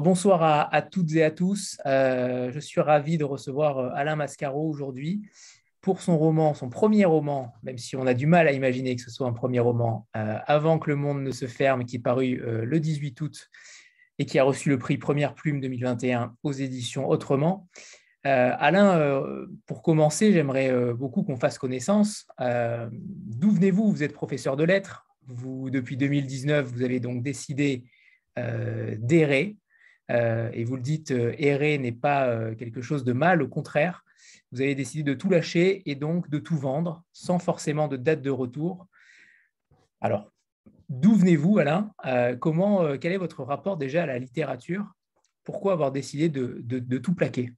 [0.00, 1.78] Bonsoir à, toutes et à tous.
[1.84, 5.22] Euh, je suis ravi de recevoir euh, Alain Mascaro aujourd'hui
[5.80, 9.02] pour son roman, son premier roman, même si on a du mal à imaginer que
[9.02, 12.00] ce soit un premier roman, euh, Avant que le monde ne se ferme, qui est
[12.00, 13.48] paru le 18 août
[14.18, 17.68] et qui a reçu le prix Première Plume 2021 aux éditions Autrement.
[18.24, 19.20] Alain,
[19.66, 22.26] pour commencer, j'aimerais beaucoup qu'on fasse connaissance.
[22.38, 23.90] D'où venez-vous?
[23.90, 25.06] Vous êtes professeur de lettres.
[25.26, 27.84] Vous, depuis 2019, vous avez donc décidé
[28.36, 29.56] d'errer
[30.10, 33.48] euh, et vous le dites, euh, errer n'est pas euh, quelque chose de mal, au
[33.48, 34.04] contraire,
[34.52, 38.22] vous avez décidé de tout lâcher et donc de tout vendre sans forcément de date
[38.22, 38.86] de retour.
[40.00, 40.32] Alors,
[40.88, 41.92] d'où venez-vous, Alain?
[42.40, 44.86] Comment, Quel est votre rapport déjà à la littérature?
[45.44, 47.52] Pourquoi avoir décidé de, tout plaquer?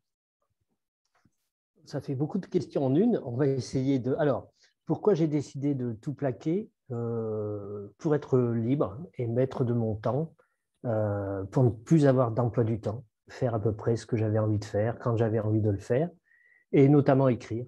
[1.85, 3.21] Ça fait beaucoup de questions en une.
[3.25, 4.15] On va essayer de.
[4.19, 4.51] Alors,
[4.85, 6.71] pourquoi j'ai décidé de tout plaquer?
[6.89, 10.35] Pour être libre et maître de mon temps
[10.87, 14.39] euh, pour ne plus avoir d'emploi du temps, faire à peu près ce que j'avais
[14.39, 16.09] envie de faire quand j'avais envie de le faire,
[16.73, 17.67] et notamment écrire.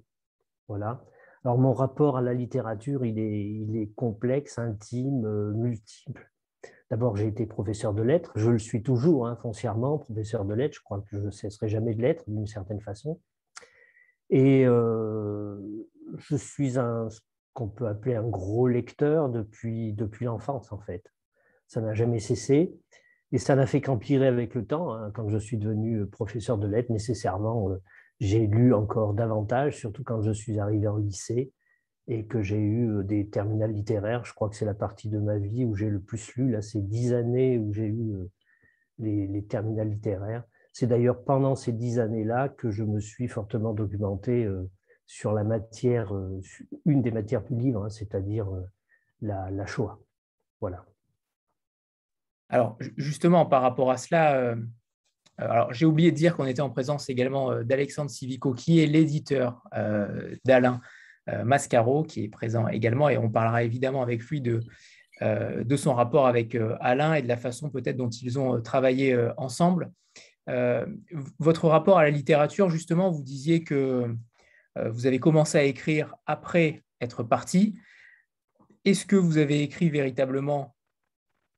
[0.68, 1.04] Voilà.
[1.44, 6.30] Alors mon rapport à la littérature, il est, complexe, intime, euh, multiple.
[6.90, 10.76] D'abord, j'ai été professeur de lettres, je le suis toujours hein, foncièrement, professeur de lettres,
[10.76, 13.20] je crois que je ne cesserai jamais de l'être d'une certaine façon.
[14.30, 15.58] Et euh,
[16.16, 17.20] je suis un, ce
[17.54, 21.04] qu'on peut appeler un gros lecteur depuis, depuis l'enfance, en fait.
[21.72, 22.70] Ça n'a jamais cessé.
[23.32, 24.92] Et ça n'a fait qu'empirer avec le temps.
[24.92, 25.10] Hein.
[25.14, 27.78] Quand je suis devenu euh, professeur de lettres, nécessairement, euh,
[28.20, 31.50] j'ai lu encore davantage, surtout quand je suis arrivé en lycée
[32.08, 34.22] et que j'ai eu euh, des terminales littéraires.
[34.26, 36.50] Je crois que c'est la partie de ma vie où j'ai le plus lu.
[36.50, 38.12] Là, c'est dix années où j'ai eu
[38.98, 40.44] les, les terminales littéraires.
[40.74, 44.46] C'est d'ailleurs pendant ces dix années-là que je me suis fortement documenté
[45.06, 46.12] sur la matière,
[46.84, 48.46] une des matières du livre, hein, c'est-à-dire
[49.22, 49.98] la, la Shoah.
[50.60, 50.84] Voilà.
[52.52, 54.56] Alors, justement, par rapport à cela, euh,
[55.38, 58.86] alors j'ai oublié de dire qu'on était en présence également euh, d'Alexandre Civico, qui est
[58.86, 60.80] l'éditeur euh, d'Alain
[61.44, 64.58] Mascaro, qui est présent également, et on parlera évidemment avec lui de,
[65.20, 69.92] de son rapport avec Alain et de la façon peut-être dont ils ont travaillé ensemble.
[71.38, 74.12] votre rapport à la littérature, justement, vous disiez que
[74.74, 77.76] vous avez commencé à écrire après être parti.
[78.84, 80.71] Est-ce que vous avez écrit véritablement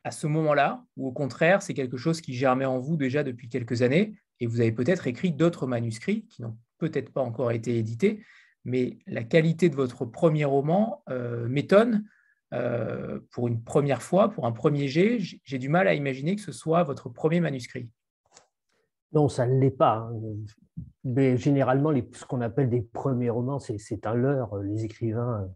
[0.05, 3.49] à ce moment-là, ou au contraire, c'est quelque chose qui germait en vous déjà depuis
[3.49, 7.79] quelques années, et vous avez peut-être écrit d'autres manuscrits qui n'ont peut-être pas encore été
[7.79, 8.23] édités,
[8.65, 12.05] mais la qualité de votre premier roman euh, m'étonne.
[12.53, 16.43] Euh, pour une première fois, pour un premier jet, j'ai du mal à imaginer que
[16.43, 17.91] ce soit votre premier manuscrit.
[19.13, 20.09] Non, ça ne l'est pas.
[20.09, 20.21] Hein.
[21.05, 24.57] Mais généralement, ce qu'on appelle des premiers romans, c'est un leurre.
[24.59, 25.47] Les écrivains, euh,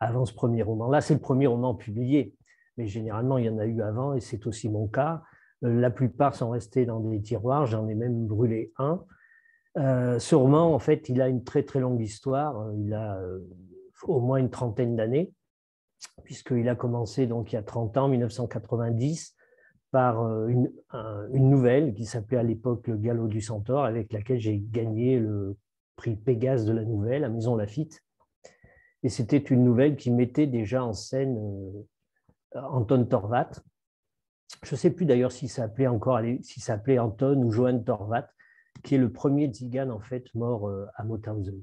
[0.00, 2.34] avant ce premier roman-là, c'est le premier roman publié
[2.76, 5.22] mais généralement, il y en a eu avant et c'est aussi mon cas.
[5.64, 9.04] Euh, la plupart sont restés dans des tiroirs, j'en ai même brûlé un.
[9.78, 12.70] Euh, ce roman, en fait, il a une très très longue histoire.
[12.76, 13.40] Il a euh,
[14.04, 15.32] au moins une trentaine d'années,
[16.24, 19.34] puisqu'il a commencé donc il y a 30 ans, 1990,
[19.90, 20.70] par une,
[21.32, 25.56] une nouvelle qui s'appelait à l'époque Le Galop du Centaure, avec laquelle j'ai gagné le
[25.94, 28.02] prix Pégase de la nouvelle à Maison Lafitte.
[29.02, 31.38] Et c'était une nouvelle qui mettait déjà en scène
[32.54, 33.50] Anton Torvat.
[34.62, 37.84] Je ne sais plus d'ailleurs si ça s'appelait encore si ça s'appelait Anton ou Johann
[37.84, 38.28] Torvat,
[38.82, 41.62] qui est le premier Tzigane en fait mort euh, à Mauthausen.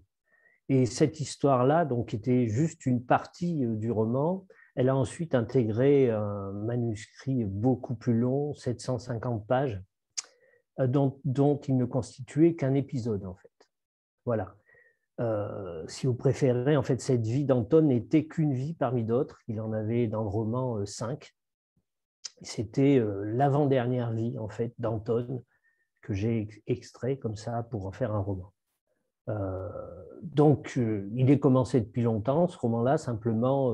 [0.69, 4.45] Et cette histoire-là, donc, était juste une partie euh, du roman.
[4.75, 9.81] Elle a ensuite intégré un manuscrit beaucoup plus long, 750 pages,
[10.79, 13.51] euh, dont, dont il ne constituait qu'un épisode en fait.
[14.25, 14.55] Voilà.
[15.19, 19.39] Euh, si vous préférez, en fait, cette vie d'Anton n'était qu'une vie parmi d'autres.
[19.47, 21.35] Il en avait dans le roman euh, cinq.
[22.41, 25.43] C'était euh, l'avant-dernière vie, en fait, d'Anton
[26.01, 28.51] que j'ai extrait comme ça pour en faire un roman.
[30.21, 33.73] donc, il est commencé depuis longtemps, ce roman-là, simplement,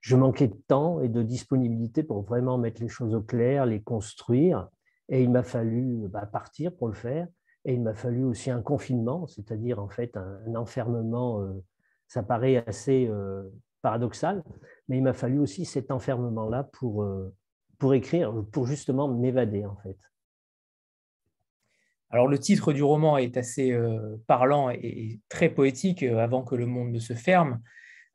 [0.00, 3.80] je manquais de temps et de disponibilité pour vraiment mettre les choses au clair, les
[3.80, 4.68] construire,
[5.08, 7.28] et il m'a fallu bah, partir pour le faire.
[7.64, 11.52] Et il m'a fallu aussi un confinement, c'est-à-dire en fait un, enfermement, euh,
[12.08, 13.42] ça paraît assez euh,
[13.82, 14.42] paradoxal,
[14.88, 17.32] mais il m'a fallu aussi cet enfermement-là pour, euh,
[17.78, 19.96] pour écrire, pour justement m'évader en fait.
[22.10, 23.74] Alors le titre du roman est assez
[24.26, 27.62] parlant et très poétique, avant que le monde ne se ferme.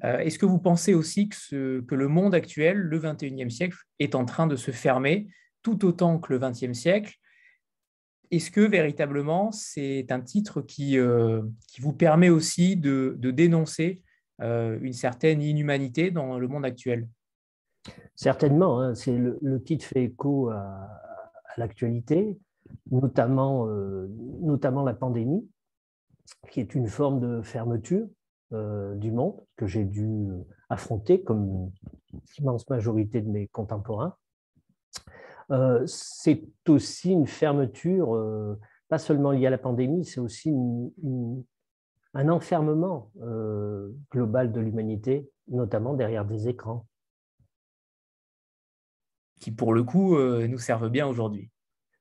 [0.04, 4.24] Est-ce que vous pensez aussi que, que le monde actuel, le 21e siècle, est en
[4.24, 5.28] train de se fermer
[5.64, 7.18] tout autant que le 20e siècle?
[8.32, 14.04] Est-ce que véritablement c'est un titre qui, euh, qui, vous permet aussi de, dénoncer
[14.42, 17.08] euh, une certaine inhumanité dans le monde actuel?
[18.16, 20.90] Certainement, hein, le, titre fait écho à,
[21.58, 22.38] l'actualité.
[22.92, 23.66] notamment,
[24.42, 25.50] notamment la pandémie,
[26.52, 28.08] qui est une forme de fermeture
[28.52, 30.28] du monde que j'ai dû
[30.70, 31.72] affronter comme
[32.38, 34.16] l'immense majorité de mes contemporains.
[35.86, 38.58] C'est aussi une fermeture,
[38.90, 40.54] pas seulement liée à la pandémie, c'est aussi
[42.14, 43.12] un enfermement
[44.12, 46.86] global de l'humanité, notamment derrière des écrans
[49.40, 51.50] qui pour le coup euh, nous servent bien aujourd'hui.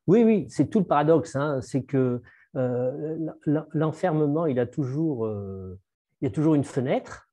[0.06, 1.37] Oui, oui, c'est tout le paradoxe.
[1.37, 1.60] Hein.
[1.62, 2.22] c'est que
[2.56, 3.19] euh,
[3.72, 5.78] l'enfermement, il, a toujours, euh,
[6.20, 7.28] il y a toujours une fenêtre,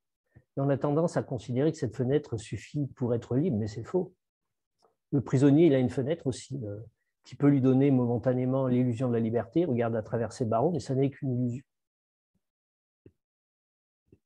[0.57, 3.83] et on a tendance à considérer que cette fenêtre suffit pour être libre, mais c'est
[3.83, 4.13] faux.
[5.13, 6.59] Le prisonnier, il a une fenêtre aussi
[7.23, 10.79] qui peut lui donner momentanément l'illusion de la liberté, regarde à travers ses barreaux, mais
[10.79, 11.63] ça n'est qu'une illusion.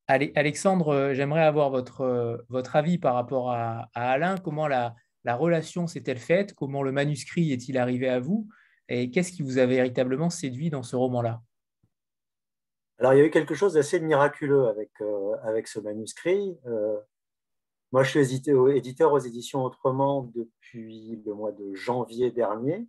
[0.07, 4.38] Alexandre, j'aimerais avoir votre, votre avis par rapport à, à Alain.
[4.38, 4.95] Comment la,
[5.25, 6.54] la relation s'est-elle faite?
[6.54, 8.48] Comment le manuscrit est-il arrivé à vous?
[8.88, 11.42] Et qu'est-ce qui vous a véritablement séduit dans ce roman-là?
[13.00, 16.57] Alors, il y a eu quelque chose d'assez miraculeux avec, euh, avec ce manuscrit.
[16.66, 16.98] Euh,
[17.92, 18.36] moi, je suis
[18.75, 22.86] éditeur aux éditions Autrement depuis le mois de janvier dernier.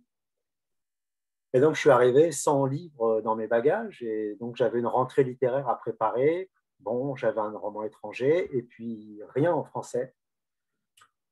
[1.53, 4.03] Et donc, je suis arrivé sans livre dans mes bagages.
[4.03, 6.51] Et donc, j'avais une rentrée littéraire à préparer.
[6.79, 10.13] Bon, j'avais un roman étranger et puis rien en français.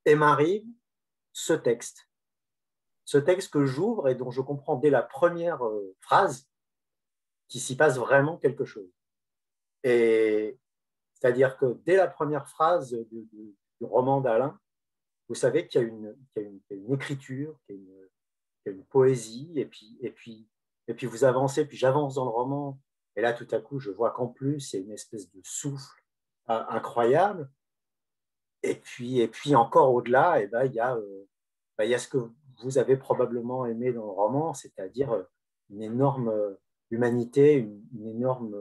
[0.05, 0.65] Et m'arrive
[1.33, 2.09] ce texte.
[3.03, 6.49] Ce texte que j'ouvre et dont je comprends dès la première euh, phrase
[7.47, 8.91] qu'il s'y passe vraiment quelque chose.
[9.83, 10.57] Et
[11.19, 14.59] c'est-à-dire que dès la première phrase du, roman d'Alain,
[15.27, 20.47] vous savez qu'il y, a une écriture, qu'il y a une, poésie, et puis,
[21.07, 22.79] vous avancez, puis j'avance dans le roman,
[23.15, 25.41] et là tout à coup je vois qu'en plus il y a une espèce de
[25.43, 26.03] souffle
[26.49, 27.49] euh, incroyable,
[28.63, 31.27] et puis, encore au-delà, eh ben, il, y a, euh,
[31.77, 32.29] ben, il y a ce que
[32.61, 35.23] vous avez probablement aimé dans le roman, c'est-à-dire euh,
[35.69, 36.31] une énorme
[36.91, 38.55] humanité, une, énorme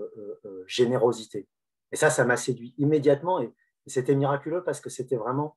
[0.67, 1.49] générosité.
[1.93, 3.41] Et ça, ça m'a séduit immédiatement.
[3.41, 3.53] Et,
[3.89, 5.57] c'était miraculeux parce que c'était vraiment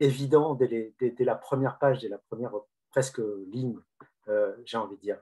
[0.00, 2.50] évident dès, la première page, dès la première
[2.90, 3.20] presque
[3.52, 3.78] ligne,
[4.64, 5.20] j'ai envie de dire.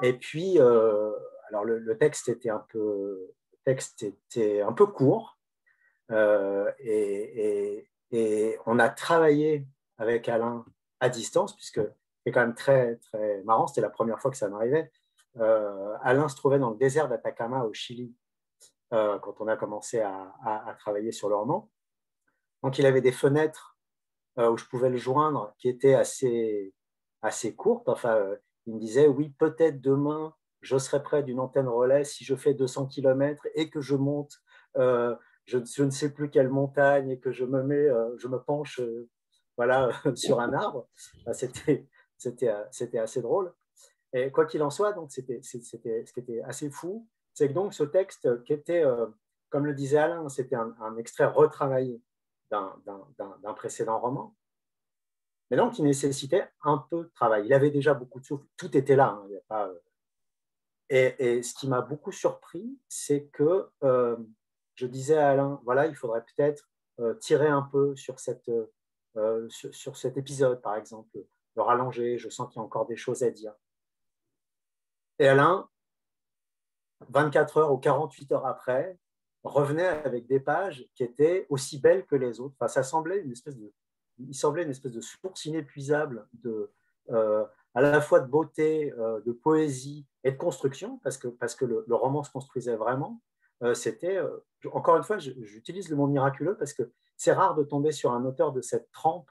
[0.00, 3.34] Et puis, alors le, texte était un peu,
[3.66, 5.36] texte était un peu court,
[6.12, 7.86] euh, et,
[8.66, 9.66] on a travaillé
[9.96, 10.64] avec Alain
[11.00, 11.80] à distance, puisque
[12.24, 14.92] c'est quand même très, très marrant, c'était la première fois que ça m'arrivait.
[15.38, 18.14] Euh, Alain se trouvait dans le désert d'Atacama au Chili
[18.92, 21.70] euh, quand on a commencé à, travailler sur le roman.
[22.62, 23.76] Donc il avait des fenêtres
[24.36, 26.74] où je pouvais le joindre qui étaient assez,
[27.20, 27.88] assez courtes.
[27.88, 28.24] Enfin,
[28.66, 32.54] il me disait, oui, peut-être demain, je serai près d'une antenne relais si je fais
[32.54, 34.40] 200 km et que je monte
[35.46, 38.80] je, ne sais plus quelle montagne et que je me mets, euh, je me penche
[38.80, 39.08] euh,
[39.56, 40.88] voilà, sur un arbre.
[41.32, 41.86] C'était,
[42.16, 43.52] c'était, euh, c'était assez drôle.
[44.12, 47.52] Et quoi qu'il en soit, donc c'était, c'était, ce qui était assez fou, c'est que
[47.52, 48.84] donc ce texte qui était,
[49.50, 52.00] comme le disait Alain, c'était un, extrait retravaillé
[52.50, 54.34] d'un, précédent roman,
[55.50, 57.46] mais donc il nécessitait un peu de travail.
[57.46, 59.08] Il avait déjà beaucoup de souffle, tout était là.
[59.08, 59.70] Hein, pas,
[60.90, 63.70] et, ce qui m'a beaucoup surpris, c'est que
[64.74, 66.68] je disais à Alain, voilà, il faudrait peut-être
[67.00, 68.50] euh, tirer un peu sur, cette,
[69.16, 71.18] euh, sur, cet épisode, par exemple,
[71.56, 73.54] le rallonger, je sens qu'il y a encore des choses à dire.
[75.18, 75.68] Et Alain,
[77.10, 78.98] 24 heures ou 48 heures après,
[79.44, 82.54] revenait avec des pages qui étaient aussi belles que les autres.
[82.58, 83.72] Enfin, ça semblait une espèce de,
[84.18, 86.70] il semblait une espèce de source inépuisable de,
[87.10, 87.44] euh,
[87.74, 88.92] à la fois de beauté,
[89.24, 93.20] de poésie et de construction, parce que, parce que le roman se construisait vraiment.
[93.62, 97.62] Euh, c'était, euh, encore une fois, j'utilise le mot miraculeux parce que c'est rare de
[97.62, 99.30] tomber sur un auteur de cette trempe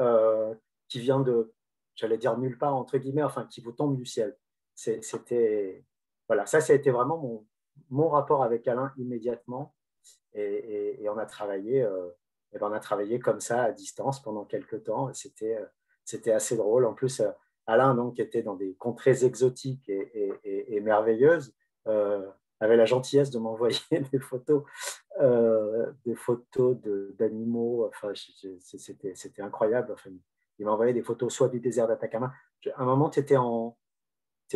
[0.00, 0.54] euh,
[0.88, 1.52] qui vient de,
[1.94, 4.36] j'allais dire nulle part, entre guillemets, enfin, qui vous tombe du ciel.
[4.74, 5.84] C'était,
[6.28, 7.46] voilà, ça, ça a été vraiment mon,
[7.90, 9.74] mon rapport avec Alain immédiatement.
[10.34, 11.78] Et, on, a travaillé,
[12.52, 15.12] et ben, on a travaillé comme ça à distance pendant quelques temps.
[15.14, 15.58] C'était,
[16.04, 16.84] c'était assez drôle.
[16.84, 17.22] En plus,
[17.66, 21.54] Alain donc, était dans des contrées exotiques et, et merveilleuses
[22.60, 23.78] avait la gentillesse de m'envoyer
[24.12, 24.64] des photos,
[25.20, 26.76] euh, des photos
[27.18, 27.86] d'animaux.
[27.86, 28.12] Enfin,
[28.62, 29.92] c'était incroyable.
[29.92, 30.10] Enfin,
[30.58, 32.32] il m'a envoyé des photos soit du désert d'Atacama.
[32.74, 33.76] À un moment, tu étais, en,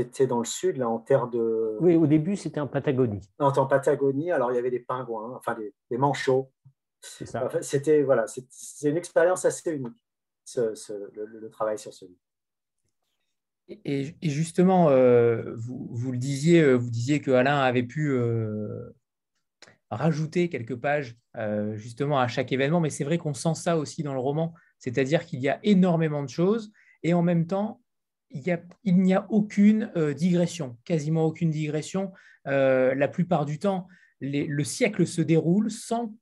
[0.00, 1.76] étais dans le sud, là, en terre de.
[1.80, 3.20] Oui, au début, c'était en Patagonie.
[3.38, 4.30] Non, en Patagonie.
[4.30, 6.50] Alors, il y avait des pingouins, enfin, des, manchots.
[7.00, 7.50] C'est ça.
[7.62, 9.92] c'était voilà, c'est une expérience assez unique,
[10.56, 12.18] le, travail sur ce livre.
[13.84, 18.94] Et, justement, euh, vous, le disiez, euh, vous disiez que Alain avait pu euh,
[19.90, 21.16] rajouter quelques pages
[21.74, 25.24] justement à chaque événement, mais c'est vrai qu'on sent ça aussi dans le roman, c'est-à-dire
[25.24, 26.70] qu'il y a énormément de choses
[27.02, 27.80] et en même temps,
[28.34, 32.12] il n'y a, aucune digression, quasiment aucune digression.
[32.44, 33.88] la plupart du temps,
[34.20, 36.12] le siècle se déroule sans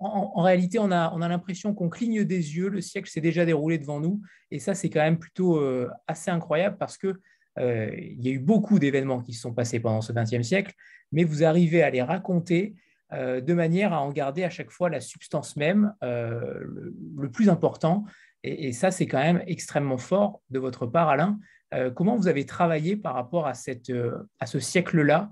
[0.00, 3.44] en, réalité, on a, on a l'impression qu'on cligne des yeux, le siècle s'est déjà
[3.44, 4.20] déroulé devant nous,
[4.50, 7.20] et ça, c'est quand même plutôt euh, assez incroyable parce que
[7.58, 10.72] euh, il y a eu beaucoup d'événements qui se sont passés pendant ce XXe siècle,
[11.10, 12.74] mais vous arrivez à les raconter
[13.12, 18.04] euh, de manière à en garder à chaque fois la substance même, le, plus important,
[18.44, 21.38] et, ça, c'est quand même extrêmement fort de votre part, Alain.
[21.94, 23.92] comment vous avez travaillé par rapport à, cette,
[24.40, 25.30] à ce siècle-là?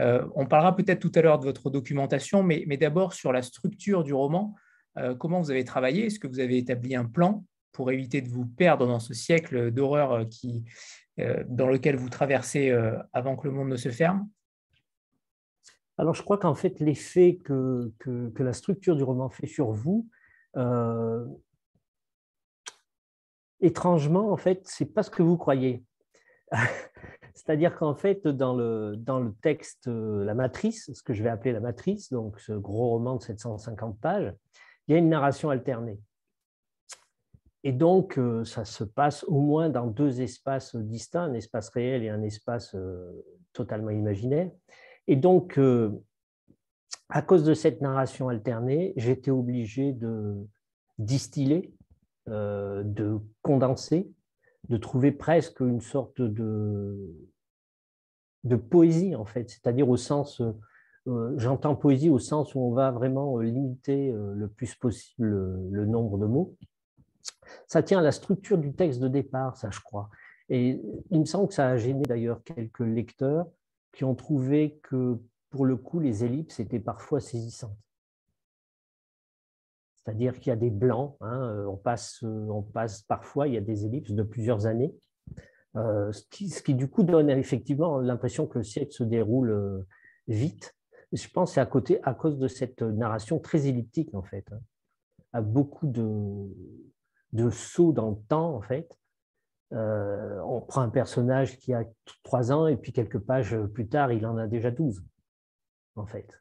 [0.00, 4.04] Euh, on parlera peut-être tout à l'heure de votre documentation, mais, d'abord sur la structure
[4.04, 4.54] du roman.
[4.96, 6.06] Euh, comment vous avez travaillé?
[6.06, 9.70] Est-ce que vous avez établi un plan pour éviter de vous perdre dans ce siècle
[9.70, 10.24] d'horreur
[11.18, 12.70] euh, dans lequel vous traversez
[13.12, 14.28] avant que le monde ne se ferme?
[15.96, 20.08] Alors, je crois qu'en fait, l'effet que, que, la structure du roman fait sur vous,
[23.60, 25.84] étrangement, en fait, c'est pas ce que vous croyez.
[27.34, 31.28] C'est-à-dire qu'en fait, dans le, dans le texte euh, La Matrice, ce que je vais
[31.28, 34.34] appeler La Matrice, donc ce gros roman de 750 pages,
[34.86, 36.00] il y a une narration alternée.
[37.64, 42.02] Et donc, euh, ça se passe au moins dans deux espaces distincts, un espace réel
[42.02, 44.50] et un espace euh, totalement imaginaire.
[45.06, 45.58] Et donc,
[47.08, 50.36] à cause de cette narration alternée, j'étais obligé de
[50.98, 51.72] distiller,
[52.28, 54.12] de condenser
[54.68, 57.14] de trouver presque une sorte de,
[58.44, 60.42] de poésie, en fait, c'est-à-dire au sens,
[61.06, 65.28] euh, j'entends poésie au sens où on va vraiment limiter euh, le plus possible
[65.70, 66.56] le, nombre de mots.
[67.66, 70.10] Ça tient à la structure du texte de départ, ça je crois.
[70.50, 70.80] Et
[71.10, 73.46] il me semble que ça a gêné d'ailleurs quelques lecteurs
[73.92, 75.18] qui ont trouvé que
[75.50, 77.76] pour le coup, les ellipses étaient parfois saisissantes.
[80.08, 83.52] C'est-à-dire qu'il y a des blancs, hein, euh, on, passe, euh, on passe parfois, il
[83.52, 84.94] y a des ellipses de plusieurs années,
[85.76, 89.84] euh, ce, qui, du coup donne effectivement l'impression que le siècle se déroule
[90.26, 90.74] vite.
[91.12, 94.46] Je pense que c'est à, côté, à cause de cette narration très elliptique, en fait,
[94.50, 94.60] hein,
[95.34, 96.46] à beaucoup de,
[97.34, 98.98] de sauts dans le temps, en fait.
[99.72, 101.84] on prend un personnage qui a
[102.22, 105.04] trois ans et puis quelques pages plus tard, il en a déjà douze,
[105.96, 106.40] en fait.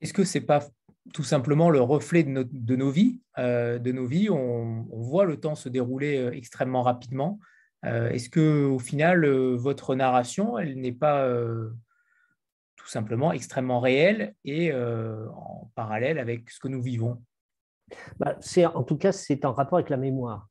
[0.00, 0.66] Est-ce que c'est pas
[1.12, 3.20] tout simplement le reflet de, nos vies.
[3.38, 7.38] Euh, de nos vies, on, voit le temps se dérouler euh, extrêmement rapidement.
[7.86, 11.26] Euh, est-ce que au final, votre narration, elle n'est pas
[12.76, 17.22] tout simplement extrêmement réelle et en parallèle avec ce que nous vivons?
[18.18, 18.36] Bah,
[18.74, 20.48] En tout cas, c'est en rapport avec la mémoire,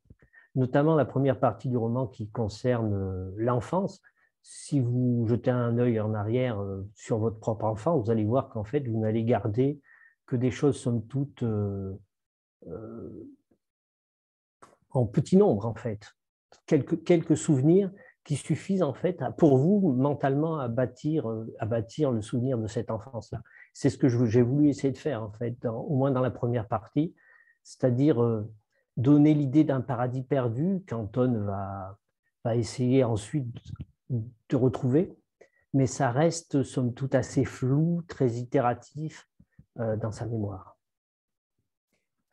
[0.56, 4.02] notamment la première partie du roman qui concerne l'enfance
[4.42, 6.58] si vous jetez un œil en arrière
[6.94, 9.78] sur votre propre enfant, vous allez voir qu'en fait, vous n'allez garder
[10.30, 11.92] que des choses, somme toute, euh,
[12.68, 13.28] euh,
[14.90, 16.14] en petit nombre, en fait.
[16.66, 17.90] Quelques, quelques souvenirs
[18.22, 21.26] qui suffisent, en fait, pour vous, mentalement, à bâtir,
[21.58, 23.42] à bâtir le souvenir de cette enfance-là.
[23.72, 26.68] C'est ce que j'ai voulu essayer de faire, en fait, au moins dans la première
[26.68, 27.12] partie,
[27.64, 28.48] c'est-à-dire euh,
[28.96, 31.98] donner l'idée d'un paradis perdu qu'Anton va,
[32.44, 33.48] va essayer ensuite
[34.10, 35.12] de retrouver,
[35.74, 39.29] mais ça reste, somme toute, assez flou, très itératif, euh,
[39.76, 40.76] dans sa mémoire.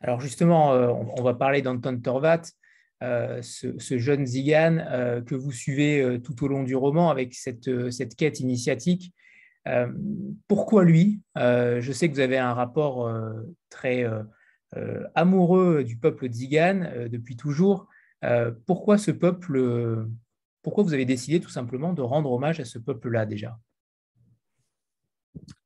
[0.01, 2.41] Alors justement, euh, on va parler d'Anton Torvat,
[3.03, 4.77] euh, ce, jeune Zigan
[5.25, 9.13] que vous suivez tout au long du roman avec cette, cette quête initiatique.
[10.47, 11.21] pourquoi lui?
[11.35, 13.11] Je sais que vous avez un rapport
[13.69, 14.05] très
[15.15, 17.87] amoureux du peuple Zigan depuis toujours.
[18.65, 20.07] pourquoi ce peuple
[20.63, 23.59] Pourquoi vous avez décidé tout simplement de rendre hommage à ce peuple-là déjà?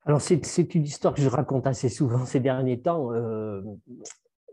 [0.04, 3.14] Alors, c'est une histoire que je raconte assez souvent ces derniers temps.
[3.14, 3.62] Euh,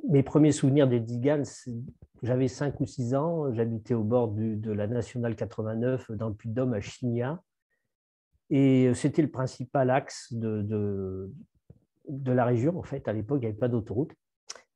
[0.09, 1.43] mes premiers souvenirs des Digan,
[2.23, 6.75] j'avais 5 ou 6 ans, j'habitais au bord de la Nationale 89 dans le Puy-de-Dôme
[6.75, 7.43] à Chigna.
[8.50, 10.62] Et c'était le principal axe de,
[12.09, 13.09] de, la région, en fait.
[13.09, 14.12] À l'époque, il n'y avait pas d'autoroute.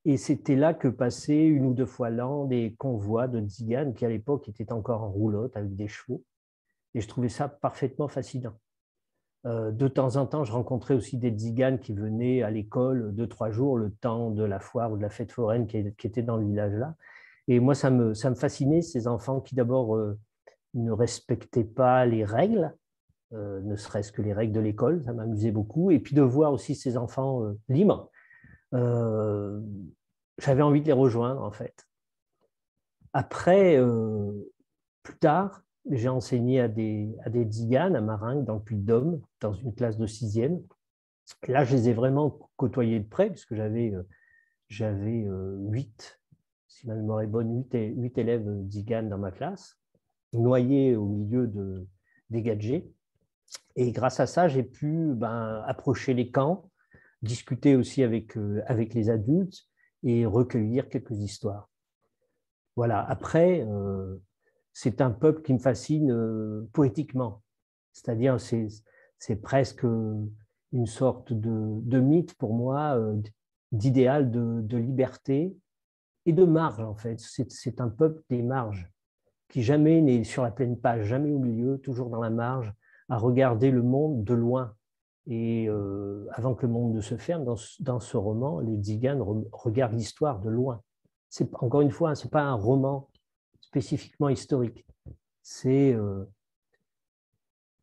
[0.05, 4.05] Et c'était là que passaient une ou deux fois l'an des convois de Digan qui,
[4.05, 6.25] à l'époque, étaient encore en roulotte avec des chevaux.
[6.95, 8.59] Et je trouvais ça parfaitement fascinant.
[9.44, 13.26] Euh, de temps en temps, je rencontrais aussi des tziganes qui venaient à l'école deux,
[13.26, 16.37] trois jours, le temps de la foire ou de la fête foraine qui, était dans
[16.37, 16.94] le village-là.
[17.49, 20.16] Et moi, ça me, fascinait, ces enfants qui d'abord euh,
[20.75, 22.72] ne respectaient pas les règles,
[23.32, 25.90] euh, ne serait-ce que les règles de l'école, ça m'amusait beaucoup.
[25.90, 28.11] Et puis de voir aussi ces enfants libres,
[30.38, 31.87] j'avais envie de les rejoindre, en fait.
[33.12, 33.78] Après,
[35.02, 39.75] plus tard, j'ai enseigné à des, à des à Maringue, dans le Puy-de-Dôme, dans une
[39.75, 40.61] classe de sixième.
[41.49, 44.03] Là, je les ai vraiment côtoyés de près, puisque j'avais euh,
[44.69, 46.21] j'avais euh, huit,
[46.67, 49.77] si ma mémoire est bonne, huit, élèves Diganes dans ma classe.
[50.33, 51.87] noyé au milieu de,
[52.31, 52.87] des gadgets.
[53.77, 56.71] Et grâce à ça, j'ai pu ben, approcher les camps,
[57.21, 59.67] discuter aussi avec, euh, avec les adultes
[60.03, 61.69] et recueillir quelques histoires.
[62.75, 63.67] Voilà, après,
[64.73, 67.43] c'est un peuple qui me fascine euh, poétiquement.
[67.93, 72.99] C'est-à-dire, c'est presque une sorte de, de mythe pour moi,
[73.73, 75.57] d'idéal de, liberté
[76.26, 77.19] et de marge, en fait.
[77.19, 78.91] C'est un peuple des marges,
[79.49, 82.73] qui jamais n'est sur la pleine page, jamais au milieu, toujours dans la marge,
[83.09, 84.75] à regarder le monde de loin.
[85.26, 89.23] Et euh, avant que le monde ne se ferme, dans, dans ce roman, les Tziganes
[89.52, 90.83] regardent l'histoire de loin.
[91.55, 93.09] Encore une fois, ce n'est pas un roman
[93.62, 94.85] spécifiquement historique.
[95.42, 96.25] C'est euh,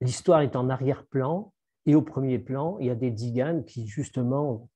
[0.01, 1.51] l'histoire est en arrière-plan
[1.85, 4.69] et au premier plan, il y a des Tziganes qui justement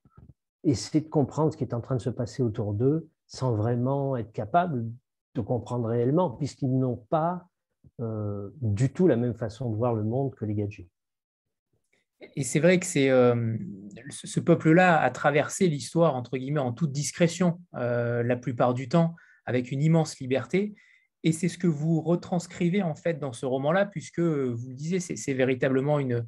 [0.63, 4.17] essaient de comprendre ce qui est en train de se passer autour d'eux sans vraiment
[4.17, 4.89] être capables
[5.35, 7.47] de comprendre réellement, puisqu'ils n'ont pas
[7.99, 10.89] euh, du tout la même façon de voir le monde que les gadgets.
[12.35, 13.57] Et c'est vrai que c'est euh,
[14.09, 19.71] ce peuple-là a traversé l'histoire entre guillemets en toute discrétion la plupart du temps, avec
[19.71, 20.73] une immense liberté.
[21.23, 24.99] Et c'est ce que vous retranscrivez en fait dans ce roman-là, puisque vous le disiez,
[24.99, 26.25] c'est véritablement une,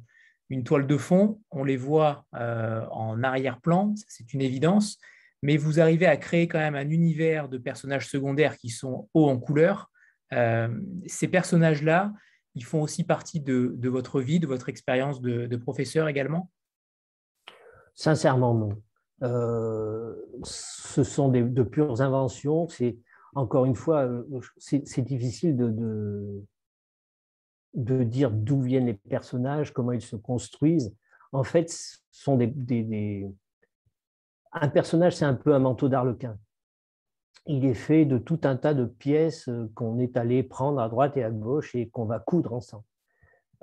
[0.64, 1.40] toile de fond.
[1.50, 4.98] On les voit en arrière-plan, c'est une évidence,
[5.42, 9.28] mais vous arrivez à créer quand même un univers de personnages secondaires qui sont hauts
[9.28, 9.90] en couleur,
[10.32, 10.68] euh,
[11.06, 12.12] ces personnages-là,
[12.54, 16.50] ils font aussi partie de, votre vie, de votre expérience de, professeur également?
[17.94, 18.82] Sincèrement, non.
[19.22, 22.68] Euh, ce sont de pures inventions.
[22.68, 22.98] C'est
[23.34, 26.44] encore une fois, euh, c'est difficile de,
[27.74, 30.94] de, dire d'où viennent les personnages, comment ils se construisent.
[31.32, 31.70] En fait,
[32.10, 33.28] sont des...
[34.52, 36.38] un personnage, c'est un peu un manteau d'arlequin
[37.46, 40.88] il est fait de tout un tas de pièces euh, qu'on est allé prendre à
[40.88, 42.84] droite et à gauche et qu'on va coudre ensemble.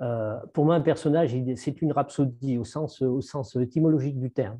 [0.00, 4.58] Euh, pour moi, un personnage, c'est une rhapsodie au sens, au sens étymologique du terme.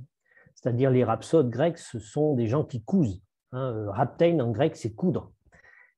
[0.55, 3.21] C'est-à-dire les rhapsodes grecs, ce sont des gens qui cousent.
[3.55, 3.89] Hein.
[3.89, 5.33] Euh, en grec, c'est coudre.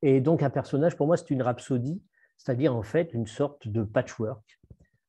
[0.02, 2.02] Et donc un personnage, pour moi, c'est une rhapsodie,
[2.36, 4.60] c'est-à-dire en fait une sorte de patchwork.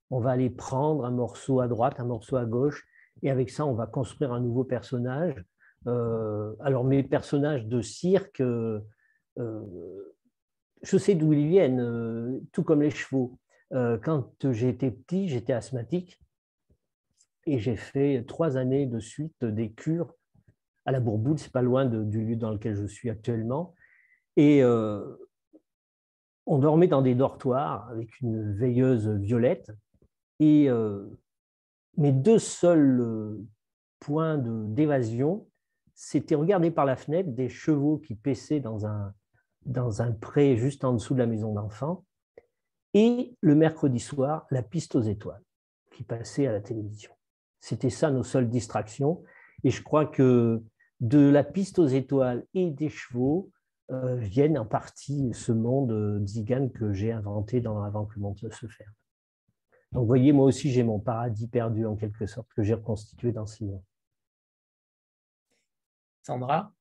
[0.10, 2.88] On va aller prendre un morceau à droite, un morceau à gauche,
[3.22, 5.46] et avec ça, on va construire un nouveau personnage
[5.88, 8.82] euh, alors, mes personnages de cirque, euh,
[9.38, 13.40] je sais d'où ils viennent, tout comme les chevaux.
[13.72, 16.20] quand j'étais petit, j'étais asthmatique
[17.46, 20.14] et j'ai fait trois années de suite des cures
[20.88, 23.76] à la Bourboule, c'est pas loin du lieu dans lequel je suis actuellement.
[24.38, 24.64] Et
[26.46, 29.72] on dormait dans des dortoirs avec une veilleuse violette.
[30.40, 30.70] Et
[31.98, 33.38] mes deux seuls
[34.00, 35.48] points d'évasion,
[35.94, 39.14] c'était regarder par la fenêtre des chevaux qui paissaient dans un,
[39.66, 42.06] dans un pré juste en dessous de la maison d'enfants,
[42.94, 45.44] et le mercredi soir, la piste aux étoiles
[45.92, 47.12] qui passait à la télévision.
[47.60, 49.22] C'était ça nos seules distractions,
[49.64, 50.64] et je crois que
[51.00, 53.52] de la piste aux étoiles et des chevaux
[53.92, 58.38] euh, viennent en partie ce monde d'Igan que j'ai inventé dans avant que le monde
[58.38, 58.94] se ferme.
[59.92, 63.32] Donc, vous voyez, moi aussi, j'ai mon paradis perdu en quelque sorte que j'ai reconstitué
[63.32, 63.82] dans livre.
[66.24, 66.74] Sandra?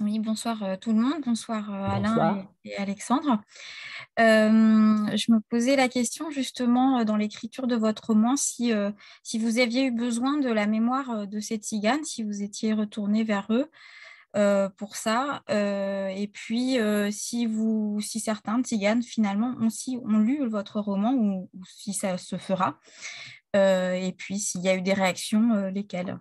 [0.00, 3.40] Oui, bonsoir euh, tout le monde, bonsoir, euh, Alain et, Alexandre.
[4.18, 8.72] Euh, je me posais la question justement dans l'écriture de votre roman si,
[9.22, 13.24] si vous aviez eu besoin de la mémoire de ces tziganes, si vous étiez retourné
[13.24, 13.70] vers eux
[14.76, 16.78] pour ça, et puis
[17.10, 21.92] si, vous, si certains tziganes finalement ont, si, ont lu votre roman ou, ou si
[21.92, 22.78] ça se fera,
[23.54, 26.18] et puis s'il y a eu des réactions, lesquelles?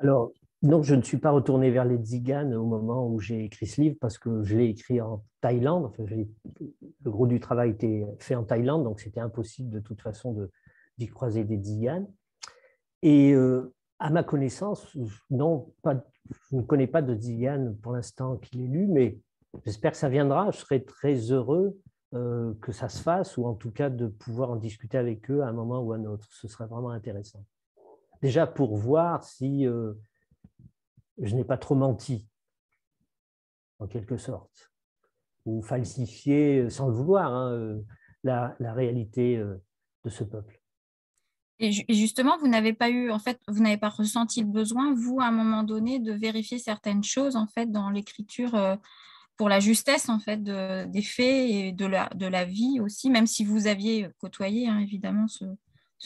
[0.00, 3.66] Alors, non, je ne suis pas retourné vers les Tziganes au moment où j'ai écrit
[3.66, 5.92] ce livre parce que je l'ai écrit en Thaïlande.
[5.98, 10.48] le gros du travail était fait en Thaïlande, donc c'était impossible de toute façon
[10.98, 12.08] d'y croiser des Tziganes.
[13.02, 14.96] Et euh, à ma connaissance,
[15.30, 19.18] non, je ne connais pas de Tziganes pour l'instant qui l'ait lu, mais
[19.66, 20.50] j'espère que ça viendra.
[20.50, 21.78] Je serai très heureux
[22.14, 25.42] euh, que ça se fasse, ou en tout cas de pouvoir en discuter avec eux
[25.42, 26.26] à un moment ou à un autre.
[26.30, 27.44] Ce serait vraiment intéressant
[28.22, 29.92] déjà pour voir si euh,
[31.18, 32.26] je n'ai pas trop menti,
[33.78, 34.72] en quelque sorte,
[35.44, 37.82] ou falsifié, euh, sans le vouloir, hein, euh,
[38.22, 40.60] la, réalité de ce peuple.
[41.58, 45.20] Et justement, vous n'avez pas eu, en fait, vous n'avez pas ressenti le besoin, vous,
[45.20, 48.78] à un moment donné, de vérifier certaines choses, en fait, dans l'écriture
[49.36, 53.26] pour la justesse, en fait, des faits et de la, de la vie aussi, même
[53.26, 55.44] si vous aviez côtoyé, hein, évidemment, ce,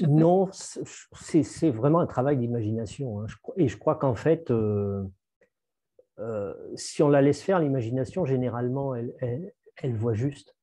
[0.00, 3.20] non, c'est vraiment un travail d'imagination.
[3.20, 3.26] Hein.
[3.56, 5.04] Et je crois qu'en fait, euh,
[6.18, 10.54] euh, si on la laisse faire, l'imagination, généralement, elle, voit juste.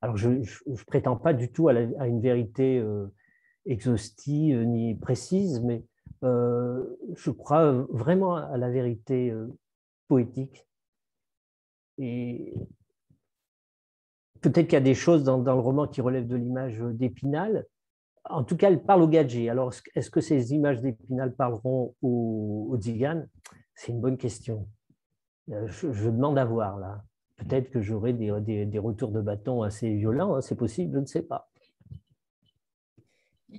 [0.00, 3.06] Alors, je ne prétends pas du tout à, une vérité euh,
[3.66, 5.84] exhaustive ni précise, mais
[6.22, 9.34] je crois vraiment à la vérité
[10.08, 10.66] poétique.
[14.50, 17.66] Peut-être qu'il y a des choses dans, le roman qui relèvent de l'image d'Épinal.
[18.24, 19.48] En tout cas, elle parle au gadget.
[19.48, 24.68] Alors, est-ce que ces images d'Épinal parleront au, au C'est une bonne question.
[25.48, 27.04] Je, je demande à voir là.
[27.36, 31.22] Peut-être que j'aurai des, retours de bâton assez violents, hein, c'est possible, je ne sais
[31.22, 31.50] pas.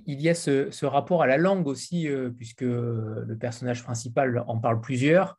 [0.06, 4.58] Il y a ce, rapport à la langue aussi, euh, puisque le personnage principal en
[4.58, 5.38] parle plusieurs,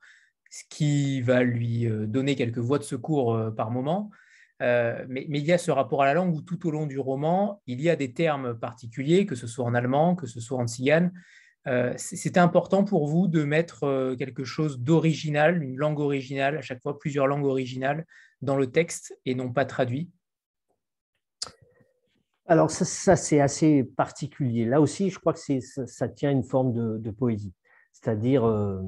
[0.50, 4.10] ce qui va lui euh, donner quelques voies de secours euh, par moment.
[4.60, 7.62] Mais, il y a ce rapport à la langue où tout au long du roman,
[7.68, 10.68] il y a des termes particuliers, que ce soit en allemand, que ce soit en
[10.68, 11.12] tzigane,
[11.68, 16.62] euh, c'était important pour vous de mettre euh, quelque chose d'original, une langue originale, à
[16.62, 18.06] chaque fois plusieurs langues originales
[18.42, 20.10] dans le texte et non pas traduit?
[22.46, 24.64] Alors ça, c'est assez particulier.
[24.64, 27.54] Là aussi, je crois que ça, tient une forme de, poésie,
[27.92, 28.82] c'est-à-dire euh,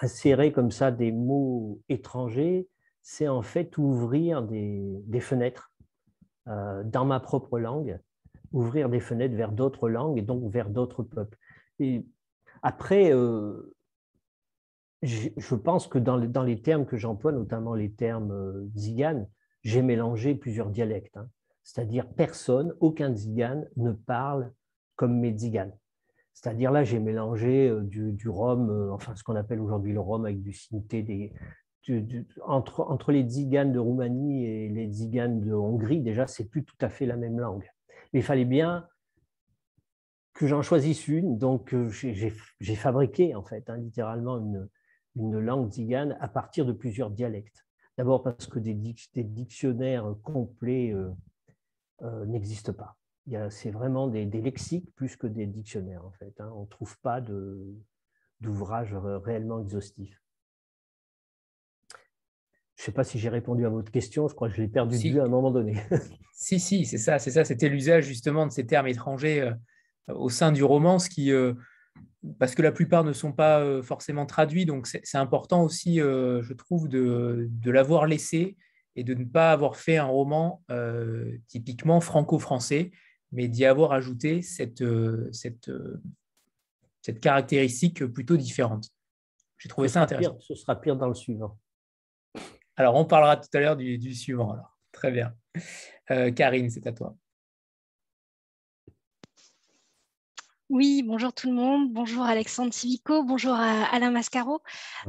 [0.00, 2.66] insérer comme ça des mots étrangers,
[3.10, 5.72] c'est en fait ouvrir des fenêtres
[6.46, 7.98] dans ma propre langue,
[8.52, 11.38] ouvrir des fenêtres vers d'autres langues et donc vers d'autres peuples.
[11.78, 12.04] Et
[12.60, 13.74] après, euh,
[15.02, 18.68] je pense que dans les, termes que j'emploie, notamment les termes euh,
[19.62, 21.16] j'ai mélangé plusieurs dialectes.
[21.16, 21.30] Hein.
[21.64, 24.52] C'est-à-dire, personne, aucun zigane ne parle
[24.96, 25.74] comme mes ziganes.
[26.34, 30.00] C'est-à-dire là, j'ai mélangé euh, du, du rhum, euh, enfin ce qu'on appelle aujourd'hui le
[30.00, 31.32] rhum avec du synthé, des,
[32.44, 36.88] entre, les ziganes de Roumanie et les ziganes de Hongrie, déjà, c'est plus tout à
[36.88, 37.68] fait la même langue.
[38.12, 38.86] Mais il fallait bien
[40.34, 41.38] que j'en choisisse une.
[41.38, 44.68] Donc, euh, j'ai fabriqué, en fait, hein, littéralement une,
[45.40, 47.66] langue tzigane à partir de plusieurs dialectes.
[47.96, 51.10] D'abord parce que des, dictionnaires complets euh,
[52.02, 52.96] euh, n'existent pas.
[53.50, 56.40] C'est vraiment des, des, lexiques plus que des dictionnaires, en fait.
[56.40, 56.50] Hein.
[56.54, 57.20] On ne trouve pas
[58.40, 60.22] d'ouvrage réellement exhaustif.
[62.78, 64.68] Je ne sais pas si j'ai répondu à votre question, je crois que je l'ai
[64.68, 65.76] perdu de vue à un moment donné.
[66.32, 67.44] si, si, c'est ça, c'est ça.
[67.44, 69.52] C'était l'usage justement de ces termes étrangers
[70.08, 71.54] au sein du roman, ce qui, euh,
[72.38, 76.42] parce que la plupart ne sont pas euh, forcément traduits, donc c'est important aussi, euh,
[76.42, 78.56] je trouve, de, l'avoir laissé
[78.96, 80.62] et de ne pas avoir fait un roman
[81.46, 82.90] typiquement franco-français,
[83.30, 84.82] mais d'y avoir ajouté cette,
[85.32, 85.70] cette,
[87.02, 88.88] cette caractéristique plutôt différente.
[89.58, 90.36] J'ai trouvé ça intéressant.
[90.40, 91.58] ce sera pire dans le suivant.
[92.78, 94.52] Alors, on parlera tout à l'heure du, du, suivant.
[94.52, 94.78] Alors.
[94.92, 95.34] Très bien.
[96.34, 97.14] Karine, c'est à toi.
[100.70, 101.92] Oui, bonjour tout le monde.
[101.92, 103.24] Bonjour Alexandre Civico.
[103.24, 104.60] Bonjour Alain Mascaro.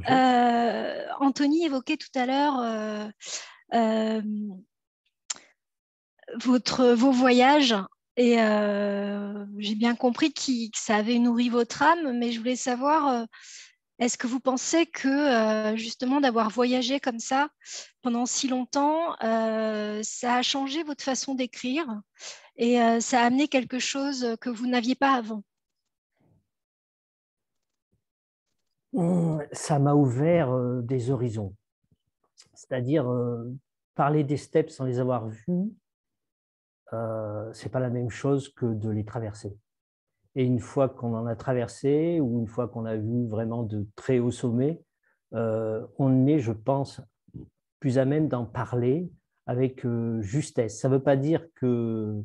[0.10, 3.08] Euh, Anthony évoquait tout à l'heure euh,
[3.74, 4.22] euh,
[6.96, 7.76] vos voyages
[8.16, 8.38] et
[9.58, 10.42] j'ai bien compris que
[10.74, 13.26] ça avait nourri votre âme, mais je voulais savoir,
[14.00, 17.50] est-ce que vous pensez que justement d'avoir voyagé comme ça
[18.02, 21.86] pendant si longtemps, ça a changé votre façon d'écrire
[22.56, 25.44] et ça a amené quelque chose que vous n'aviez pas avant?
[28.94, 31.54] Mmh, ça m'a ouvert euh, des horizons.
[32.54, 33.54] C'est-à-dire, euh,
[33.96, 35.72] parler des steppes sans les avoir vus,
[36.94, 39.56] euh, ce n'est pas la même chose que de les traverser.
[40.40, 43.86] Et une fois qu'on en a traversé, ou une fois qu'on a vu vraiment de
[43.98, 44.82] très hauts sommets,
[45.34, 47.02] on est, je pense,
[47.82, 49.12] plus à même d'en parler
[49.48, 49.86] avec
[50.22, 50.80] justesse.
[50.80, 52.16] Ça ne veut pas dire que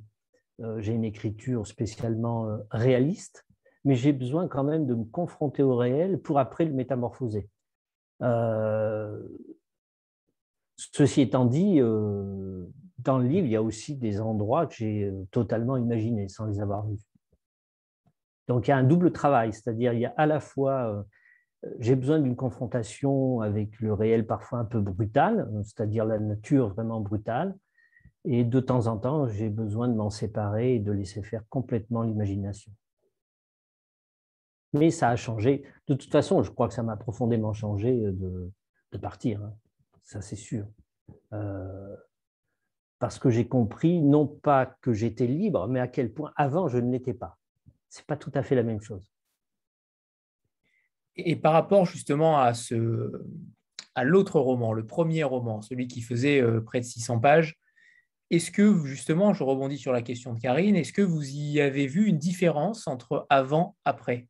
[0.79, 3.45] j'ai une écriture spécialement réaliste,
[3.85, 7.49] mais j'ai besoin quand même de me confronter au réel pour après le métamorphoser.
[8.23, 9.21] Euh,
[10.77, 12.65] ceci étant dit, euh,
[12.99, 16.47] dans le livre, il y a aussi des endroits que j'ai euh, totalement imaginés sans
[16.47, 17.01] les avoir vus.
[18.49, 21.07] Donc il y a un double travail, c'est-à-dire il y a à la fois,
[21.79, 27.01] j'ai besoin d'une confrontation avec le réel parfois un peu brutal, c'est-à-dire la nature vraiment
[27.01, 27.57] brutale,
[28.25, 32.03] et de temps en temps, j'ai besoin de m'en séparer et de laisser faire complètement
[32.03, 32.73] l'imagination
[34.75, 35.63] mais ça a changé.
[35.87, 38.53] De toute façon, je crois que ça m'a profondément changé de,
[39.01, 39.53] partir, hein.
[40.03, 40.67] ça c'est sûr.
[41.33, 41.97] Euh,
[43.01, 46.79] parce que j'ai compris, non pas que j'étais libre, mais à quel point avant je
[46.79, 47.39] ne l'étais pas.
[47.95, 49.09] Ce n'est pas tout à fait la même chose.
[51.15, 53.23] Et par rapport justement à, ce,
[53.95, 57.57] à l'autre roman, le premier roman, celui qui faisait euh, près de 600 pages,
[58.31, 61.87] est-ce que justement, je rebondis sur la question de Karine, est-ce que vous y avez
[61.87, 64.27] vu une différence entre avant, après?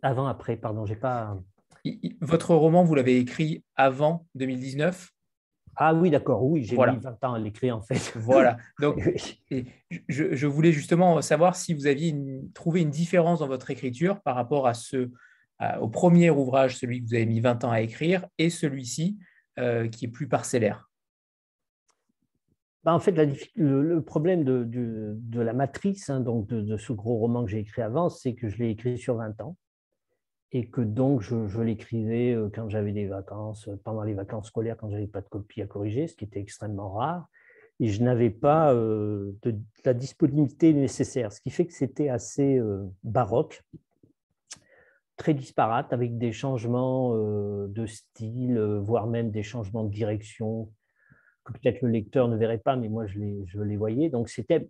[0.00, 1.36] Avant, après, pardon, j'ai pas.
[2.22, 5.10] votre roman, vous l'avez écrit avant 2019
[5.80, 8.12] ah oui, d'accord, oui, j'ai mis 20 ans à l'écrire en fait.
[8.16, 8.98] Voilà, donc
[10.08, 12.12] je, voulais justement savoir si vous aviez
[12.52, 15.08] trouvé une différence dans votre écriture par rapport à ce,
[15.80, 19.18] au premier ouvrage, celui que vous avez mis 20 ans à écrire, et celui-ci
[19.60, 20.90] euh, qui est plus parcellaire.
[22.82, 23.12] Bah, en fait,
[23.54, 28.08] le, problème de, la matrice, hein, donc de, ce gros roman que j'ai écrit avant,
[28.08, 29.56] c'est que je l'ai écrit sur 20 ans
[30.52, 34.76] et que donc je, l'écrivais euh, quand j'avais des vacances, euh, pendant les vacances scolaires,
[34.76, 37.28] quand j'avais pas de copie à corriger, ce qui était extrêmement rare,
[37.80, 42.60] et je n'avais pas euh, de, la disponibilité nécessaire, ce qui fait que c'était assez
[43.04, 43.62] baroque,
[45.16, 50.70] très disparate, avec des changements de style, voire même des changements de direction
[51.44, 54.10] que peut-être le lecteur ne verrait pas, mais moi je les, je les voyais.
[54.10, 54.68] Donc c'était,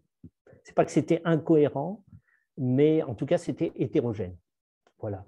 [0.64, 2.04] c'est pas que c'était incohérent,
[2.56, 4.36] mais en tout cas c'était hétérogène.
[5.00, 5.24] Voilà.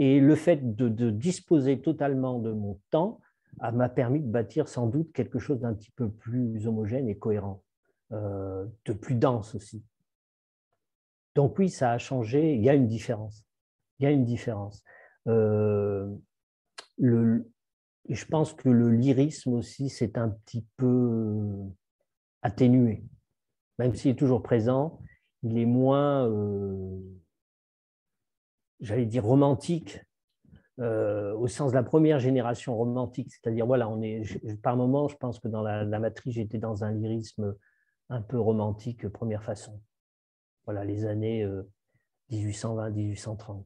[0.00, 3.20] Et le fait de, disposer totalement de mon temps
[3.60, 7.64] m'a permis de bâtir sans doute quelque chose d'un petit peu plus homogène et cohérent,
[8.12, 9.84] euh, de plus dense aussi.
[11.34, 13.44] Donc oui, ça a changé, il y a une différence.
[13.98, 14.84] Il y a une différence.
[15.26, 16.08] Euh,
[16.98, 21.40] je pense que le lyrisme aussi, c'est un petit peu
[22.42, 23.02] atténué.
[23.80, 25.00] Même s'il est toujours présent,
[25.42, 26.28] il est moins...
[26.28, 27.00] Euh,
[28.80, 30.00] j'allais dire romantique,
[30.80, 34.22] euh, au sens de la première génération romantique, c'est-à-dire, voilà, on est,
[34.62, 37.56] par moment, je pense que dans la, matrice, j'étais dans un lyrisme
[38.10, 39.80] un peu romantique, première façon.
[40.66, 41.44] Voilà, les années
[42.30, 43.58] 1820-1830.
[43.58, 43.62] Euh,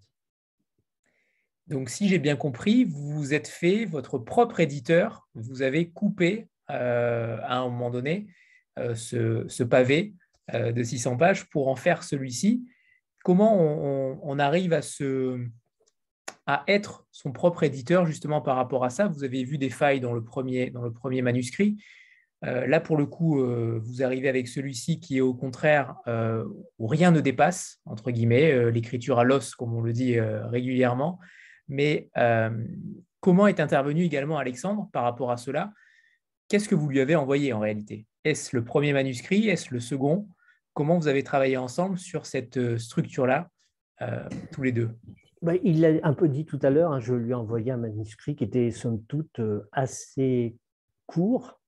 [1.66, 6.48] Donc, si j'ai bien compris, vous vous êtes fait votre propre éditeur, vous avez coupé
[6.70, 8.28] euh, à un moment donné
[8.94, 10.14] ce, ce, pavé
[10.50, 12.64] de 600 pages pour en faire celui-ci
[13.22, 14.72] comment on, arrive
[16.46, 19.08] à, être son propre éditeur justement par rapport à ça?
[19.08, 21.76] Vous avez vu des failles dans le premier, dans le premier manuscrit.
[22.44, 26.44] Euh, là, pour le coup, euh, vous arrivez avec celui-ci qui est au contraire euh,
[26.78, 31.18] où rien ne dépasse, entre guillemets, l'écriture à l'os, comme on le dit régulièrement.
[31.68, 32.10] Mais
[33.20, 35.72] comment est intervenu également Alexandre par rapport à cela?
[36.48, 38.06] Qu'est-ce que vous lui avez envoyé en réalité?
[38.24, 39.48] Est-ce le premier manuscrit?
[39.48, 40.28] Est-ce le second?
[40.74, 43.50] Comment vous avez travaillé ensemble sur cette euh, structure-là,
[44.00, 44.90] euh, tous les deux?
[45.42, 47.76] Bah, Il l'a un peu dit tout à l'heure, hein, je lui ai envoyé un
[47.76, 50.56] manuscrit qui était somme toute euh, assez
[51.06, 51.60] court,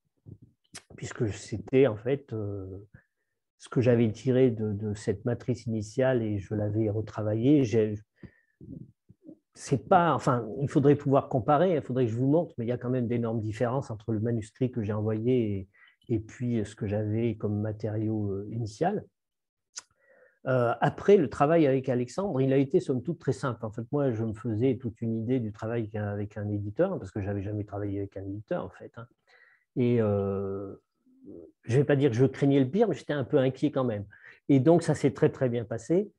[0.95, 2.33] puisque c'était en fait
[3.57, 7.63] ce que j'avais tiré de, cette matrice initiale et je l'avais retravaillé.
[9.53, 12.69] C'est pas, enfin, il faudrait pouvoir comparer, il faudrait que je vous montre, mais il
[12.69, 15.69] y a quand même d'énormes différences entre le manuscrit que j'ai envoyé
[16.09, 19.05] et, puis ce que j'avais comme matériau euh, initial.
[20.47, 23.65] Euh, après, le travail avec Alexandre, il a été somme toute très simple.
[23.65, 27.11] En fait, moi, je me faisais toute une idée du travail avec un éditeur, parce
[27.11, 28.91] que je n'avais jamais travaillé avec un éditeur, en fait.
[28.97, 29.07] Hein.
[29.75, 30.75] Et euh,
[31.63, 33.71] je ne vais pas dire que je craignais le pire, mais j'étais un peu inquiet
[33.71, 34.05] quand même.
[34.47, 36.11] Et donc, ça s'est très, très bien passé,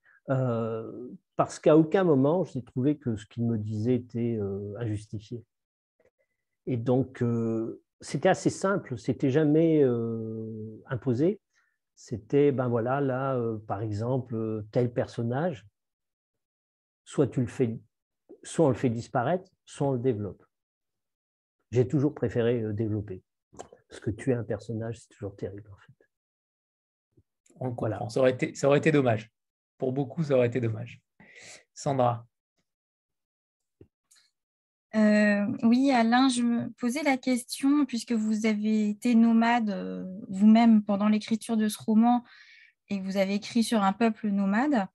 [1.37, 4.41] parce qu'à aucun moment, j'ai trouvé que ce qu'il me disait était
[4.77, 5.45] injustifié.
[6.67, 7.23] Et donc,
[8.01, 11.41] c'était assez simple, c'était jamais euh, imposé.
[11.95, 15.67] C'était, ben voilà, là, euh, par exemple, euh, tel personnage,
[17.05, 17.79] soit tu le fais,
[18.43, 20.45] soit on le fait disparaître, soit on le développe.
[21.71, 23.23] J'ai toujours préféré développer,
[23.89, 25.93] parce que tuer un personnage, c'est toujours terrible, en fait.
[27.59, 28.07] On voilà.
[28.11, 29.33] Ça aurait, été, ça aurait été dommage.
[29.79, 31.01] Pour beaucoup, ça aurait été dommage.
[31.73, 32.27] Sandra
[34.97, 40.83] euh, oui, Alain, je me posais la question, puisque vous avez été nomade euh, vous-même
[40.83, 42.25] pendant l'écriture de ce roman
[42.89, 44.87] et vous avez écrit sur un peuple nomade,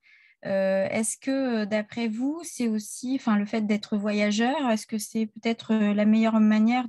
[0.46, 5.28] euh, est-ce que d'après vous, c'est aussi, enfin, le fait d'être voyageur, est-ce que c'est
[5.28, 6.88] peut-être la meilleure manière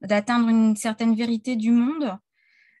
[0.00, 2.18] d'atteindre une certaine vérité du monde?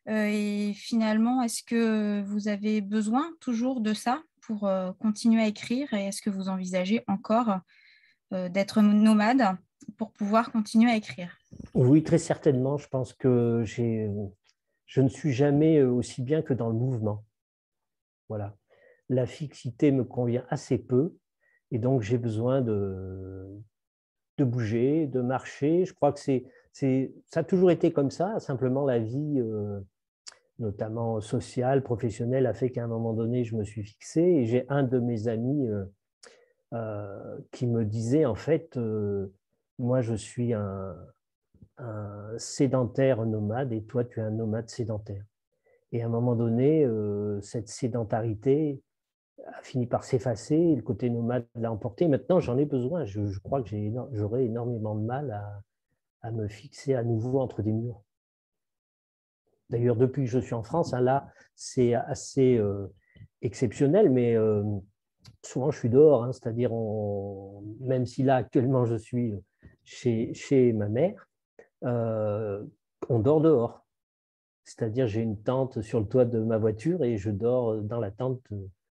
[0.08, 6.06] Et finalement, est-ce que vous avez besoin toujours de ça pour continuer à écrire et
[6.06, 7.60] est-ce que vous envisagez encore
[8.32, 9.56] d'être nomade
[9.96, 11.38] pour pouvoir continuer à écrire
[11.74, 12.78] Oui, très certainement.
[12.78, 17.24] Je pense que je ne suis jamais euh, aussi bien que dans le mouvement.
[18.28, 18.56] Voilà.
[19.08, 21.16] La fixité me convient assez peu
[21.70, 23.46] et donc j'ai besoin de,
[24.38, 25.84] de bouger, de marcher.
[25.84, 28.38] Je crois que c'est, ça a toujours été comme ça.
[28.40, 29.80] Simplement, la vie, euh,
[30.58, 34.64] notamment sociale, professionnelle, a fait qu'à un moment donné, je me suis fixé et j'ai
[34.68, 35.84] un de mes amis euh,
[37.50, 39.32] qui me disait en fait, euh,
[39.78, 40.96] moi je suis un,
[42.38, 45.24] sédentaire nomade et toi tu es un nomade sédentaire.
[45.90, 48.80] Et à un moment donné, euh, cette sédentarité
[49.46, 52.08] a fini par s'effacer, le côté nomade l'a emporté.
[52.08, 53.04] Maintenant, j'en ai besoin.
[53.04, 53.68] Je, crois que
[54.12, 55.62] j'aurai énormément de mal
[56.22, 58.00] à, me fixer à nouveau entre des murs.
[59.68, 62.86] D'ailleurs, depuis que je suis en France, hein, là, c'est assez euh,
[63.42, 64.62] exceptionnel, mais euh,
[65.44, 66.70] souvent je suis dehors, hein, c'est-à-dire
[67.80, 69.34] même si là actuellement je suis
[69.84, 71.28] chez, chez ma mère,
[71.84, 72.64] euh,
[73.08, 73.84] on dort dehors.
[74.64, 78.10] C'est-à-dire j'ai une tente sur le toit de ma voiture et je dors dans la
[78.10, 78.40] tente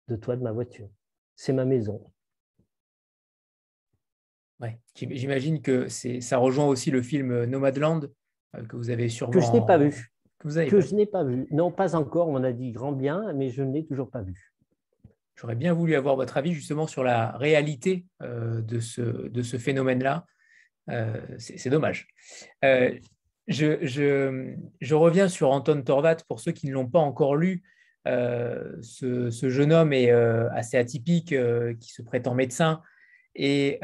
[0.08, 0.90] de toit de ma voiture.
[1.36, 2.02] C'est ma maison.
[4.60, 4.80] Ouais.
[4.96, 8.10] J'imagine que ça rejoint aussi le film Nomadland
[8.56, 9.34] euh, que vous avez sûrement.
[9.34, 10.12] Que je n'ai pas vu.
[10.40, 11.48] Que, vous avez que je n'ai pas vu.
[11.52, 12.30] Non, pas encore.
[12.30, 14.54] On a dit grand bien, mais je ne l'ai toujours pas vu.
[15.40, 19.58] J'aurais bien voulu avoir votre avis justement sur la réalité euh, de ce, de ce
[19.58, 20.26] phénomène-là.
[20.90, 22.08] Euh, c'est dommage.
[22.66, 22.98] Euh,
[23.48, 27.64] je, je, reviens sur Anton Torvat pour ceux qui ne l'ont pas encore lu.
[28.06, 31.36] Ce, ce, jeune homme est assez atypique,
[31.80, 32.82] qui se prétend médecin
[33.36, 33.80] et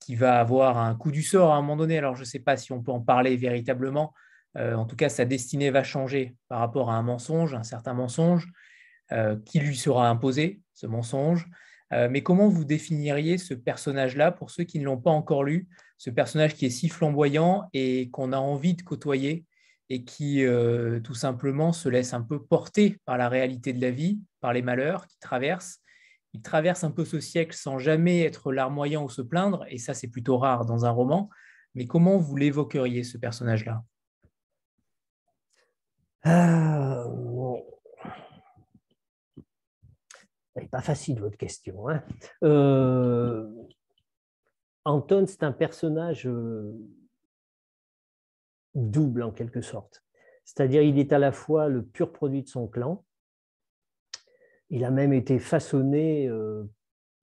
[0.00, 1.98] qui va avoir un coup du sort à un moment donné.
[1.98, 4.14] Alors, je ne sais pas si on peut en parler véritablement.
[4.56, 8.48] en tout cas, sa destinée va changer par rapport à un mensonge, un certain mensonge.
[9.44, 11.46] Qui lui sera imposé, ce mensonge.
[11.92, 15.68] Euh, mais comment vous définiriez ce personnage-là pour ceux qui ne l'ont pas encore lu,
[15.98, 19.44] ce personnage qui est si flamboyant et qu'on a envie de côtoyer
[19.90, 23.90] et qui euh, tout simplement se laisse un peu porter par la réalité de la
[23.90, 25.80] vie, par les malheurs qu'il traverse?
[26.32, 29.92] Il traverse un peu ce siècle sans jamais être larmoyant ou se plaindre, et ça
[29.92, 31.28] c'est plutôt rare dans un roman.
[31.74, 33.82] Mais comment vous l'évoqueriez, ce personnage-là?
[40.60, 41.88] N'est pas facile votre question.
[41.88, 42.02] Hein.
[42.42, 43.48] Euh,
[44.84, 46.72] Anton, c'est un personnage euh,
[48.74, 50.04] double en quelque sorte.
[50.44, 53.04] C'est-à-dire, il est à la fois le pur produit de son clan.
[54.70, 56.64] Il a même été façonné euh,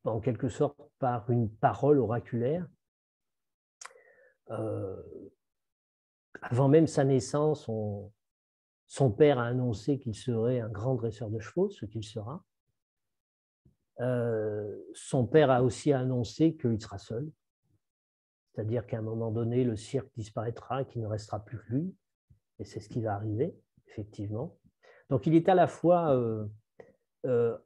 [0.06, 2.68] en quelque sorte par une parole oraculaire.
[6.42, 7.70] avant même sa naissance,
[8.88, 12.44] son père a annoncé qu'il serait un grand dresseur de chevaux, ce qu'il sera.
[14.02, 17.30] Euh, son père a aussi annoncé qu'il sera seul,
[18.54, 21.96] c'est-à-dire qu'à un moment donné, le cirque disparaîtra, qu'il ne restera plus que lui,
[22.60, 23.54] et c'est ce qui va arriver,
[23.88, 24.58] effectivement.
[25.10, 26.46] Donc il est à la fois euh,
[27.26, 27.58] euh,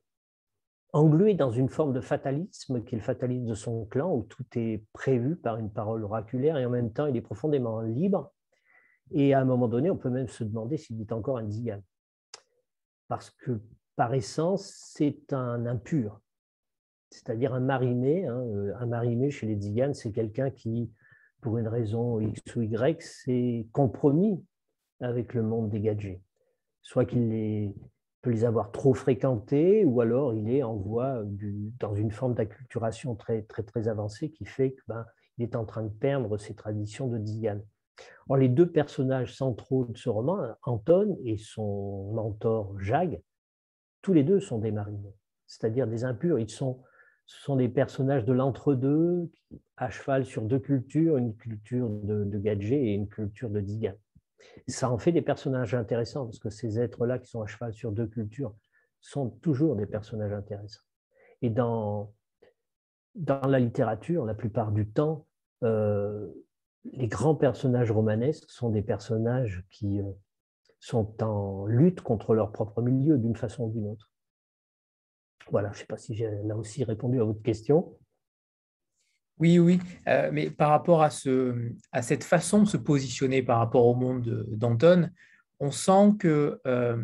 [0.92, 4.46] englué dans une forme de fatalisme, qui est le fatalisme de son clan, où tout
[4.56, 8.32] est prévu par une parole oraculaire, et en même temps, il est profondément libre.
[9.12, 11.82] Et à un moment donné, on peut même se demander s'il est encore un zigan.
[13.08, 13.62] Parce que
[13.96, 16.23] par essence, c'est un impur
[17.14, 18.26] c'est-à-dire un mariné.
[18.26, 20.92] Hein, euh, un mariné chez les Tziganes, c'est quelqu'un qui,
[21.42, 24.44] pour une raison X ou Y, s'est compromis
[25.00, 26.22] avec le monde gadgets.
[26.82, 27.74] Soit qu'il
[28.22, 31.24] peut les avoir trop fréquentés, ou alors il est en voie
[31.80, 35.06] dans une forme d'acculturation très, très, très avancée qui fait qu'il ben,
[35.40, 37.64] est en train de perdre ses traditions de Tzigane.
[38.28, 43.22] Or, les deux personnages centraux de ce roman, Anton et son mentor Jag,
[44.02, 46.40] tous les deux sont des marinés, c'est-à-dire des impurs.
[46.40, 46.82] Ils sont
[47.26, 49.30] ce sont des personnages de l'entre-deux,
[49.78, 53.96] à cheval sur deux cultures, une culture de, de et une culture de diga.
[54.68, 57.92] Ça en fait des personnages intéressants, parce que ces êtres-là qui sont à cheval sur
[57.92, 58.54] deux cultures
[59.00, 60.84] sont toujours des personnages intéressants.
[61.42, 62.14] Et dans,
[63.16, 65.28] dans la littérature, la plupart du temps,
[65.64, 66.30] euh,
[66.86, 70.12] les grands personnages romanesques sont des personnages qui euh,
[70.80, 74.13] sont en lutte contre leur propre milieu d'une façon ou d'une autre.
[75.52, 77.98] Voilà, je ne sais pas si j'ai là aussi répondu à votre question.
[79.40, 83.58] Oui, oui, euh, mais par rapport à, ce, à cette façon de se positionner par
[83.60, 85.10] rapport au monde d'Anton,
[85.60, 87.04] on sent que euh,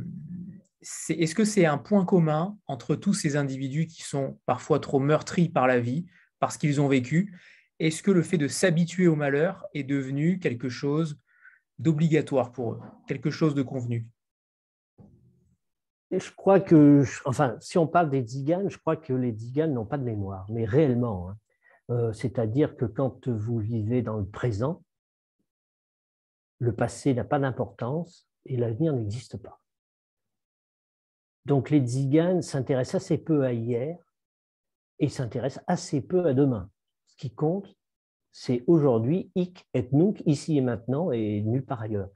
[1.10, 5.50] est-ce que c'est un point commun entre tous ces individus qui sont parfois trop meurtris
[5.50, 6.06] par la vie,
[6.40, 7.34] parce qu'ils ont vécu?
[7.80, 11.20] Est-ce que le fait de s'habituer au malheur est devenu quelque chose
[11.80, 14.06] d'obligatoire pour eux, quelque chose de convenu?
[16.12, 19.86] Je crois que, enfin, si on parle des Tziganes, je crois que les Tziganes n'ont
[19.86, 21.30] pas de mémoire, mais réellement.
[21.30, 21.38] Hein.
[21.92, 24.84] Euh, c'est-à-dire que quand vous vivez dans le présent,
[26.60, 29.62] le passé n'a pas d'importance et l'avenir n'existe pas.
[31.46, 33.98] Donc les Tziganes s'intéressent assez peu à hier
[35.00, 36.70] et s'intéressent assez peu à demain.
[37.08, 37.76] Ce qui compte,
[38.32, 42.10] c'est aujourd'hui, hic et nunc, ici et maintenant, et nulle part ailleurs.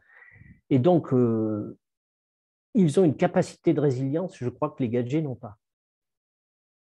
[0.70, 1.78] Et donc, euh,
[2.74, 5.58] ils ont une capacité de résilience, je crois que les gadgets n'ont pas.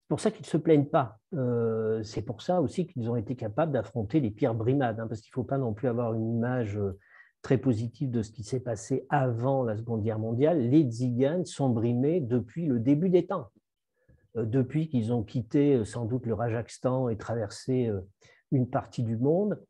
[0.03, 1.19] C'est pour ça qu'ils ne se plaignent pas.
[1.35, 5.21] Euh, c'est pour ça aussi qu'ils ont été capables d'affronter les pires brimades, hein, parce
[5.21, 6.99] qu'il ne faut pas non plus avoir une image euh,
[7.43, 10.71] très positive de ce qui s'est passé avant la Seconde Guerre mondiale.
[10.71, 13.51] Les Tziganes sont brimés depuis le début des temps.
[14.35, 17.91] depuis qu'ils ont quitté sans doute le Rajasthan et traversé
[18.51, 19.61] une partie du monde,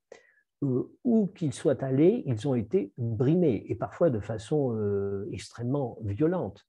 [0.60, 6.66] où qu'ils soient allés, ils ont été brimés, et parfois de façon extrêmement violente.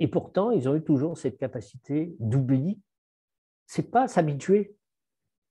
[0.00, 2.80] Et pourtant, ils ont eu toujours cette capacité d'oubli.
[3.66, 4.76] C'est pas s'habituer,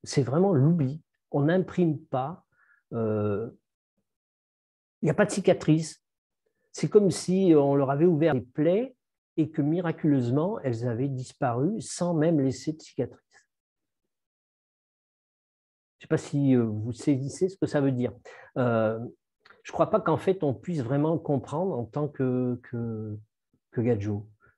[0.03, 1.01] c'est vraiment l'oubli.
[1.31, 2.45] On n'imprime pas
[2.91, 6.03] il n'y a pas de cicatrice.
[6.71, 8.95] C'est comme si on leur avait ouvert les plaies
[9.35, 13.30] et que miraculeusement, elles avaient disparu sans même laisser de cicatrice.
[16.01, 18.11] Je ne sais pas si euh, vous saisissez ce que ça veut dire.
[18.57, 18.97] Euh,
[19.61, 23.19] je ne crois pas qu'en fait on puisse vraiment comprendre en tant que, que.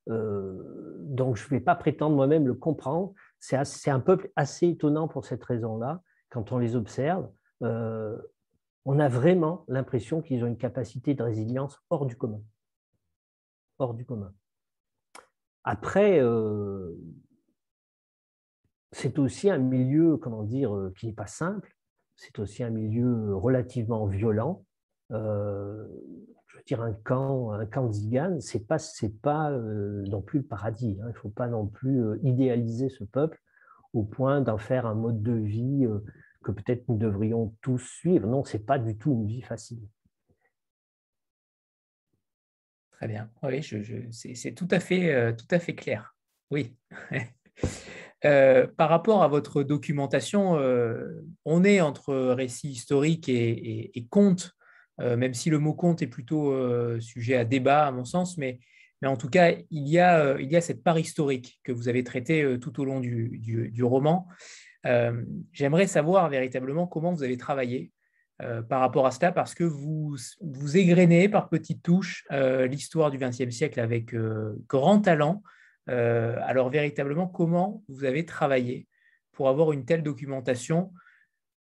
[0.10, 3.14] Euh, donc je ne vais pas prétendre moi-même le comprendre.
[3.40, 7.30] C'est un peuple assez étonnant pour cette raison-là, quand on les observe
[8.86, 12.42] on a vraiment l'impression qu'ils ont une capacité de résilience hors du commun.
[13.80, 14.34] Hors du commun.
[15.64, 16.20] Après,
[18.94, 21.76] c'est aussi un milieu, comment dire, euh, qui n'est pas simple.
[22.16, 24.66] C'est aussi un milieu relativement violent.
[25.12, 25.86] Euh,
[26.48, 30.40] je veux dire, un camp, un camp de Zigan, c'est pas, c'est pas non plus
[30.40, 30.98] le paradis.
[31.02, 31.08] Hein.
[31.08, 33.42] Il ne faut pas non plus idéaliser ce peuple
[33.94, 35.88] au point d'en faire un mode de vie
[36.44, 38.28] que peut-être nous devrions tous suivre.
[38.28, 39.82] Non, ce n'est pas du tout une vie facile.
[42.92, 43.30] Très bien.
[43.42, 43.62] Oui,
[44.12, 46.16] c'est tout, à fait, euh, tout à fait clair.
[46.52, 46.78] Oui.
[48.26, 54.52] Euh, par rapport à votre documentation, euh, on est entre récit historique et, et, conte,
[55.00, 56.54] même si le mot conte est plutôt
[57.00, 58.60] sujet à débat, à mon sens, mais,
[59.04, 62.86] en tout cas, il y, a, cette part historique que vous avez traitée tout au
[62.86, 64.28] long du, roman.
[64.86, 67.92] Euh, j'aimerais savoir véritablement comment vous avez travaillé
[68.42, 70.78] euh, par rapport à cela, parce que vous, vous
[71.30, 74.16] par petites touches euh, l'histoire du XXe siècle avec
[74.68, 75.44] grand talent.
[75.88, 78.88] Alors véritablement, comment vous avez travaillé
[79.32, 80.92] pour avoir une telle documentation?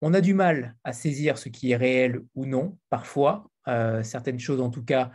[0.03, 3.51] On a du mal à saisir ce qui est réel ou non, parfois.
[4.03, 5.11] certaines choses, en tout cas,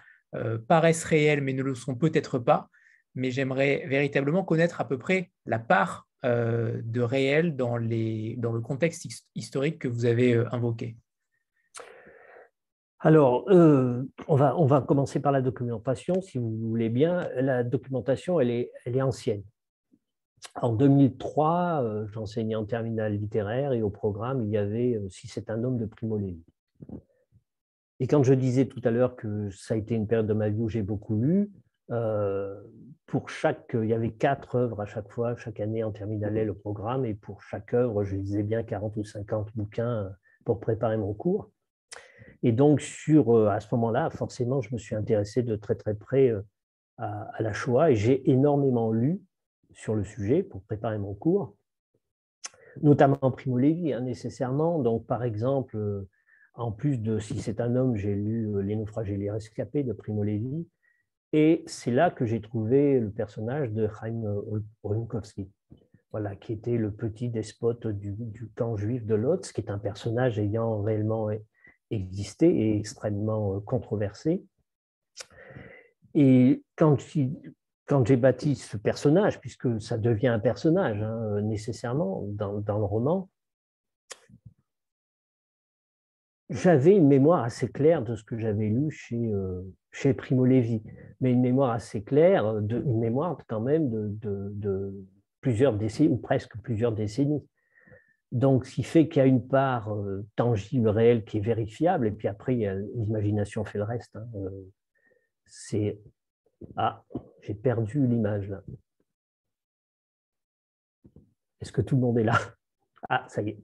[0.67, 2.69] paraissent réelles, mais ne le sont peut-être pas.
[3.15, 9.07] Mais j'aimerais véritablement connaître à peu près la part euh, de réel dans, le contexte
[9.33, 10.95] historique que vous avez euh, invoqué
[13.03, 17.27] alors, euh, on, va, on va commencer par la documentation, si vous voulez bien.
[17.35, 19.41] La documentation, elle est, elle est ancienne.
[20.55, 25.63] En 2003, j'enseignais en terminale littéraire et au programme, il y avait Si c'est un
[25.63, 26.43] homme de Primo Levi.
[27.99, 30.49] Et quand je disais tout à l'heure que ça a été une période de ma
[30.49, 31.51] vie où j'ai beaucoup lu,
[33.07, 36.53] pour chaque, il y avait quatre œuvres à chaque fois, chaque année en terminale le
[36.53, 40.09] programme, et pour chaque œuvre, je lisais bien 40 ou 50 bouquins
[40.45, 41.51] pour préparer mon cours.
[42.43, 45.93] Et donc, sur, euh, à ce moment-là, forcément, je me suis intéressé de très très
[45.93, 46.41] près euh,
[46.97, 49.21] à, la Shoah et j'ai énormément lu
[49.73, 51.55] sur le sujet pour préparer mon cours,
[52.81, 54.79] notamment Primo Levi, hein, nécessairement.
[54.79, 56.07] Donc, par exemple, euh,
[56.55, 59.93] en plus de Si c'est un homme, j'ai lu Les naufragés et les rescapés de
[59.93, 60.67] Primo Levi.
[61.33, 64.21] Et c'est là que j'ai trouvé le personnage de Chaim
[64.83, 65.49] Runkovski,
[66.11, 70.39] voilà, qui était le petit despote du, camp juif de Lotz, qui est un personnage
[70.39, 71.29] ayant réellement
[71.91, 74.43] existé et extrêmement euh, controversé.
[76.13, 82.85] Et quand, j'ai bâti ce personnage, puisque ça devient un personnage hein, nécessairement dans, le
[82.85, 83.29] roman,
[86.49, 89.61] j'avais une mémoire assez claire de ce que j'avais lu chez, euh,
[89.91, 90.83] chez Primo Levi,
[91.21, 95.07] mais une mémoire assez claire, de, une mémoire quand même de,
[95.39, 97.43] plusieurs décennies, ou presque plusieurs décennies.
[98.31, 102.07] Donc, ce qui fait qu'il y a une part euh, tangible, réelle, qui est vérifiable,
[102.07, 102.55] et puis après,
[102.95, 104.15] l'imagination fait le reste.
[104.15, 104.71] Hein, euh,
[105.45, 105.99] c'est.
[106.77, 107.03] Ah,
[107.41, 108.61] j'ai perdu l'image là.
[111.59, 112.39] Est-ce que tout le monde est là?
[113.09, 113.59] Ah, ça y est.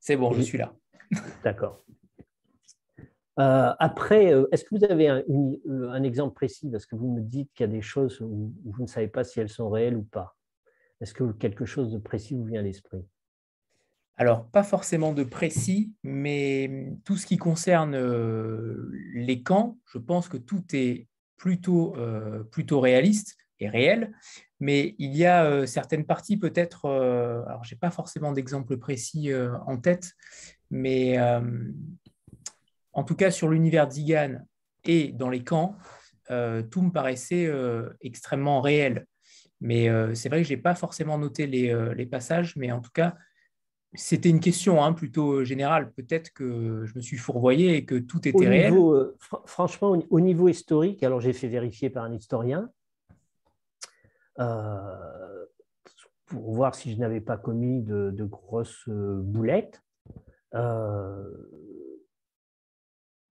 [0.00, 0.74] C'est bon, je suis là.
[1.44, 1.84] D'accord.
[3.38, 6.68] Euh, après, est-ce que vous avez euh, un, exemple précis?
[6.70, 9.24] Parce que vous me dites qu'il y a des choses où, vous ne savez pas
[9.24, 10.36] si elles sont réelles ou pas.
[11.00, 13.04] Est-ce que quelque chose de précis vous vient à l'esprit?
[14.16, 17.96] Alors, pas forcément de précis, mais tout ce qui concerne
[19.14, 21.96] les camps, je pense que tout est plutôt,
[22.50, 24.12] plutôt réaliste et réel,
[24.58, 29.30] mais il y a certaines parties peut-être, alors je n'ai pas forcément d'exemple précis
[29.66, 30.14] en tête,
[30.70, 31.40] mais euh,
[32.92, 34.38] en tout cas, sur l'univers Zigan
[34.84, 35.76] et dans les camps,
[36.30, 39.06] euh, tout me paraissait euh, extrêmement réel.
[39.60, 43.16] Mais c'est vrai que je n'ai pas forcément noté les, passages, mais en tout cas,
[43.94, 45.92] c'était une question hein, plutôt générale.
[45.92, 48.74] Peut-être que je me suis fourvoyé et que tout était réel.
[49.46, 52.70] franchement, au niveau historique, alors j'ai fait vérifier par un historien,
[56.30, 59.82] pour voir si je n'avais pas commis de, grosses boulettes.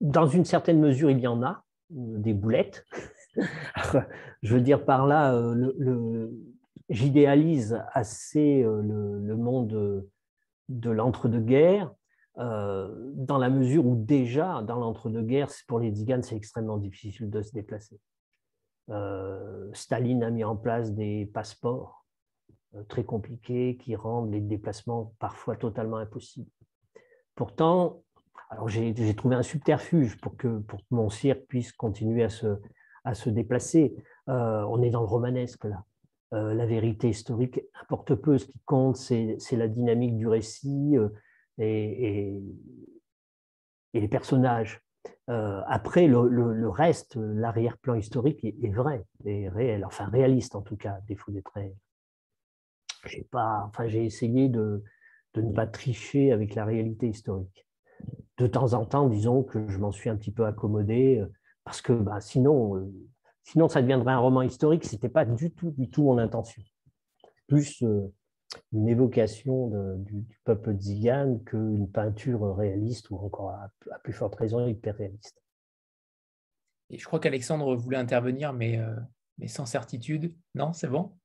[0.02, 2.86] dans une certaine mesure, il y en a, des boulettes.
[4.42, 6.32] Je veux dire par là, le,
[6.90, 10.08] j'idéalise assez le, monde
[10.70, 11.92] de l'entre-deux-guerres,
[12.36, 17.52] dans la mesure où déjà, dans l'entre-deux-guerres, pour les Tziganes, c'est extrêmement difficile de se
[17.52, 18.00] déplacer.
[19.74, 22.06] Staline a mis en place des passeports
[22.88, 26.50] très compliqués qui rendent les déplacements parfois totalement impossibles.
[27.36, 28.04] Pourtant,
[28.50, 32.60] alors j'ai trouvé un subterfuge pour que, pour mon cirque puisse continuer à se,
[33.10, 33.95] à se déplacer.
[34.28, 35.84] on est dans le romanesque là.
[36.34, 38.38] Euh, la vérité historique importe peu.
[38.38, 41.10] Ce qui compte, c'est la dynamique du récit euh,
[41.57, 42.39] et,
[43.93, 44.82] les personnages.
[45.30, 50.99] Euh, après, le, reste, l'arrière-plan historique est, vrai, est réel, enfin réaliste en tout cas,
[51.07, 51.51] défaut d'être.
[53.05, 54.84] J'ai enfin, essayé de,
[55.36, 57.66] ne pas tricher avec la réalité historique.
[58.38, 61.24] De temps en temps, disons que je m'en suis un petit peu accommodé,
[61.70, 62.92] parce que bah, sinon,
[63.44, 64.86] Sinon, ça deviendrait un roman historique.
[64.86, 66.62] Ce n'était pas du tout, du tout mon intention.
[67.48, 68.14] Plus euh,
[68.72, 73.72] une évocation du, peuple tzigane qu'une peinture réaliste ou encore à,
[74.04, 75.42] plus forte raison hyper réaliste.
[76.92, 78.96] Et je crois qu'Alexandre voulait intervenir, mais, euh,
[79.40, 80.36] mais sans certitude.
[80.54, 81.18] Non, c'est bon?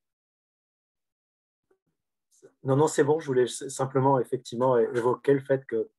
[2.63, 3.21] Non, non, c'est bon.
[3.21, 5.91] Je voulais simplement effectivement évoquer le fait que,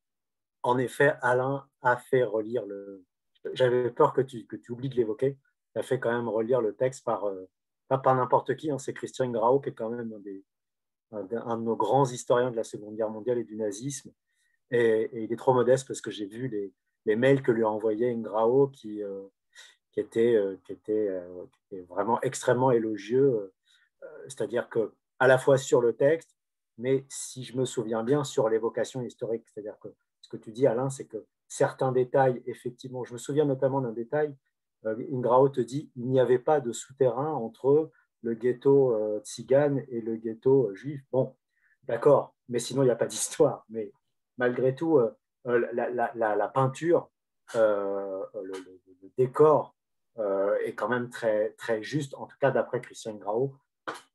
[0.63, 3.05] en effet, Alain a fait relire le.
[3.53, 5.37] J'avais peur que tu, que tu oublies de l'évoquer
[5.75, 7.49] a fait quand même relire le texte par, euh,
[7.87, 10.43] pas par n'importe qui, hein, c'est Christian Grau, qui est quand même un, des,
[11.11, 14.11] un, de nos grands historiens de la Seconde Guerre mondiale et du nazisme.
[14.71, 16.73] Et, il est trop modeste parce que j'ai vu les,
[17.05, 19.23] les, mails que lui a envoyés Grau qui, euh,
[19.91, 21.09] qui, étaient, euh, qui, était,
[21.89, 23.53] vraiment extrêmement élogieux.
[24.27, 26.35] C'est-à-dire que à la fois sur le texte,
[26.77, 29.45] mais si je me souviens bien, sur l'évocation historique.
[29.47, 29.87] C'est-à-dire que
[30.21, 33.91] ce que tu dis, Alain, c'est que certains détails, effectivement, je me souviens notamment d'un
[33.91, 34.35] détail
[34.85, 37.91] euh, Ingrao te dit il n'y avait pas de souterrain entre
[38.21, 41.01] le ghetto euh, tzigane et le ghetto euh, juif.
[41.11, 41.35] Bon,
[41.83, 43.65] d'accord, mais sinon il n'y a pas d'histoire.
[43.69, 43.91] Mais
[44.37, 44.99] malgré tout,
[45.45, 47.09] la, peinture,
[47.53, 48.29] le,
[49.17, 49.75] décor
[50.17, 53.55] est quand même très, très juste, en tout cas d'après Christian Grau,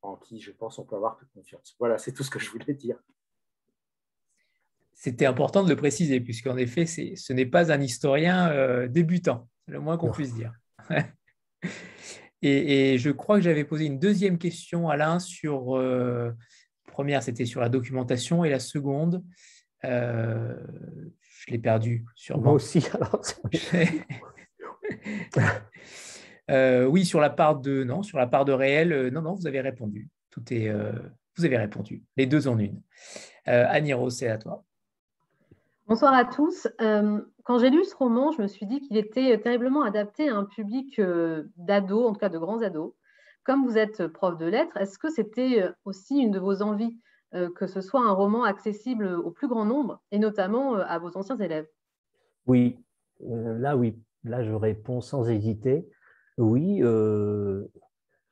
[0.03, 1.75] en qui je pense on peut avoir toute confiance.
[1.79, 2.99] Voilà, c'est tout ce que je voulais dire.
[5.03, 9.81] C'était important de le préciser, puisqu'en effet, ce n'est pas un historien débutant, c'est le
[9.81, 10.53] moins qu'on puisse dire.
[12.43, 15.77] et, je crois que j'avais posé une deuxième question, Alain, sur.
[15.77, 16.33] Euh,
[16.87, 19.25] première, c'était sur la documentation, et la seconde,
[19.85, 20.55] euh,
[21.23, 22.45] je l'ai perdu sûrement.
[22.45, 23.23] Moi aussi, alors.
[26.51, 29.47] Euh, oui, sur la part de non, sur la part de réel, non, non, vous
[29.47, 30.09] avez répondu.
[30.31, 30.69] Tout est,
[31.37, 32.03] vous avez répondu.
[32.17, 32.83] Les deux en une.
[33.47, 34.65] Aniro, c'est à toi.
[35.91, 36.69] Bonsoir à tous.
[36.81, 40.37] Euh, quand j'ai lu ce roman, je me suis dit qu'il était terriblement adapté à
[40.37, 42.93] un public euh, d'ados, en tout cas de grands ados.
[43.43, 46.97] Comme vous êtes prof de lettres, est-ce que c'était euh, aussi une de vos envies
[47.55, 51.37] que ce soit un roman accessible au plus grand nombre et notamment à vos anciens
[51.37, 51.69] élèves?
[52.47, 52.77] Oui,
[53.21, 55.89] là oui, là je réponds sans hésiter.
[56.39, 56.83] Oui,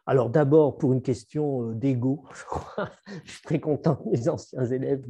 [0.08, 2.24] alors d'abord, pour une question euh, d'ego,
[3.24, 5.04] je suis très content que mes anciens élèves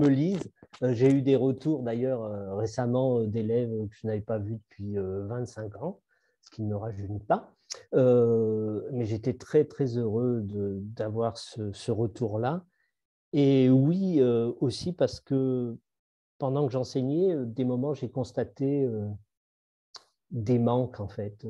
[0.00, 0.50] me, lisent.
[0.82, 4.96] Euh, j'ai eu des retours d'ailleurs euh, récemment d'élèves que je n'avais pas vus depuis
[4.96, 6.00] 25 ans,
[6.40, 7.54] ce qui ne me rajeunit pas.
[7.92, 12.64] mais j'étais très très heureux d'avoir ce, retour-là.
[13.32, 14.20] Et oui,
[14.60, 15.76] aussi parce que
[16.38, 18.90] pendant que j'enseignais, des moments, j'ai constaté
[20.32, 21.46] des manques en fait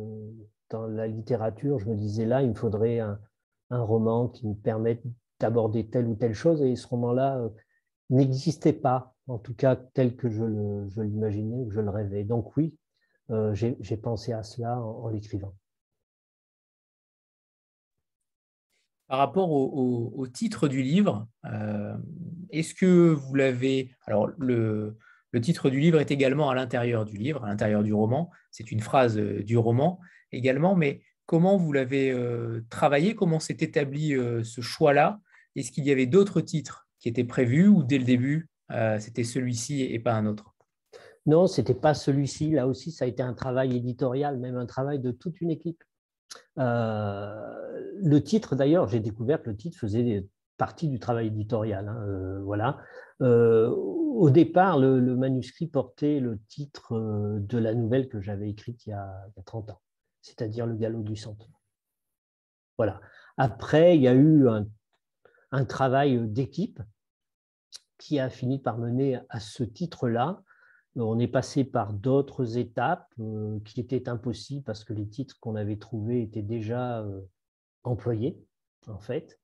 [0.72, 3.18] dans la littérature, je me disais là, il me faudrait un,
[3.70, 5.02] roman qui me permette
[5.40, 7.48] d'aborder telle ou telle chose, et ce roman-là euh,
[8.10, 10.44] n'existait pas, en tout cas tel que je
[11.00, 12.24] l'imaginais ou je le rêvais.
[12.24, 12.76] Donc oui,
[13.30, 15.54] euh, j'ai pensé à cela en, l'écrivant.
[19.06, 21.96] Par rapport au, titre du livre, euh,
[22.50, 23.94] est-ce que vous l'avez...
[24.06, 24.98] Alors, le,
[25.30, 28.30] le titre du livre est également à l'intérieur du livre, à l'intérieur du roman.
[28.50, 29.98] C'est une phrase du roman
[30.32, 35.20] également, mais comment vous l'avez euh, travaillé Comment s'est établi euh, ce choix-là?
[35.56, 39.24] Est-ce qu'il y avait d'autres titres qui étaient prévus ou dès le début, euh, c'était
[39.24, 40.54] celui-ci et pas un autre?
[41.26, 42.50] Non, ce n'était pas celui-ci.
[42.50, 45.82] Là aussi, ça a été un travail éditorial, même un travail de toute une équipe.
[46.56, 50.26] le titre, d'ailleurs, j'ai découvert que le titre faisait
[50.56, 51.88] partie du travail éditorial.
[51.88, 52.78] Hein, voilà.
[53.20, 58.94] au départ, le, manuscrit portait le titre de la nouvelle que j'avais écrite il y
[58.94, 59.12] a
[59.44, 59.80] 30 ans
[60.22, 61.60] c'est-à-dire le galop du centenaire.
[62.78, 63.00] Voilà.
[63.36, 66.80] Après, il y a eu un, travail d'équipe
[67.98, 70.42] qui a fini par mener à ce titre-là.
[70.96, 75.56] On est passé par d'autres étapes euh, qui étaient impossibles parce que les titres qu'on
[75.56, 77.20] avait trouvés étaient déjà euh,
[77.84, 78.38] employés,
[78.86, 79.38] en fait.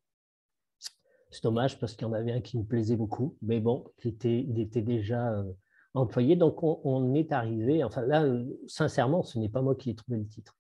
[1.31, 4.09] C'est dommage parce qu'il y en avait un qui me plaisait beaucoup, mais bon, il
[4.09, 5.53] était, était déjà euh,
[5.95, 6.37] employé.
[6.37, 8.25] Donc, on, est arrivé, enfin là,
[8.67, 10.57] sincèrement, ce n'est pas moi qui ai trouvé le titre.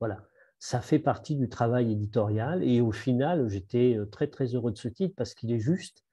[0.00, 0.24] Voilà,
[0.58, 4.78] ça fait partie du travail éditorial et au final, j'étais euh, très, très heureux de
[4.78, 6.04] ce titre parce qu'il est juste,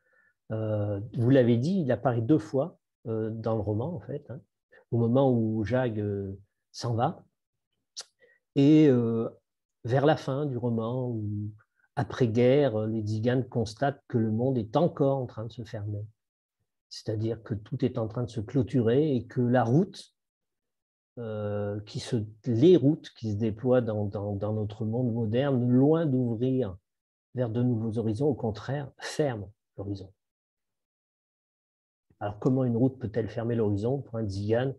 [0.51, 4.41] euh, vous l'avez dit, il apparaît deux fois dans le roman, en fait, hein,
[4.91, 6.01] au moment où Jacques
[6.73, 7.23] s'en va
[8.55, 8.89] et
[9.85, 11.53] vers la fin du roman où
[11.95, 16.05] après-guerre, les Digan constatent que le monde est encore en train de se fermer.
[16.89, 20.13] C'est-à-dire que tout est en train de se clôturer et que la route,
[21.17, 24.05] euh, qui se, les routes qui se déploient dans,
[24.53, 26.77] notre monde moderne, loin d'ouvrir
[27.33, 30.11] vers de nouveaux horizons, au contraire, ferment l'horizon.
[32.19, 34.01] Alors comment une route peut-elle fermer l'horizon?
[34.01, 34.73] Pour un Zigan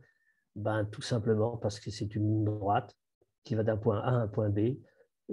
[0.56, 2.96] ben, Tout simplement parce que c'est une ligne droite
[3.44, 4.78] qui va d'un point A à un point B.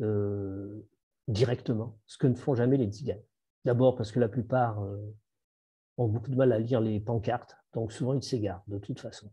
[0.01, 0.87] Euh,
[1.27, 3.21] directement, ce que ne font jamais les tziganes.
[3.63, 4.97] D'abord parce que la plupart euh,
[5.97, 9.31] ont beaucoup de mal à lire les pancartes, donc souvent ils s'égarent de toute façon.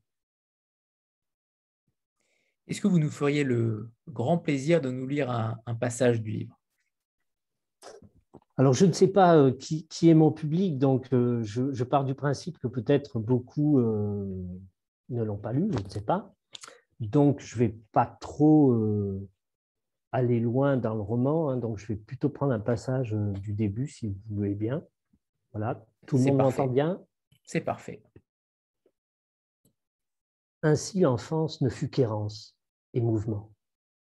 [2.69, 6.61] Est-ce que vous nous feriez le grand plaisir de nous lire un, passage du livre?
[8.57, 12.15] Alors, je ne sais pas euh, qui, est mon public, donc euh, je, pars du
[12.15, 16.35] principe que peut-être beaucoup ne l'ont pas lu, je ne sais pas.
[17.01, 18.73] Donc, je ne vais pas trop
[20.13, 23.55] aller loin dans le roman, hein, donc je vais plutôt prendre un passage euh, du
[23.55, 24.85] début, si vous voulez bien.
[25.53, 27.01] Voilà, tout le monde m'entend bien?
[27.45, 28.03] C'est parfait.
[30.65, 32.57] Ainsi l'enfance ne fut qu'errance
[32.95, 33.53] et mouvement,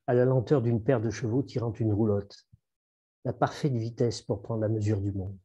[0.07, 2.47] à la lenteur d'une paire de chevaux tirant une roulotte,
[3.25, 5.39] la parfaite vitesse pour prendre la mesure du monde.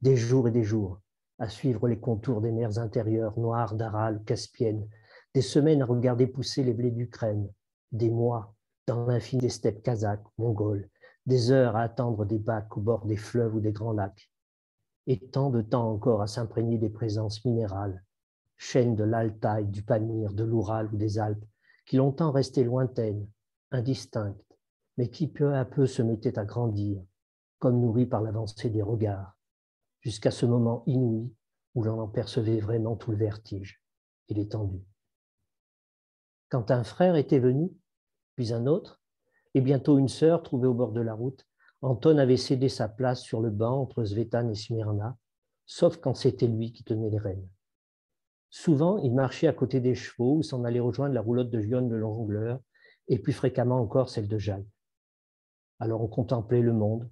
[0.00, 1.02] Des jours et des jours,
[1.38, 4.88] à suivre les contours des mers intérieures noires d'Aral, Caspienne,
[5.34, 7.52] des semaines à regarder pousser les blés d'Ukraine,
[7.92, 8.54] des mois
[8.86, 10.88] dans l'infini des steppes kazakhs, mongoles,
[11.26, 14.30] des heures à attendre des bacs au bord des fleuves ou des grands lacs,
[15.06, 18.02] et tant de temps encore à s'imprégner des présences minérales,
[18.56, 21.44] chaînes de l'Altaï, du Pamir, de l'Oural ou des Alpes,
[21.84, 23.26] qui longtemps restaient lointaines,
[23.70, 24.58] indistinctes,
[24.96, 27.02] mais qui peu à peu se mettaient à grandir,
[27.58, 29.36] comme nourries par l'avancée des regards,
[30.00, 31.32] jusqu'à ce moment inouï
[31.74, 33.82] où l'on en percevait vraiment tout le vertige
[34.28, 34.84] et l'étendue.
[36.48, 37.70] Quand un frère était venu,
[38.34, 39.00] puis un autre,
[39.56, 41.46] et bientôt une sœur trouvée au bord de la route.
[41.80, 45.16] Anton avait cédé sa place sur le banc entre Svetan et Smyrna,
[45.64, 47.48] sauf quand c'était lui qui tenait les rênes.
[48.58, 51.90] Souvent, il marchait à côté des chevaux ou s'en allait rejoindre la roulotte de Gion
[51.90, 52.58] le jongleur,
[53.06, 54.64] et plus fréquemment encore celle de Jacques.
[55.78, 57.06] Alors on contemplait le monde,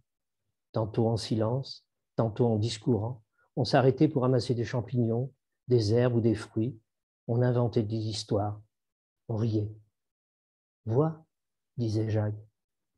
[0.73, 1.87] tantôt en silence,
[2.17, 3.23] tantôt en discourant.
[3.57, 5.35] On s'arrêtait pour ramasser des champignons,
[5.69, 6.81] des herbes ou des fruits.
[7.29, 8.63] On inventait des histoires.
[9.29, 9.71] On riait.
[10.87, 11.27] Vois,
[11.77, 12.43] disait Jacques,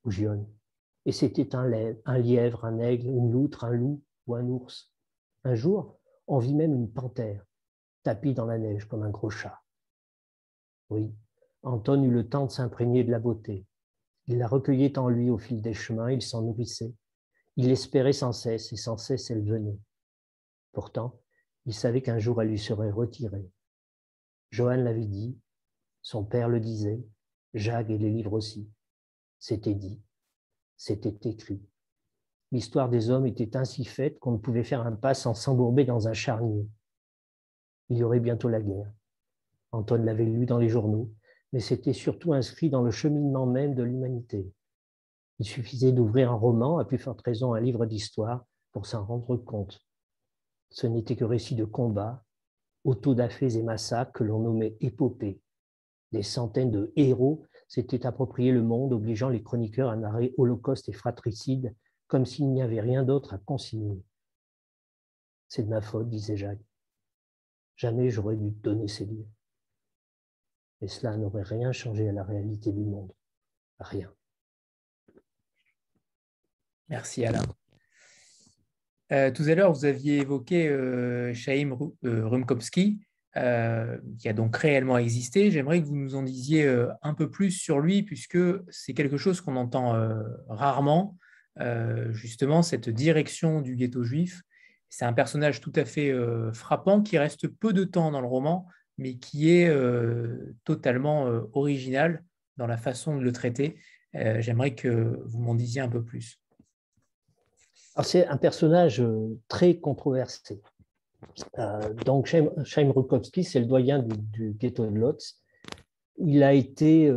[0.04, 0.46] ou Gionne.
[1.04, 1.68] Et c'était un,
[2.04, 4.92] un lièvre, un aigle, une loutre, un loup ou un ours.
[5.42, 7.44] Un jour, on vit même une panthère,
[8.06, 9.60] tapie dans la neige comme un gros chat.
[10.90, 11.12] Oui,
[11.64, 13.66] Anton eut le temps de s'imprégner de la beauté.
[14.28, 16.94] Il la recueillait en lui au fil des chemins, il s'en nourrissait.
[17.56, 19.80] Il l'espérait sans cesse, et sans cesse elle venait.
[20.70, 21.18] Pourtant,
[21.64, 23.50] il savait qu'un jour elle lui serait retirée.
[24.52, 25.36] Johann l'avait dit,
[26.00, 27.04] son père le disait,
[27.54, 28.70] Jacques et les livres aussi.
[29.40, 30.00] C'était dit,
[30.76, 31.60] c'était écrit.
[32.52, 36.06] L'histoire des hommes était ainsi faite qu'on ne pouvait faire un pas sans s'embourber dans
[36.06, 36.68] un charnier.
[37.88, 38.90] Il y aurait bientôt la guerre.
[39.72, 41.10] Anton l'avait lu dans les journaux,
[41.52, 44.50] mais c'était surtout inscrit dans le cheminement même de l'humanité.
[45.38, 49.36] Il suffisait d'ouvrir un roman, à plus forte raison un livre d'histoire, pour s'en rendre
[49.36, 49.80] compte.
[50.70, 52.24] Ce n'était que récits de combats,
[52.84, 55.40] autodafés et massacres que l'on nommait épopées,
[56.12, 60.92] des centaines de héros s'étaient approprié le monde, obligeant les chroniqueurs à narrer holocauste et
[60.92, 61.74] fratricide,
[62.06, 64.02] comme s'il n'y avait rien d'autre à consigner.
[65.48, 66.65] C'est de ma faute, disait Jacques.
[67.76, 69.30] Jamais j'aurais dû donner ces livres.
[70.80, 73.12] Et cela n'aurait rien changé à la réalité du monde.
[73.78, 74.12] Rien.
[76.88, 77.42] Merci Alain.
[79.12, 83.00] Euh, tout à l'heure, vous aviez évoqué euh, Chaim euh, Rumkowski.
[83.36, 85.50] Euh, qui a donc réellement existé.
[85.50, 86.66] J'aimerais que vous nous en disiez
[87.02, 88.38] un peu plus sur lui, puisque
[88.70, 89.92] c'est quelque chose qu'on entend
[90.48, 91.18] rarement,
[92.12, 94.40] justement, cette direction du ghetto juif.
[94.88, 96.12] C'est un personnage tout à fait
[96.52, 98.66] frappant qui reste peu de temps dans le roman,
[98.98, 99.70] mais qui est
[100.64, 102.24] totalement original
[102.56, 103.78] dans la façon de le traiter.
[104.14, 106.40] J'aimerais que vous m'en disiez un peu plus.
[108.02, 109.02] C'est un personnage
[109.48, 110.60] très controversé.
[112.04, 112.52] donc, Chaim
[113.42, 115.42] c'est le doyen du, ghetto de Lotz.
[116.18, 117.12] Il a été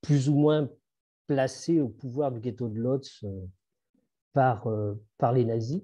[0.00, 0.68] plus ou moins
[1.26, 3.00] placé au pouvoir du ghetto de
[4.32, 4.68] par,
[5.18, 5.82] par les nazis.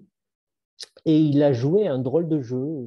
[1.04, 2.86] Et il a joué un drôle de jeu.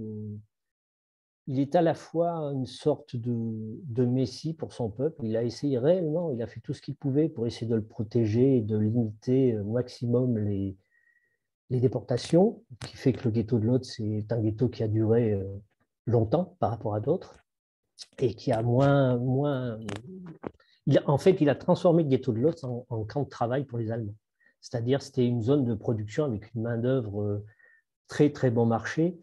[1.48, 5.26] Il est à la fois une sorte de, messie pour son peuple.
[5.26, 7.84] Il a essayé réellement, il a fait tout ce qu'il pouvait pour essayer de le
[7.84, 10.78] protéger et de limiter au maximum les,
[11.70, 15.34] les déportations, qui fait que le ghetto de Lodz c'est un ghetto qui a duré
[15.34, 15.44] euh,
[16.06, 17.40] longtemps par rapport à d'autres
[18.20, 19.18] et qui a moins.
[19.18, 19.80] moins
[21.06, 23.78] en fait, il a transformé le ghetto de Lodz en, en camp de travail pour
[23.78, 24.16] les Allemands.
[24.62, 27.46] C'est-à-dire, c'était une zone de production avec une main-d'œuvre euh,
[28.12, 29.18] très très bon marché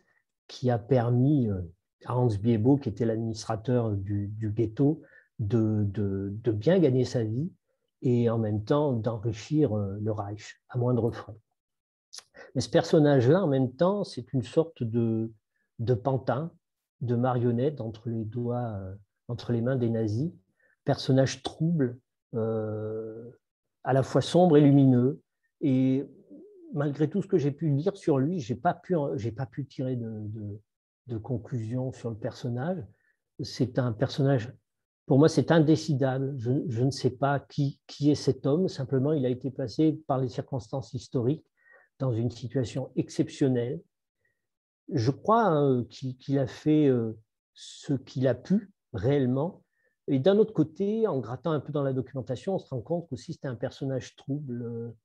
[0.49, 1.61] qui a permis euh,
[2.07, 5.03] à Hans Biebo, qui était l'administrateur du, ghetto,
[5.39, 7.53] de, de, bien gagner sa vie
[8.01, 11.37] et en même temps d'enrichir euh, le Reich à moindre frais.
[12.55, 15.31] Mais ce personnage-là, en même temps, c'est une sorte de,
[15.81, 16.51] de pantin,
[17.03, 18.95] de marionnette entre les doigts, euh,
[19.29, 20.33] entre les mains des nazis,
[20.87, 21.99] personnage trouble,
[22.33, 25.21] à la fois sombre et lumineux.
[25.61, 26.07] Et
[26.75, 28.95] malgré tout ce que j'ai pu lire sur lui, je n'ai pas, pu,
[29.37, 30.61] pas pu tirer de,
[31.07, 32.85] de, conclusion sur le personnage.
[33.43, 34.53] C'est un personnage,
[35.07, 36.35] pour moi, c'est indécidable.
[36.39, 38.69] Je, ne sais pas qui, qui est cet homme.
[38.69, 41.45] Simplement, il a été placé par les circonstances historiques
[41.99, 43.81] dans une situation exceptionnelle.
[44.93, 47.19] Je crois hein, qu'il a fait euh,
[47.55, 49.63] ce qu'il a pu réellement.
[50.07, 53.09] Et d'un autre côté, en grattant un peu dans la documentation, on se rend compte
[53.09, 54.97] qu'aussi c'était un personnage trouble, euh,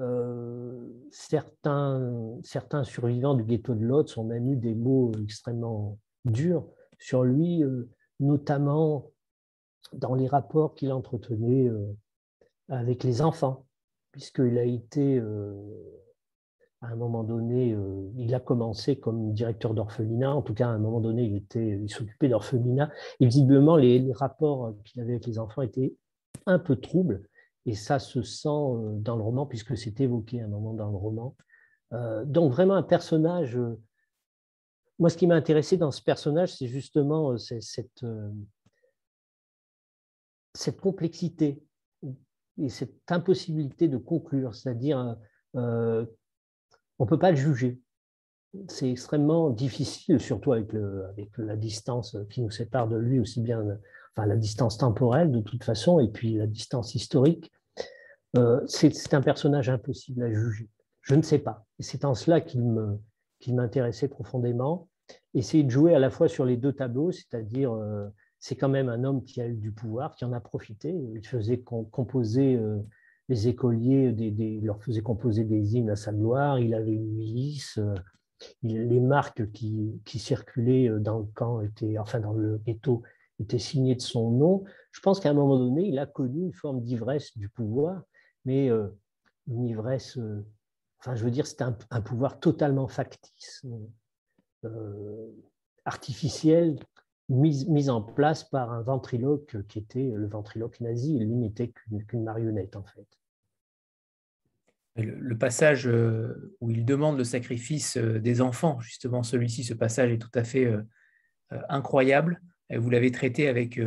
[0.00, 6.66] euh, certains, certains survivants du ghetto de Lodz ont même eu des mots extrêmement durs
[6.98, 7.88] sur lui, euh,
[8.18, 9.10] notamment
[9.92, 11.96] dans les rapports qu'il entretenait euh,
[12.68, 13.66] avec les enfants,
[14.10, 15.20] puisqu'il a été,
[16.80, 17.76] à un moment donné,
[18.16, 21.78] il a commencé comme directeur d'orphelinat, en tout cas à un moment donné, il, était,
[21.82, 22.90] il s'occupait d'orphelinat,
[23.20, 25.94] et visiblement les rapports qu'il avait avec les enfants étaient
[26.46, 27.28] un peu troubles,
[27.66, 30.96] et ça se sent euh, dans le roman, puisque c'est évoqué un moment dans le
[30.96, 31.36] roman.
[31.92, 33.56] Euh, donc vraiment un personnage...
[33.56, 33.80] Euh,
[34.98, 38.04] moi, ce qui m'a intéressé dans ce personnage, c'est justement cette,
[40.80, 41.64] complexité
[42.58, 45.16] et cette impossibilité de conclure, c'est-à-dire
[45.54, 46.06] on
[47.00, 47.80] ne peut pas le juger.
[48.68, 50.72] C'est extrêmement difficile, surtout avec,
[51.38, 53.64] la distance qui nous sépare de lui, aussi bien
[54.16, 57.50] enfin, la distance temporelle de toute façon, et puis la distance historique.
[58.36, 60.68] Euh, c'est un personnage impossible à juger.
[61.02, 61.66] Je ne sais pas.
[61.78, 62.64] C'est en cela qu'il
[63.48, 64.88] m'intéressait profondément.
[65.34, 68.08] Essayer de jouer à la fois sur les deux tableaux, c'est-à-dire euh,
[68.38, 70.94] c'est quand même un homme qui a eu du pouvoir, qui en a profité.
[71.14, 72.78] Il faisait composer euh,
[73.28, 76.58] les écoliers, il leur faisait composer des hymnes à sa gloire.
[76.58, 77.78] Il avait une milice.
[78.62, 83.02] les marques qui, qui, circulaient dans le camp étaient, enfin dans le ghetto,
[83.40, 84.64] étaient signées de son nom.
[84.92, 88.02] Je pense qu'à un moment donné, il a connu une forme d'ivresse du pouvoir
[88.44, 88.88] mais euh,
[89.48, 90.44] une ivresse, euh,
[90.98, 93.64] enfin je veux dire, c'est un, pouvoir totalement factice,
[94.64, 95.30] euh,
[95.84, 96.78] artificiel,
[97.28, 101.72] mis, en place par un ventriloque qui était le ventriloque nazi, lui n'était
[102.06, 103.06] qu'une marionnette en fait.
[104.96, 105.88] Le, passage
[106.60, 110.72] où il demande le sacrifice des enfants, justement, celui-ci, ce passage est tout à fait
[111.68, 112.40] incroyable.
[112.70, 113.78] Vous l'avez traité avec,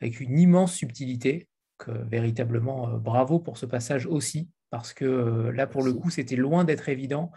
[0.00, 1.48] avec une immense subtilité
[1.88, 6.36] véritablement, euh, bravo pour ce passage aussi, parce que euh, là, pour le coup, c'était
[6.36, 7.30] loin d'être évident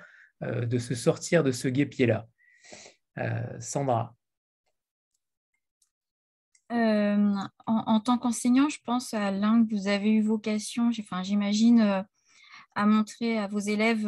[0.44, 2.28] euh, de se sortir de ce guépier-là.
[3.60, 4.16] Sandra.
[6.72, 12.04] en, tant qu'enseignant, je pense à l'un que vous avez eu vocation, enfin, j'imagine,
[12.76, 14.08] à montrer à vos élèves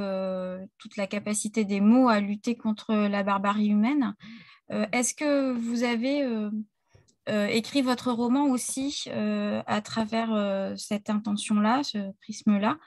[0.77, 4.15] toute la capacité des mots à lutter contre la barbarie humaine.
[4.69, 6.23] Est-ce que vous avez
[7.27, 12.77] euh, écrit votre roman aussi euh, à travers euh, cette intention-là, ce prisme-là,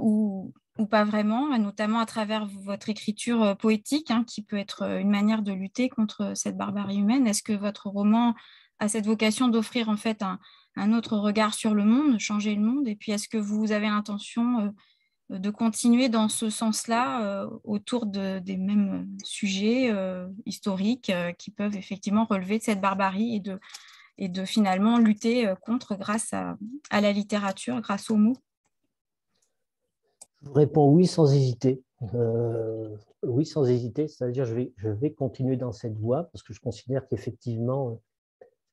[0.00, 0.54] ou,
[0.90, 5.52] pas vraiment, notamment à travers votre écriture poétique, hein, qui peut être une manière de
[5.52, 7.26] lutter contre cette barbarie humaine?
[7.26, 8.34] Est-ce que votre roman
[8.78, 10.38] a cette vocation d'offrir en fait un,
[10.78, 12.88] un, autre regard sur le monde, changer le monde?
[12.88, 14.72] Et puis, est-ce que vous avez l'intention
[15.30, 21.50] de continuer dans ce sens-là euh, autour de, des mêmes sujets euh, historiques euh, qui
[21.50, 23.60] peuvent effectivement relever de cette barbarie et de,
[24.16, 26.56] et de finalement lutter contre grâce à,
[26.90, 28.36] la littérature, grâce aux mots?
[30.42, 31.82] Je réponds oui sans hésiter.
[33.22, 36.60] oui sans hésiter, c'est-à-dire je vais, je vais continuer dans cette voie parce que je
[36.60, 38.00] considère qu'effectivement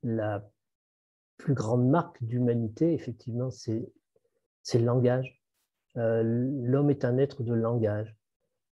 [0.03, 0.43] la
[1.38, 3.91] plus grande marque d'humanité, effectivement, c'est
[4.73, 5.41] le langage.
[5.97, 8.15] Euh, l'homme est un être de langage.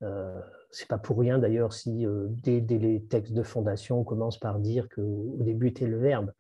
[0.02, 0.40] Euh,
[0.70, 4.88] c'est pas pour rien d'ailleurs si dès, les textes de fondation on commence par dire
[4.88, 6.32] qu'au début était le verbe.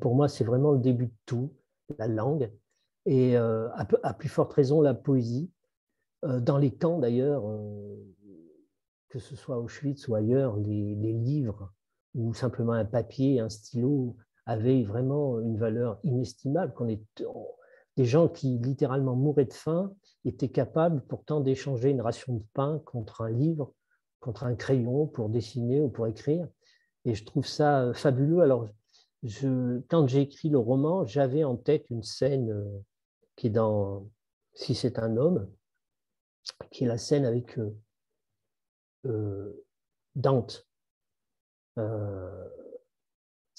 [0.00, 1.52] pour moi, c'est vraiment le début de tout,
[1.98, 2.50] la langue.
[3.04, 5.50] Et à, plus forte raison, la poésie.
[6.22, 7.42] dans les camps d'ailleurs,
[9.08, 11.72] que ce soit Auschwitz ou ailleurs, les, livres
[12.14, 14.16] ou simplement un papier, un stylo
[14.48, 16.72] avaient vraiment une valeur inestimable.
[16.74, 17.02] Qu'on est,
[17.96, 19.92] des gens qui littéralement mouraient de faim
[20.24, 23.72] étaient capables pourtant d'échanger une ration de pain contre un livre,
[24.20, 26.48] contre un crayon pour dessiner ou pour écrire.
[27.04, 28.40] Et je trouve ça fabuleux.
[28.40, 28.68] Alors,
[29.88, 32.78] quand j'ai écrit le roman, j'avais en tête une scène euh,
[33.36, 34.08] qui est dans
[34.54, 35.48] Si c'est un homme,
[36.70, 37.76] qui est la scène avec euh,
[39.06, 39.64] euh,
[40.14, 40.66] Dante.
[41.78, 42.48] Euh,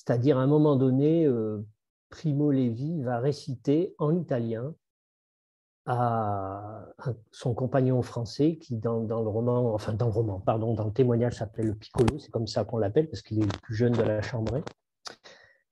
[0.10, 1.64] c'est-à-dire, à un moment donné, euh,
[2.10, 4.74] Primo Levi va réciter en italien
[5.86, 6.84] à
[7.32, 11.36] son compagnon français qui, dans, le roman, enfin dans le roman, pardon, dans le témoignage
[11.36, 14.02] s'appelle le Piccolo, c'est comme ça qu'on l'appelle parce qu'il est le plus jeune de
[14.02, 14.64] la chambrée.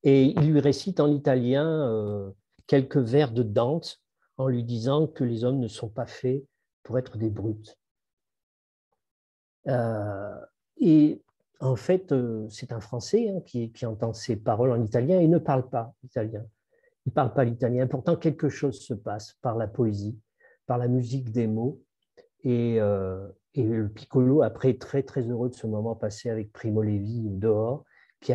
[0.03, 2.31] Et il lui récite en italien
[2.67, 4.03] quelques vers de Dante
[4.37, 6.45] en lui disant que les hommes ne sont pas faits
[6.83, 7.75] pour être des brutes.
[9.67, 10.35] Euh,
[10.79, 11.23] et
[11.59, 15.37] en fait, euh, c'est un Français hein, qui, entend ces paroles en italien et ne
[15.37, 16.45] parle pas italien.
[17.05, 17.87] Il ne parle pas l'italien.
[17.87, 20.19] Pourtant, quelque chose se passe par la poésie,
[20.65, 21.81] par la musique des mots.
[22.43, 26.83] Et, euh, le Piccolo, après, est très, très heureux de ce moment passé avec Primo
[26.83, 27.85] Levi dehors,
[28.19, 28.33] qui,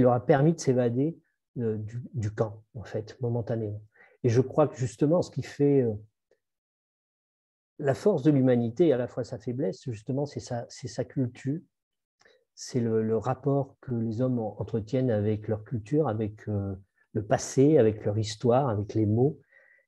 [0.00, 1.18] leur a permis de s'évader
[1.54, 3.82] du, du, camp, en fait, momentanément.
[4.22, 5.84] Et je crois que justement, ce qui fait
[7.78, 11.60] la force de l'humanité et à la fois sa faiblesse, justement, c'est sa, culture,
[12.54, 16.74] c'est le, rapport que les hommes entretiennent avec leur culture, avec euh,
[17.12, 19.38] le passé, avec leur histoire, avec les mots.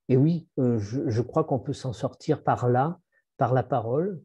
[0.09, 3.01] Et oui, euh, je, crois qu'on peut s'en sortir par là,
[3.37, 4.21] par la parole.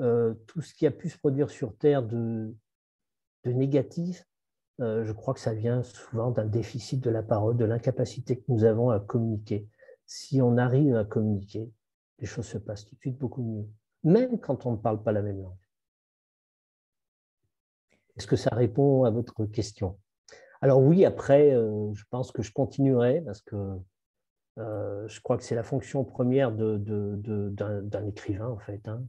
[0.00, 2.54] Euh, tout ce qui a pu se produire sur Terre de,
[3.44, 4.26] de négatif,
[4.80, 8.64] je crois que ça vient souvent d'un déficit de la parole, de l'incapacité que nous
[8.64, 9.68] avons à communiquer.
[10.04, 11.70] Si on arrive à communiquer,
[12.18, 13.68] les choses se passent tout de suite beaucoup mieux,
[14.02, 15.63] même quand on ne parle pas la même langue.
[18.16, 19.98] Est-ce que ça répond à votre question?
[20.64, 23.78] Alors oui, après, euh, je pense que je continuerai parce que
[24.58, 28.86] euh, je crois que c'est la fonction première d'un écrivain, en fait.
[28.88, 29.04] Hein.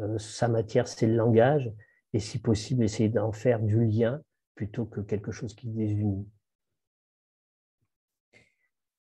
[0.00, 1.72] Euh, sa matière, c'est le langage,
[2.12, 4.22] et si possible, essayer d'en faire du lien
[4.54, 6.28] plutôt que quelque chose qui désunit.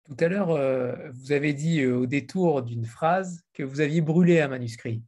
[0.04, 0.48] Tout à l'heure,
[1.12, 5.02] vous avez dit au détour d'une phrase que vous aviez brûlé un manuscrit.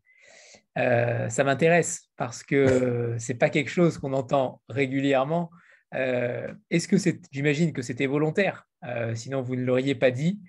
[0.80, 5.50] Euh, ça m'intéresse parce que ce n'est pas quelque chose qu'on entend régulièrement.
[5.92, 8.68] Est-ce que c'est, j'imagine que c'était volontaire,
[9.14, 10.40] sinon vous ne l'auriez pas dit.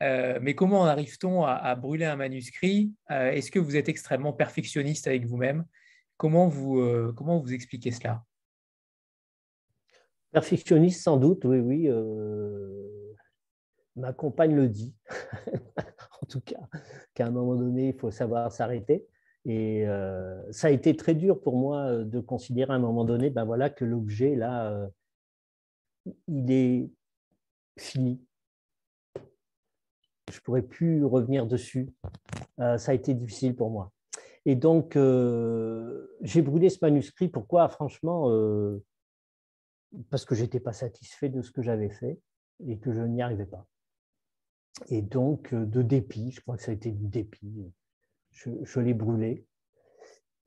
[0.00, 2.92] mais comment en arrive-t-on à, brûler un manuscrit?
[3.08, 5.64] Est-ce que vous êtes extrêmement perfectionniste avec vous-même?
[6.16, 8.24] Comment vous, comment vous expliquez cela?
[10.32, 11.88] Perfectionniste sans doute, oui, oui
[13.96, 14.94] ma compagne le dit,
[16.22, 16.68] en tout cas,
[17.14, 19.06] qu'à un moment donné, il faut savoir s'arrêter.
[19.46, 23.04] Et euh, ça a été très dur pour moi euh, de considérer à un moment
[23.04, 24.88] donné ben voilà, que l'objet, là, euh,
[26.28, 26.90] il est
[27.78, 28.24] fini.
[30.30, 31.92] Je ne pourrais plus revenir dessus.
[32.58, 33.92] ça a été difficile pour moi.
[34.46, 34.98] Et donc,
[36.22, 37.28] j'ai brûlé ce manuscrit.
[37.28, 37.68] Pourquoi?
[37.68, 38.30] Franchement,
[40.10, 42.18] parce que je n'étais pas satisfait de ce que j'avais fait
[42.66, 43.66] et que je n'y arrivais pas.
[44.88, 47.72] Et donc, de dépit, je crois que ça a été du dépit,
[48.34, 49.46] je, l'ai brûlé.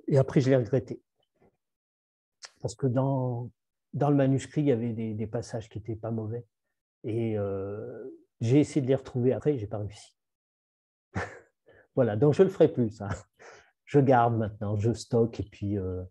[0.07, 1.01] Et après, je l'ai regretté.
[2.61, 3.49] Parce que dans,
[3.93, 6.45] dans le manuscrit, il y avait des, passages qui n'étaient pas mauvais.
[7.03, 8.09] Et euh,
[8.41, 10.15] j'ai essayé de les retrouver après, je n'ai pas réussi.
[11.95, 13.09] voilà, donc je ne le ferai plus, ça.
[13.85, 16.03] Je garde maintenant, je stocke et puis euh,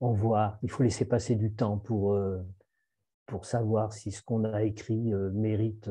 [0.00, 0.58] on voit.
[0.62, 2.16] Il faut laisser passer du temps pour,
[3.26, 5.90] pour savoir si ce qu'on a écrit mérite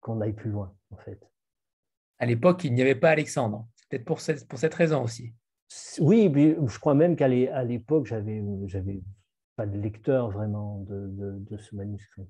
[0.00, 1.30] qu'on aille plus loin, en fait.
[2.18, 3.66] À l'époque, il n'y avait pas Alexandre.
[3.90, 5.34] Peut-être pour cette, pour cette raison aussi.
[5.98, 9.02] Oui, je crois même qu'à l'époque, j'avais j'avais
[9.56, 12.26] pas de lecteur vraiment de, de, ce manuscrit.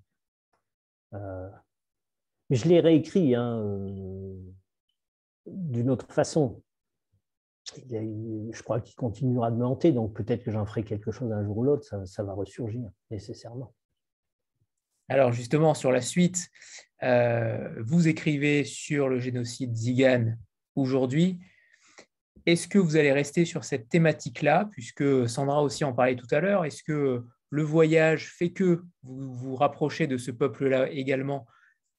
[1.15, 1.49] Euh,
[2.49, 4.35] mais je l'ai réécrit hein, euh,
[5.47, 6.63] d'une autre façon.
[7.77, 11.45] je crois qu'il continuera de me hanter, donc peut-être que j'en ferai quelque chose un
[11.45, 13.75] jour ou l'autre, ça, ça va ressurgir nécessairement.
[15.09, 16.51] Alors justement, sur la suite,
[17.03, 20.37] euh, vous écrivez sur le génocide Zigan
[20.77, 21.41] aujourd'hui.
[22.47, 26.41] Est-ce que vous allez rester sur cette thématique-là, puisque Sandra aussi en parlait tout à
[26.41, 31.47] l'heure Est-ce que le voyage fait que vous vous rapprochez de ce peuple-là également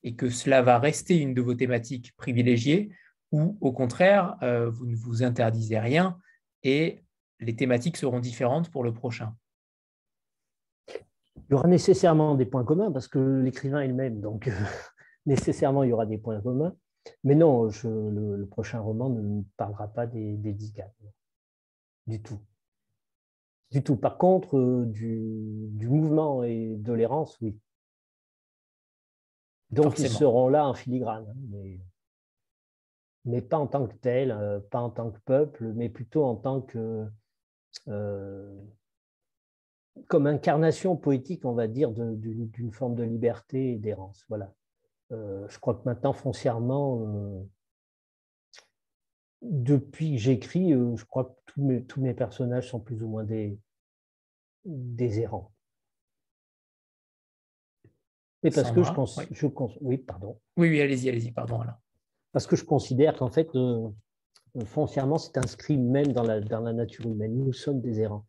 [0.03, 2.91] et que cela va rester une de vos thématiques privilégiées,
[3.31, 6.17] ou au contraire, euh, vous ne vous interdisez rien
[6.63, 7.03] et
[7.39, 9.35] les thématiques seront différentes pour le prochain?
[10.89, 14.49] Il y aura nécessairement des points communs parce que l'écrivain est le même, donc
[15.25, 16.73] nécessairement il y aura des points communs.
[17.23, 20.53] Mais non, le, prochain roman ne parlera pas des, des
[22.07, 22.39] du tout.
[23.71, 23.95] Du tout.
[23.95, 27.57] Par contre, euh, du, mouvement et de l'errance, oui.
[29.69, 31.79] Donc ils seront là en filigrane, hein,
[33.23, 36.35] mais, pas en tant que tel, euh, pas en tant que peuple, mais plutôt en
[36.35, 37.07] tant que
[37.87, 38.61] euh,
[40.07, 44.25] comme incarnation poétique, on va dire, d'une forme de liberté et d'errance.
[44.27, 44.53] Voilà.
[45.11, 47.45] Je crois que maintenant, foncièrement,
[49.41, 53.07] depuis que j'écris, euh, je crois que tous mes, tous mes, personnages sont plus ou
[53.07, 53.59] moins des,
[54.65, 55.51] des errants.
[58.43, 59.47] Mais parce que je, pense, je
[59.81, 60.39] oui, pardon.
[60.57, 61.59] Oui, oui, allez-y, allez-y, pardon.
[62.31, 63.87] Parce que je considère qu'en fait, euh,
[64.65, 67.37] foncièrement, c'est inscrit même dans la, dans la nature humaine.
[67.37, 68.25] Nous sommes des errants.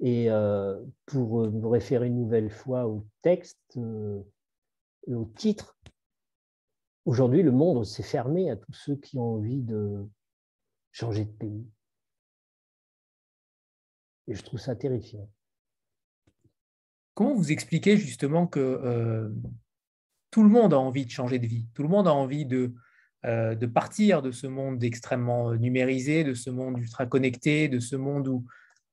[0.00, 5.76] Et euh, pour me référer une nouvelle fois au texte, au titre,
[7.10, 10.08] aujourd'hui, le monde s'est fermé à tous ceux qui ont envie de,
[10.92, 11.66] changer de pays.
[14.28, 15.28] Et je trouve ça terrifiant.
[17.14, 19.28] Comment vous expliquez justement que euh,
[20.30, 22.72] tout le monde a envie de changer de vie, tout le monde a envie de,
[23.26, 28.28] euh, partir de ce monde extrêmement numérisé, de ce monde ultra connecté, de ce monde
[28.28, 28.46] où,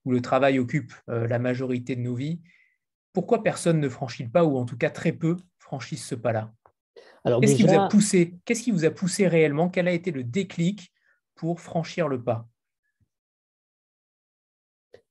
[0.05, 2.41] le travail occupe euh, la majorité de nos vies
[3.11, 6.53] Pourquoi personne ne franchit pas, ou en tout cas très peu, franchissent ce pas-là?
[7.41, 9.69] Qu'est-ce qui vous a poussé Qu'est-ce qui vous a poussé réellement?
[9.69, 10.93] Quel a été le déclic
[11.35, 12.47] pour franchir le pas?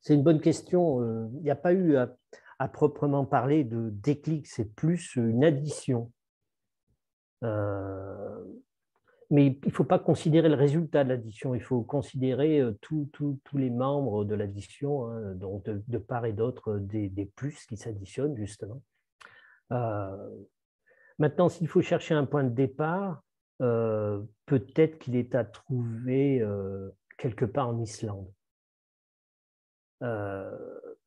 [0.01, 1.01] C'est une bonne question.
[1.03, 6.13] Euh, il n'y a pas eu à, proprement parler de déclic, c'est plus une addition.
[7.43, 8.45] Euh,
[9.31, 13.11] mais il ne faut pas considérer le résultat de l'addition, il faut considérer euh, tous
[13.55, 18.81] les membres de l'addition, hein, donc de, part et d'autre des, plus qui s'additionnent justement.
[21.19, 23.23] Maintenant, s'il faut chercher un point de départ,
[23.63, 28.31] euh, peut-être qu'il est à trouver euh, quelque part en Islande.
[30.03, 30.57] Euh,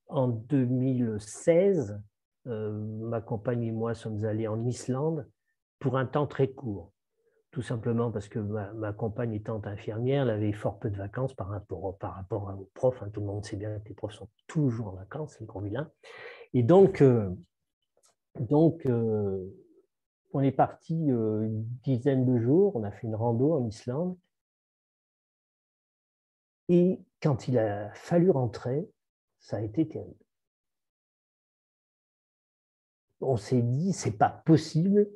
[0.07, 2.01] en 2016,
[2.45, 5.29] ma compagne et moi sommes allés en Islande
[5.77, 6.91] pour un temps très court
[7.51, 11.47] tout simplement parce que ma, compagne étant infirmière, elle avait fort peu de vacances par
[11.47, 13.01] rapport, par rapport aux profs.
[13.01, 13.09] Hein.
[13.11, 15.59] Tout le monde sait bien que les profs sont toujours en vacances, c'est le gros
[15.59, 15.89] vilain.
[16.53, 17.03] Et donc,
[18.39, 18.87] donc
[20.33, 24.17] on est parti euh, une dizaine de jours, on a fait une rando en Islande.
[26.67, 28.89] Et quand il a fallu rentrer,
[29.39, 30.15] ça a été terrible.
[33.21, 35.09] On s'est dit, c'est pas possible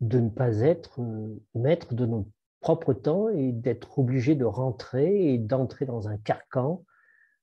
[0.00, 2.28] de ne pas être euh, maître de notre
[2.60, 6.84] propre temps et d'être obligé de rentrer et d'entrer dans un carcan,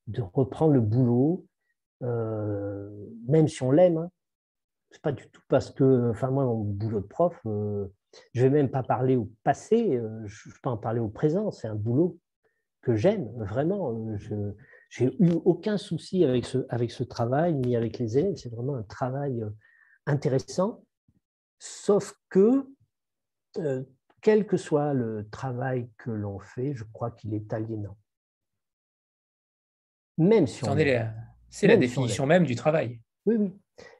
[0.07, 1.45] de reprendre le boulot,
[2.03, 2.89] euh,
[3.27, 4.11] même si on l'aime, hein
[4.91, 7.87] c'est pas du tout parce que, enfin moi, mon boulot de prof, euh,
[8.33, 11.51] je vais même pas parler au passé, euh, je peux en parler au présent.
[11.51, 12.17] C'est un boulot
[12.81, 14.17] que j'aime vraiment.
[14.17, 14.53] Je
[14.89, 18.37] j'ai eu aucun souci avec ce, avec ce travail ni avec les élèves.
[18.37, 19.49] C'est vraiment un travail euh,
[20.07, 20.83] intéressant,
[21.59, 22.65] sauf que
[24.21, 27.97] quel que soit le travail que l'on fait, je crois qu'il est aliénant.
[30.17, 30.75] Même si on.
[31.49, 32.99] C'est la définition même du travail.
[33.25, 33.51] Oui, oui.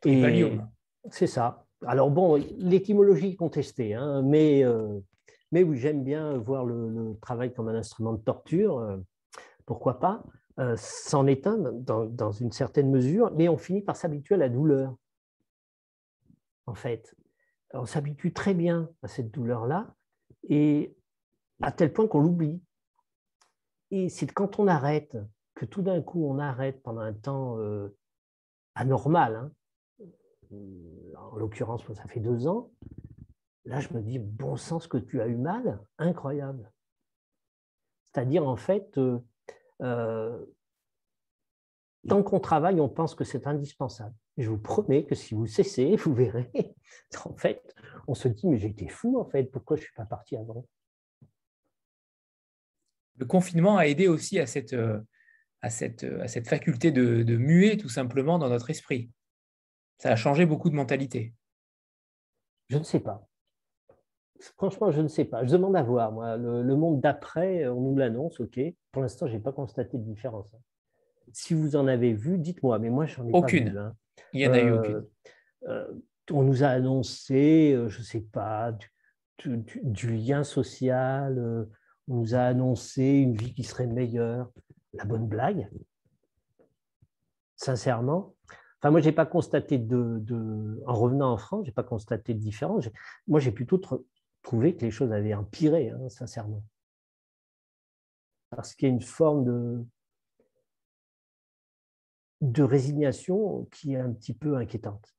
[0.06, 0.52] Et,
[1.12, 1.66] c'est ça.
[1.86, 5.00] Alors bon, l'étymologie est contestée, hein, mais, euh,
[5.52, 8.98] mais oui, j'aime bien voir le, travail comme un instrument de torture, euh,
[9.66, 10.24] pourquoi pas.
[10.60, 14.50] Euh, c'en est un dans, une certaine mesure, mais on finit par s'habituer à la
[14.50, 14.96] douleur,
[16.66, 17.16] en fait.
[17.74, 19.96] On s'habitue très bien à cette douleur-là,
[20.50, 20.98] et
[21.62, 22.62] à tel point qu'on l'oublie.
[23.92, 25.18] Et c'est quand on arrête,
[25.56, 27.58] que tout d'un coup on arrête pendant un temps
[28.76, 29.52] anormal, hein,
[30.52, 32.72] en l'occurrence, ça fait deux ans,
[33.66, 36.72] là, je me dis, bon sens que tu as eu mal, incroyable.
[38.12, 39.20] C'est-à-dire, en fait, euh,
[39.82, 40.46] euh,
[42.08, 44.16] tant qu'on travaille, on pense que c'est indispensable.
[44.38, 46.50] je vous promets que si vous cessez, vous verrez,
[47.26, 47.76] en fait,
[48.08, 50.66] on se dit, mais j'étais fou, en fait, pourquoi je ne suis pas parti avant?
[53.18, 55.02] Le confinement a aidé aussi à cette, euh,
[56.46, 59.12] faculté de, de muer, tout simplement, dans notre esprit.
[60.00, 61.34] Ça a changé beaucoup de mentalité.
[62.70, 63.28] Je ne sais pas.
[64.58, 65.44] Franchement, je ne sais pas.
[65.46, 66.14] Je demande à voir.
[66.14, 68.60] Moi, le, monde d'après, on nous l'annonce, ok.
[68.92, 70.56] Pour l'instant, je n'ai pas constaté de différence.
[71.34, 73.66] si vous en avez vu, dites-moi, mais moi, j'en ai aucune.
[73.66, 73.78] pas vu.
[73.78, 73.96] Hein.
[74.32, 75.06] Il n'y en a eu aucune.
[76.32, 78.74] on nous a annoncé, je ne sais pas,
[79.44, 81.68] du, lien social,
[82.08, 84.50] on nous a annoncé une vie qui serait meilleure.
[84.94, 85.70] La bonne blague,
[87.58, 88.34] sincèrement.
[88.80, 92.34] Enfin, moi, je n'ai pas constaté de, En revenant en France, je n'ai pas constaté
[92.34, 92.90] de différence.
[93.28, 93.82] Moi, j'ai plutôt
[94.42, 96.64] trouvé que les choses avaient empiré, hein, sincèrement.
[98.52, 99.86] Parce qu'il y a une forme de,
[102.42, 105.14] de résignation qui est un petit peu inquiétante.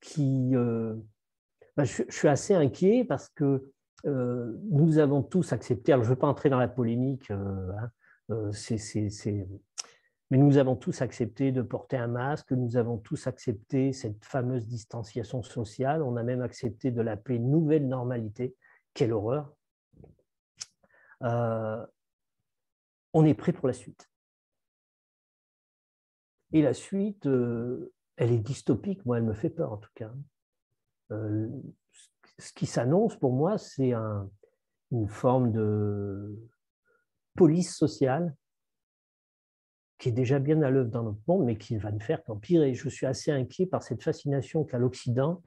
[0.00, 0.94] Qui, euh,
[1.76, 3.70] ben, je, suis assez inquiet parce que
[4.06, 7.70] euh, nous avons tous accepté, alors je ne veux pas entrer dans la polémique, euh,
[7.78, 8.78] hein, c'est
[10.32, 14.66] mais nous avons tous accepté de porter un masque, nous avons tous accepté cette fameuse
[14.66, 18.56] distanciation sociale, on a même accepté de l'appeler nouvelle normalité.
[18.94, 19.54] Quelle horreur
[21.22, 21.86] euh,
[23.12, 24.08] On est prêt pour la suite.
[26.54, 30.14] Et la suite, euh, elle est dystopique, moi elle me fait peur en tout cas.
[31.10, 31.46] Euh,
[32.38, 33.92] ce qui s'annonce pour moi, c'est
[34.92, 36.34] une forme de
[37.34, 38.34] police sociale
[40.02, 42.74] qui est déjà bien à l'œuvre dans notre monde, mais qui va ne faire qu'empirer.
[42.74, 45.44] Je suis assez inquiet par cette fascination qu'a l'Occident,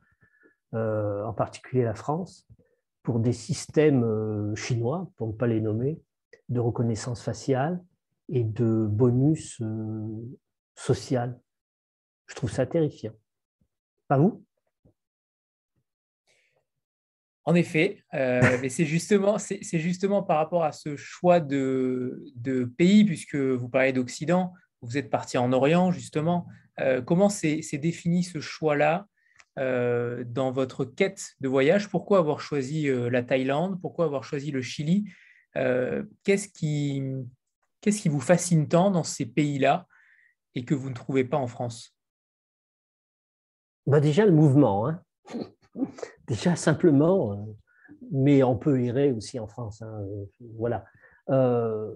[0.74, 2.48] euh, en particulier la France,
[3.04, 6.02] pour des systèmes euh, chinois, pour ne pas les nommer,
[6.48, 7.84] de reconnaissance faciale
[8.30, 10.08] et de bonus euh,
[10.74, 11.38] social.
[12.28, 13.14] Je trouve ça terrifiant.
[14.08, 14.45] Pas vous?
[17.46, 22.24] En effet, mais c'est justement, c'est justement par rapport à ce choix de,
[22.78, 26.48] pays, puisque vous parlez d'Occident, vous êtes parti en Orient, justement.
[27.06, 29.08] comment s'est défini ce choix-là
[29.58, 31.88] dans votre quête de voyage?
[31.90, 33.80] Pourquoi avoir choisi la Thaïlande?
[33.80, 35.06] Pourquoi avoir choisi le Chili?
[35.54, 37.04] Qu'est-ce qui,
[37.80, 39.86] qu'est-ce qui vous fascine tant dans ces pays-là
[40.56, 41.96] et que vous ne trouvez pas en France?
[43.86, 44.88] Bah Déjà, le mouvement.
[44.88, 45.04] Hein
[46.28, 47.36] Déjà simplement, euh,
[48.12, 49.82] mais on peut errer aussi en France.
[49.82, 50.26] Hein, euh,
[50.58, 50.86] voilà.
[51.30, 51.94] Euh,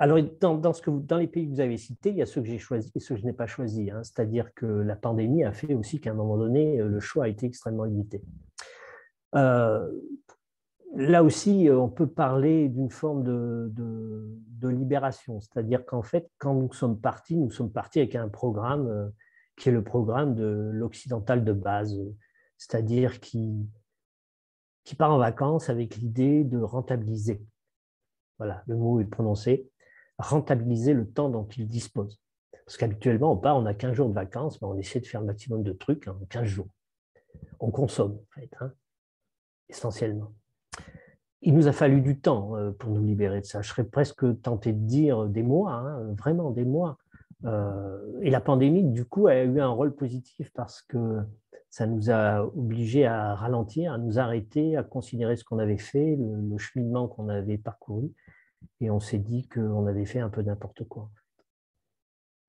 [0.00, 2.92] alors, dans, les pays que vous avez cités, il y a ceux que j'ai choisis
[2.94, 3.90] et ceux que je n'ai pas choisis.
[3.90, 4.04] Hein.
[4.04, 7.46] C'est-à-dire que la pandémie a fait aussi qu'à un moment donné, le choix a été
[7.46, 8.22] extrêmement limité.
[9.32, 9.88] là
[11.24, 15.40] aussi, on peut parler d'une forme de libération.
[15.40, 19.12] C'est-à-dire qu'en fait, quand nous sommes partis, nous sommes partis avec un programme
[19.58, 21.98] qui est le programme de l'occidental de base,
[22.56, 23.68] c'est-à-dire qui,
[24.84, 27.42] qui part en vacances avec l'idée de rentabiliser.
[28.38, 29.68] Voilà, le mot est prononcé,
[30.18, 32.20] rentabiliser le temps dont il dispose.
[32.64, 35.20] Parce qu'habituellement, on part, on a 15 jours de vacances, mais on essaie de faire
[35.20, 36.68] le maximum de trucs en 15 jours.
[37.60, 38.72] On consomme, en fait, hein,
[39.68, 40.32] essentiellement.
[41.40, 43.62] Il nous a fallu du temps euh, pour nous libérer de ça.
[43.62, 46.98] Je serais presque tenté de dire des mois, hein, vraiment des mois.
[47.44, 51.20] Euh, et la pandémie, du coup, a eu un rôle positif parce que
[51.70, 56.16] ça nous a obligés à ralentir, à nous arrêter, à considérer ce qu'on avait fait,
[56.16, 58.10] le, cheminement qu'on avait parcouru.
[58.80, 61.10] Et on s'est dit qu'on avait fait un peu n'importe quoi.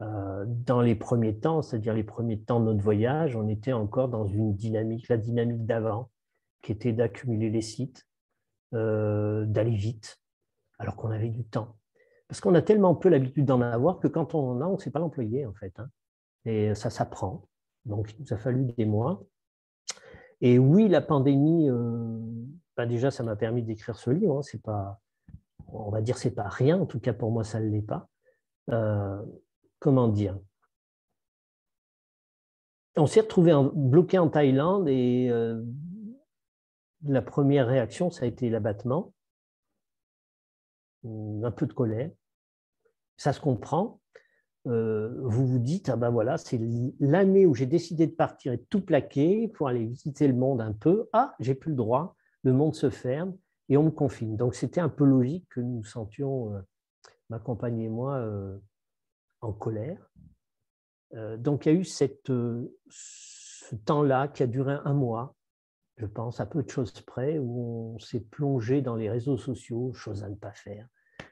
[0.02, 4.08] Euh, dans les premiers temps, c'est-à-dire les premiers temps de notre voyage, on était encore
[4.08, 6.10] dans une dynamique, la dynamique d'avant,
[6.62, 8.08] qui était d'accumuler les sites,
[8.74, 10.22] euh, d'aller vite,
[10.78, 11.79] alors qu'on avait du temps.
[12.30, 14.78] Parce qu'on a tellement peu l'habitude d'en avoir que quand on en a, on ne
[14.78, 15.74] sait pas l'employer, en fait.
[15.80, 15.90] Hein.
[16.46, 17.48] Et ça s'apprend.
[17.86, 19.24] Donc, il nous a fallu des mois.
[20.40, 22.20] Et oui, la pandémie, euh,
[22.78, 24.38] bah, déjà, ça m'a permis d'écrire ce livre.
[24.38, 24.42] Hein.
[24.44, 25.00] C'est pas,
[25.70, 26.80] on va dire, c'est pas rien.
[26.80, 28.08] En tout cas, pour moi, ça ne l'est pas.
[28.70, 29.20] Euh,
[29.80, 30.38] comment dire?
[32.96, 35.64] On s'est retrouvé bloqué en Thaïlande et euh,
[37.06, 39.14] la première réaction, ça a été l'abattement,
[41.04, 42.12] un peu de colère
[43.20, 44.00] ça se comprend.
[44.66, 46.60] Euh, vous vous dites, ah ben voilà, c'est
[47.00, 50.62] l'année où j'ai décidé de partir et de tout plaquer pour aller visiter le monde
[50.62, 51.10] un peu.
[51.12, 53.36] Ah, j'ai plus le droit, le monde se ferme
[53.68, 54.38] et on me confine.
[54.38, 56.62] Donc c'était un peu logique que nous sentions, euh,
[57.30, 58.58] ma compagne et moi, euh,
[59.42, 60.12] en colère.
[61.38, 65.36] donc il y a eu cette, ce temps-là qui a duré un mois,
[65.98, 69.94] je pense, à peu de choses près, où on s'est plongé dans les réseaux sociaux,
[69.94, 70.88] chose à ne pas faire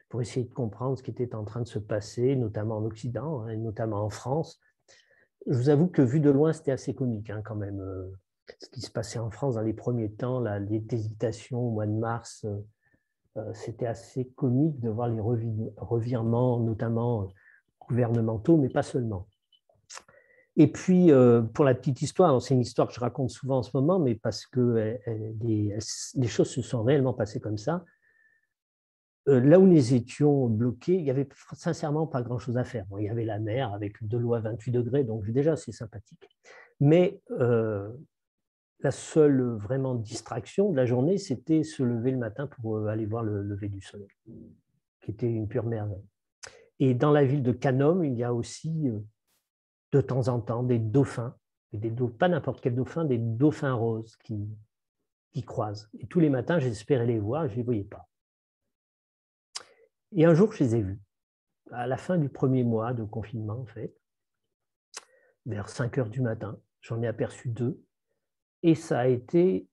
[0.10, 3.42] pour essayer de comprendre ce qui était en train de se passer, notamment en Occident,
[3.42, 4.60] hein, et notamment en France.
[5.48, 7.80] Je vous avoue que vu de loin, c'était assez comique hein, quand même.
[7.80, 8.12] Euh,
[8.60, 11.92] ce qui se passait en France dans les premiers temps, les hésitations au mois de
[11.92, 12.58] mars, euh,
[13.38, 17.28] euh, c'était assez comique de voir les revirements, notamment
[17.88, 19.28] gouvernementaux, mais pas seulement.
[20.56, 21.12] Et puis,
[21.54, 24.16] pour la petite histoire, c'est une histoire que je raconte souvent en ce moment, mais
[24.16, 24.98] parce que
[25.44, 25.78] les,
[26.16, 27.86] les choses se sont réellement passées comme ça.
[29.28, 32.86] Là où nous étions bloqués, il n'y avait sincèrement pas grand-chose à faire.
[32.98, 36.30] il y avait la mer avec de l'eau à 28 degrés, donc déjà c'est sympathique.
[36.80, 37.22] Mais
[38.80, 43.24] la seule vraiment distraction de la journée, c'était se lever le matin pour aller voir
[43.24, 44.08] le lever du soleil,
[45.02, 46.06] qui était une pure merveille.
[46.80, 48.92] Et dans la ville de Canom, il y a aussi
[49.92, 51.36] de temps en temps des dauphins,
[51.74, 54.48] des pas n'importe quel dauphin, des dauphins roses qui,
[55.32, 55.90] qui croisent.
[56.00, 58.07] Et tous les matins, j'espérais les voir et je ne les voyais pas.
[60.14, 61.02] Et un jour, je les ai vus,
[61.72, 63.96] à la fin du premier mois de confinement, en fait,
[65.46, 66.60] vers 5 heures du matin.
[66.82, 67.84] J'en ai aperçu deux.
[68.64, 69.68] Et ça a été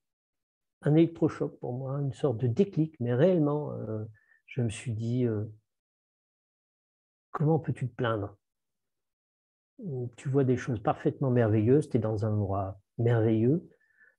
[0.83, 2.95] un électrochoc pour moi, une sorte de déclic.
[3.01, 4.05] Mais réellement, euh,
[4.47, 5.45] je me suis dit, euh,
[7.31, 8.37] comment peux-tu te plaindre?
[10.17, 13.69] Tu vois des choses parfaitement merveilleuses, tu es dans un endroit merveilleux.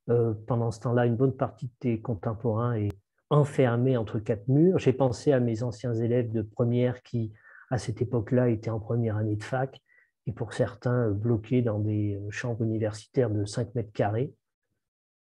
[0.10, 2.92] Euh, pendant ce temps-là, une bonne partie de tes contemporains est
[3.30, 4.80] enfermée entre quatre murs.
[4.80, 7.34] J'ai pensé à mes anciens élèves de première qui,
[7.70, 9.82] à cette époque-là, étaient en première année de fac
[10.28, 14.34] et pour certains bloqués dans des chambres universitaires de 5 mètres carrés.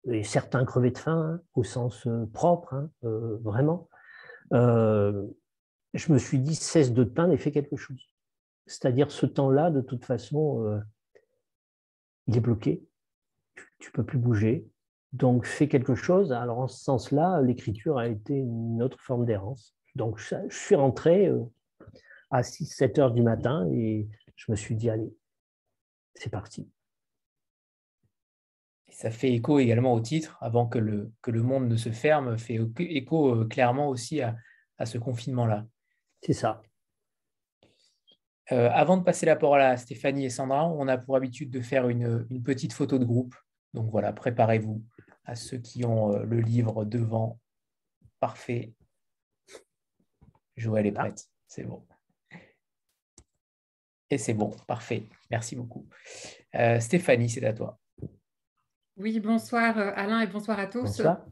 [0.08, 3.90] Et certains crevés de faim, hein, au sens euh, propre, hein, euh, vraiment.
[4.52, 8.06] je me suis dit, cesse de te plaindre et fais quelque chose.
[8.68, 10.80] C'est-à-dire ce temps-là, de toute façon, euh,
[12.28, 12.84] il est bloqué.
[13.80, 14.68] Tu ne peux plus bouger.
[15.16, 16.34] Donc fais quelque chose.
[16.34, 19.74] Alors en ce sens-là, l'écriture a été une autre forme d'errance.
[19.96, 21.42] Donc je suis rentré euh,
[22.32, 25.16] à 6-7 heures du matin et je me suis dit, allez,
[26.16, 26.70] c'est parti.
[28.90, 32.38] ça fait écho également au titre, avant que le, que le monde ne se ferme,
[32.38, 34.36] fait écho euh, clairement aussi à,
[34.78, 35.66] à ce confinement-là.
[36.22, 36.62] C'est ça.
[38.52, 41.62] Euh, avant de passer la parole à Stéphanie et Sandra, on a pour habitude de
[41.62, 43.34] faire une, petite photo de groupe.
[43.74, 44.84] Donc voilà, préparez-vous
[45.26, 47.40] à ceux qui ont euh, le livre devant.
[48.20, 48.74] Parfait.
[50.56, 51.28] Joël est prête.
[51.48, 51.86] C'est bon.
[54.10, 55.04] Et c'est bon, parfait.
[55.32, 55.88] Merci beaucoup.
[56.56, 57.80] Euh, Stéphanie, c'est à toi.
[58.98, 60.84] Oui, bonsoir Alain et bonsoir à tous.
[60.84, 61.26] Bonsoir.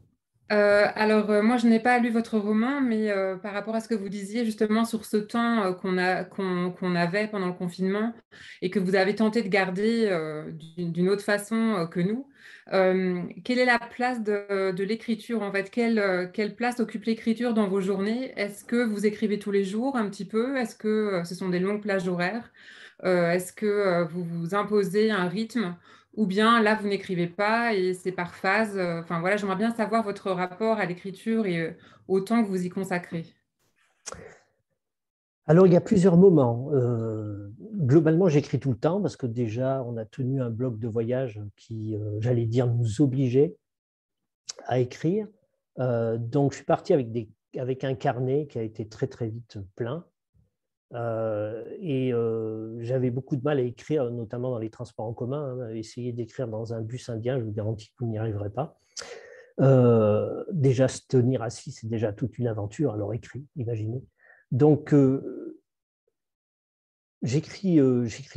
[0.52, 3.80] Euh, alors, euh, moi, je n'ai pas lu votre roman, mais euh, par rapport à
[3.80, 8.12] ce que vous disiez justement sur ce temps qu'on avait pendant le confinement
[8.60, 10.10] et que vous avez tenté de garder
[10.76, 12.28] d'une autre façon que nous,
[12.70, 15.70] quelle est la place de, l'écriture en fait?
[15.70, 18.32] Quelle, quelle, place occupe l'écriture dans vos journées?
[18.36, 20.56] Est-ce que vous écrivez tous les jours un petit peu?
[20.56, 22.52] Est-ce que ce sont des longues plages horaires?
[23.02, 25.74] Est-ce que vous vous imposez un rythme
[26.16, 28.76] ou bien là, vous n'écrivez pas et c'est par phase.
[28.76, 31.70] Euh, enfin voilà, j'aimerais bien savoir votre rapport à l'écriture et euh,
[32.08, 33.24] au temps que vous y consacrez.
[35.46, 36.70] Alors, il y a plusieurs moments.
[36.72, 40.88] Euh, globalement, j'écris tout le temps parce que déjà, on a tenu un blog de
[40.88, 43.54] voyage qui, j'allais dire, nous obligeait
[44.66, 45.26] à écrire.
[45.76, 47.08] donc, je suis parti avec,
[47.58, 50.06] avec un carnet qui a été très, très vite plein.
[50.94, 55.58] Euh, et euh, j'avais beaucoup de mal à écrire, notamment dans les transports en commun.
[55.60, 58.78] Hein, essayer d'écrire dans un bus indien, je vous garantis que vous n'y arriverez pas.
[59.60, 64.02] Euh, déjà, se tenir assis, c'est déjà toute une aventure, alors écrit, imaginez.
[64.50, 64.94] Donc,
[67.22, 67.80] j'écris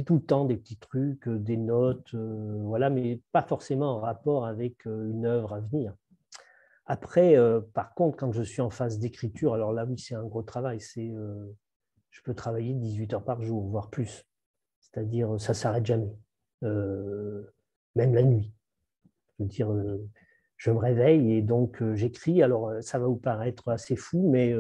[0.05, 4.85] tout le temps des petits trucs, des notes, voilà, mais pas forcément en rapport avec
[4.85, 5.93] une œuvre à venir.
[6.87, 7.35] Après,
[7.73, 10.79] par contre, quand je suis en phase d'écriture, alors là, oui, c'est un gros travail,
[10.79, 11.11] c'est
[12.17, 14.25] je peux travailler 18 heures par jour, voire plus.
[14.79, 16.17] C'est-à-dire, ça ne s'arrête jamais,
[16.63, 17.43] euh,
[17.95, 18.51] même la nuit.
[19.37, 20.03] Je veux dire, euh,
[20.55, 22.41] je me réveille et donc euh, j'écris.
[22.41, 24.55] Alors, ça va vous paraître assez fou, mais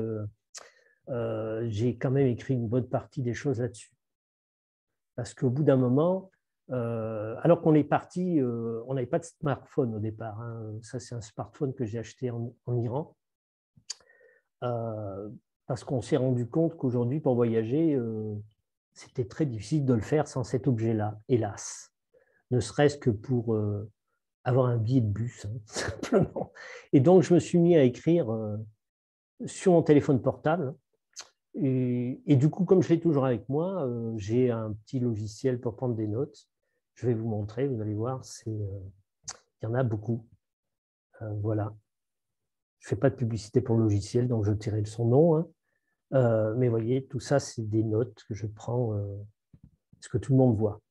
[1.67, 3.91] j'ai quand même écrit une bonne partie des choses là-dessus.
[5.15, 6.29] Parce qu'au bout d'un moment,
[6.69, 10.39] alors qu'on est parti, on n'avait pas de smartphone au départ.
[10.41, 10.77] Hein.
[10.83, 13.15] Ça, c'est un smartphone que j'ai acheté en, en Iran
[15.67, 18.33] parce qu'on s'est rendu compte qu'aujourd'hui, pour voyager, euh,
[18.93, 21.93] c'était très difficile de le faire sans cet objet-là, hélas.
[22.51, 23.91] Ne serait-ce que pour euh,
[24.45, 26.53] avoir un billet de bus, hein, simplement.
[26.93, 28.55] Et donc, je me suis mis à écrire euh,
[29.45, 30.73] sur mon téléphone portable.
[31.59, 35.95] Et, du coup, comme je l'ai toujours avec moi, j'ai un petit logiciel pour prendre
[35.95, 36.47] des notes.
[36.93, 38.53] Je vais vous montrer, vous allez voir, il
[39.63, 40.23] y en a beaucoup.
[41.41, 41.73] voilà.
[42.77, 45.35] Je ne fais pas de publicité pour le logiciel, donc je tairai son nom.
[45.35, 45.47] Hein.
[46.13, 49.17] Euh, mais vous voyez, tout ça, c'est des notes que je prends, euh,
[49.99, 50.81] ce que tout le monde voit.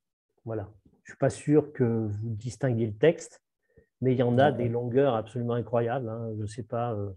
[0.45, 0.71] Voilà.
[1.05, 3.43] Je ne suis pas sûr que vous distinguez le texte,
[4.01, 6.09] mais il y en a des longueurs absolument incroyables.
[6.09, 6.33] Hein.
[6.37, 7.13] Je ne sais pas euh,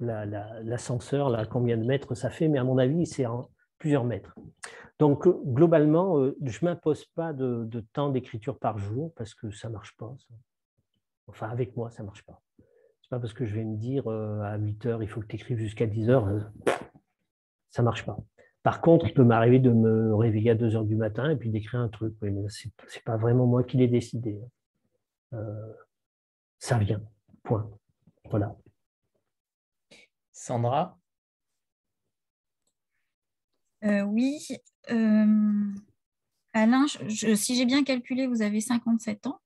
[0.00, 4.34] l'ascenseur, là, combien de mètres ça fait, mais à mon avis, c'est en plusieurs mètres.
[4.98, 9.74] Donc, globalement, je ne m'impose pas de, temps d'écriture par jour parce que ça ne
[9.74, 10.14] marche pas.
[11.26, 12.42] Enfin, avec moi, ça ne marche pas.
[12.58, 12.62] Ce
[13.06, 15.36] n'est pas parce que je vais me dire à 8 heures, il faut que tu
[15.36, 16.28] écrives jusqu'à 10 heures
[17.70, 18.18] ça marche pas.
[18.62, 21.50] Par contre, il peut m'arriver de me réveiller à 2 heures du matin et puis
[21.50, 22.14] d'écrire un truc.
[22.20, 24.38] mais ce n'est pas vraiment moi qui l'ai décidé.
[25.32, 25.72] Euh,
[26.58, 27.02] ça vient.
[27.42, 27.70] Point.
[28.28, 28.54] Voilà.
[30.32, 30.98] Sandra?
[33.84, 34.38] Euh, Oui.
[34.90, 35.72] Euh,
[36.52, 39.40] Alain, si j'ai bien calculé, vous avez 57 ans.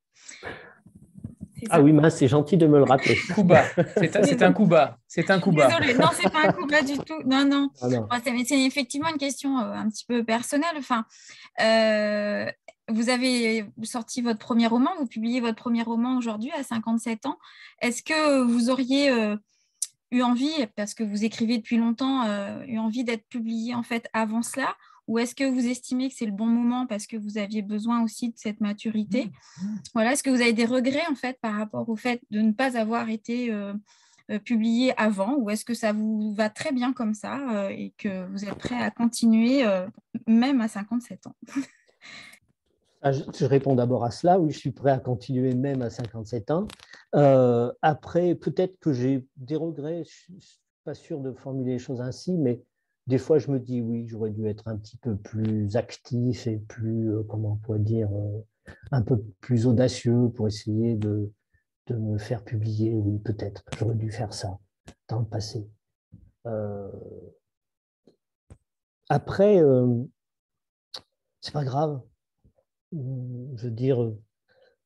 [1.70, 3.16] Ah oui, c'est gentil de me le rappeler.
[3.16, 4.98] c'est un coup bas.
[5.06, 5.68] C'est un bas.
[5.68, 7.22] Désolée, non, c'est pas un coup bas du tout.
[7.24, 7.70] Non, non.
[8.10, 10.76] Ah c'est effectivement une question euh, un petit peu personnelle.
[10.76, 11.04] Enfin,
[11.60, 12.50] euh,
[12.88, 17.38] vous avez sorti votre premier roman, vous publiez votre premier roman aujourd'hui à 57 ans.
[17.80, 19.36] Est-ce que vous auriez euh,
[20.10, 22.24] eu envie, parce que vous écrivez depuis longtemps,
[22.66, 26.26] eu envie d'être publié en fait avant cela ou est-ce que vous estimez que c'est
[26.26, 29.30] le bon moment parce que vous aviez besoin aussi de cette maturité.
[29.94, 32.52] Voilà, est-ce que vous avez des regrets en fait par rapport au fait de ne
[32.52, 33.74] pas avoir été euh,
[34.30, 37.92] euh, publié avant ou est-ce que ça vous va très bien comme ça euh, et
[37.98, 39.62] que vous êtes prêt à continuer
[40.26, 41.34] même à 57 ans
[43.02, 44.40] ah, je réponds d'abord à cela.
[44.40, 46.66] Oui, je suis prêt à continuer même à 57 ans.
[47.82, 50.04] après, peut-être que j'ai des regrets.
[50.04, 52.62] Je ne suis pas sûr de formuler les choses ainsi, mais
[53.06, 56.58] des fois, je me dis, oui, j'aurais dû être un petit peu plus actif et
[56.58, 61.30] plus, euh, comment on pourrait dire, euh, un peu plus audacieux pour essayer de,
[61.88, 62.94] de me faire publier.
[62.94, 64.58] Oui, peut-être, j'aurais dû faire ça
[65.08, 65.68] dans le passé.
[66.46, 66.90] Euh,
[69.10, 69.62] après,
[71.42, 72.00] c'est pas grave.
[72.92, 74.12] Je veux dire,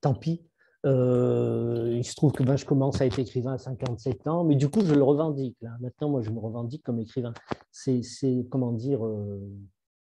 [0.00, 0.47] tant pis.
[0.86, 4.54] Euh, il se trouve que ben, je commence à être écrivain à 57 ans, mais
[4.54, 5.56] du coup, je le revendique.
[5.60, 5.76] Là.
[5.80, 7.32] Maintenant, moi, je me revendique comme écrivain.
[7.70, 8.02] C'est,
[8.50, 9.40] comment dire, euh,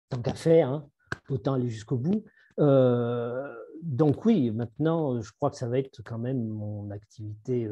[0.09, 0.89] tant qu'à faire, hein,
[1.29, 2.23] autant aller jusqu'au bout.
[2.59, 7.67] Euh, donc oui, maintenant, je crois que ça va être quand même mon activité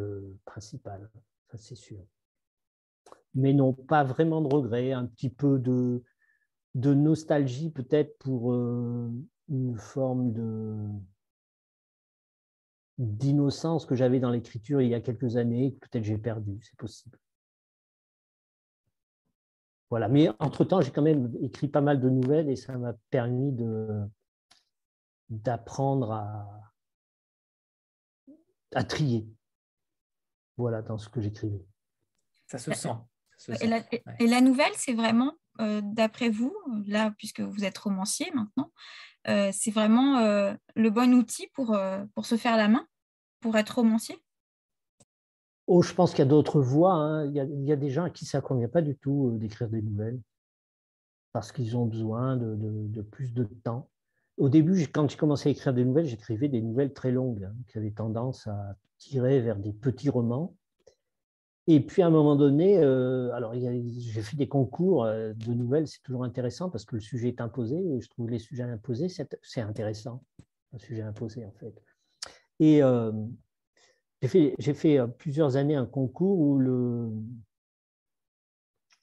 [0.46, 1.08] principale,
[1.52, 2.00] ça c'est sûr.
[3.36, 6.02] Mais non, pas vraiment de regret, un petit peu de,
[6.74, 10.90] de nostalgie peut-être pour une forme de
[13.00, 16.78] d'innocence que j'avais dans l'écriture il y a quelques années, que peut-être j'ai perdu, c'est
[16.78, 17.18] possible.
[19.90, 23.52] Voilà, mais entre-temps, j'ai quand même écrit pas mal de nouvelles et ça m'a permis
[23.52, 24.04] de,
[25.30, 26.48] d'apprendre à,
[28.76, 29.28] à trier.
[30.58, 31.66] Voilà, dans ce que j'écrivais.
[32.46, 32.90] Ça se sent.
[33.62, 36.54] Et, la, nouvelle, c'est vraiment, euh, d'après vous,
[36.86, 38.72] là, puisque vous êtes romancier maintenant,
[39.30, 41.78] euh, c'est vraiment euh, le bon outil pour,
[42.16, 42.86] pour se faire la main
[43.40, 44.18] pour être romancier
[45.72, 46.94] Oh, je pense qu'il y a d'autres voies.
[46.94, 47.28] Hein.
[47.28, 49.70] Il, y a, des gens à qui ça ne convient pas du tout euh, d'écrire
[49.70, 50.20] des nouvelles
[51.32, 53.88] parce qu'ils ont besoin de, plus de temps.
[54.38, 57.54] Au début, quand j'ai commencé à écrire des nouvelles, j'écrivais des nouvelles très longues hein,
[57.68, 60.56] qui avaient tendance à tirer vers des petits romans.
[61.68, 65.88] Et puis à un moment donné, euh, alors j'ai fait des concours euh, de nouvelles,
[65.88, 69.08] c'est toujours intéressant parce que le sujet est imposé et je trouve les sujets imposés,
[69.08, 70.24] c'est intéressant,
[70.74, 71.80] un sujet imposé en fait.
[72.60, 73.12] Et euh,
[74.22, 77.10] j'ai fait, euh, plusieurs années un concours où le,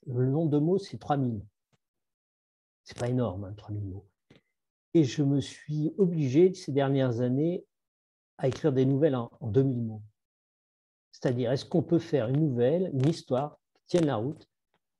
[0.05, 1.41] le nombre de mots, c'est 3000.
[2.83, 4.07] C'est pas énorme, hein, 3000 mots.
[4.93, 7.65] Et je me suis obligé ces dernières années
[8.37, 10.03] à écrire des nouvelles en, en 2000 mots.
[11.19, 14.47] C'est-à-dire, est-ce qu'on peut faire une nouvelle, une histoire qui tienne la route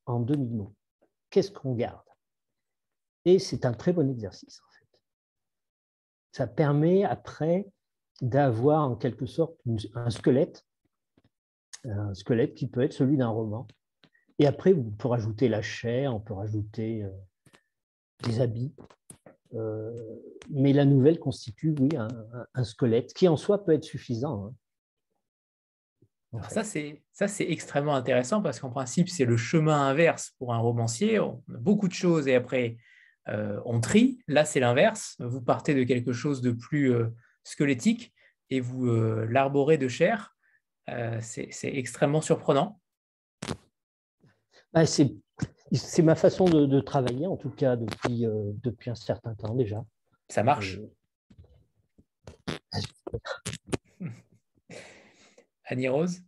[0.08, 0.74] en 2000 mots
[1.30, 2.02] Qu'est-ce qu'on garde?
[3.26, 5.00] Et c'est un très bon exercice, en fait.
[6.32, 7.68] Ça permet après
[8.20, 9.60] d'avoir en quelque sorte
[9.94, 10.66] un squelette,
[11.84, 13.68] un squelette qui peut être celui d'un roman.
[14.40, 17.12] Et après, on peut rajouter la chair, on peut rajouter euh,
[18.24, 18.74] des habits.
[19.54, 19.94] Euh,
[20.50, 24.48] mais la nouvelle constitue, oui, un, squelette qui en soi peut être suffisant.
[24.48, 24.56] Hein.
[26.50, 27.02] Ça, c'est
[27.40, 31.20] extrêmement intéressant parce qu'en principe, c'est le chemin inverse pour un romancier.
[31.20, 32.78] On a beaucoup de choses et après,
[33.30, 34.20] euh, on trie.
[34.28, 35.16] Là, c'est l'inverse.
[35.20, 36.94] Vous partez de quelque chose de plus
[37.44, 38.14] squelettique
[38.50, 40.36] et vous euh, l'arborez de chair,
[40.90, 42.80] euh, c'est extrêmement surprenant.
[44.74, 45.16] Bah, c'est
[46.02, 49.84] ma façon de, travailler, en tout cas depuis, euh, depuis un certain temps déjà.
[50.30, 50.80] Ça marche.
[55.68, 56.22] Annie Rose?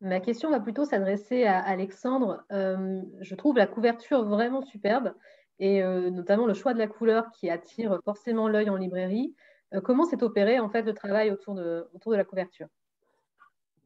[0.00, 2.44] Ma question va plutôt s'adresser à Alexandre.
[2.50, 5.14] je trouve la couverture vraiment superbe
[5.60, 9.32] et notamment le choix de la couleur qui attire forcément l'œil en librairie.
[9.74, 12.68] Euh, comment s'est opéré en fait le travail autour de, autour de la couverture?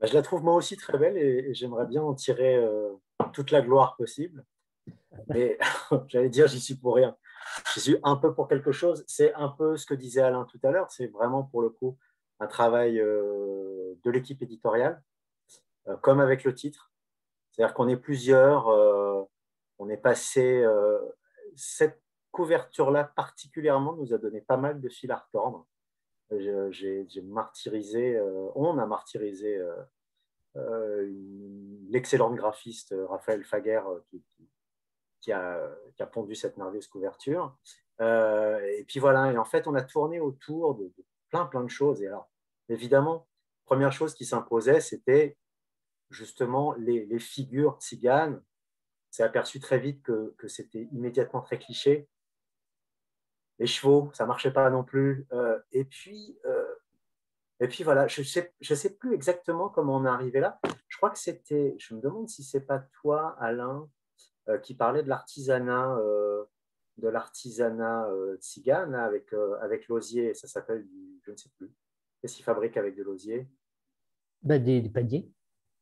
[0.01, 2.93] Bah, Je la trouve moi aussi très belle et, j'aimerais bien en tirer euh,
[3.33, 4.45] toute la gloire possible.
[5.29, 5.59] Mais
[6.09, 7.17] j'allais dire, j'y suis pour rien.
[7.75, 9.05] J'y suis un peu pour quelque chose.
[9.07, 10.91] C'est un peu ce que disait Alain tout à l'heure.
[10.91, 11.97] C'est vraiment pour le coup
[12.41, 15.03] un travail euh, de l'équipe éditoriale,
[16.03, 16.93] comme avec le titre.
[17.51, 18.67] C'est-à-dire qu'on est plusieurs
[19.79, 20.65] on est passé.
[21.55, 22.03] cette
[22.33, 25.67] couverture-là, particulièrement, nous a donné pas mal de fil à retordre.
[26.31, 28.21] J'ai martyrisé,
[28.55, 29.65] on a martyrisé
[31.89, 33.83] l'excellente graphiste Raphaël Faguer
[35.21, 35.69] qui, a,
[36.13, 37.57] pondu cette merveilleuse couverture.
[38.01, 40.93] et puis voilà, et en fait, on a tourné autour de
[41.31, 42.03] plein, plein de choses.
[42.03, 42.31] Et alors,
[42.69, 43.27] évidemment,
[43.65, 45.37] première chose qui s'imposait, c'était
[46.11, 48.43] justement les, figures tziganes.
[49.11, 52.09] C'est aperçu très vite que, c'était immédiatement très cliché.
[53.59, 55.27] Les chevaux, ça marchait pas non plus.
[55.33, 56.75] Euh, et puis, euh,
[57.61, 60.61] et puis voilà, je sais, je sais plus exactement comment on est arrivé là.
[60.89, 63.89] Je crois que c'était, je me demande si c'est pas toi, Alain,
[64.49, 65.99] euh, qui parlait de l'artisanat,
[66.99, 68.09] de l'artisanat
[68.41, 69.33] tzigane avec
[69.63, 70.35] avec l'osier.
[70.35, 70.87] Ça s'appelle,
[71.27, 71.71] je ne sais plus.
[72.21, 73.49] Qu'est-ce qu'ils fabriquent avec de l'osier?
[74.43, 75.31] Bah, des, paniers.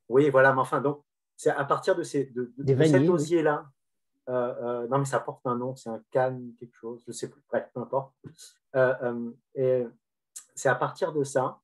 [0.09, 1.05] Oui, voilà, mais enfin, donc,
[1.37, 2.53] c'est à partir de, ces, de,
[2.85, 3.67] cet osier-là.
[4.29, 4.55] Euh,
[4.85, 7.29] euh, non, mais ça porte un nom, c'est un canne, quelque chose, je ne sais
[7.29, 8.15] plus, bref, peu importe.
[8.75, 9.87] Euh, et
[10.55, 11.61] c'est à partir de ça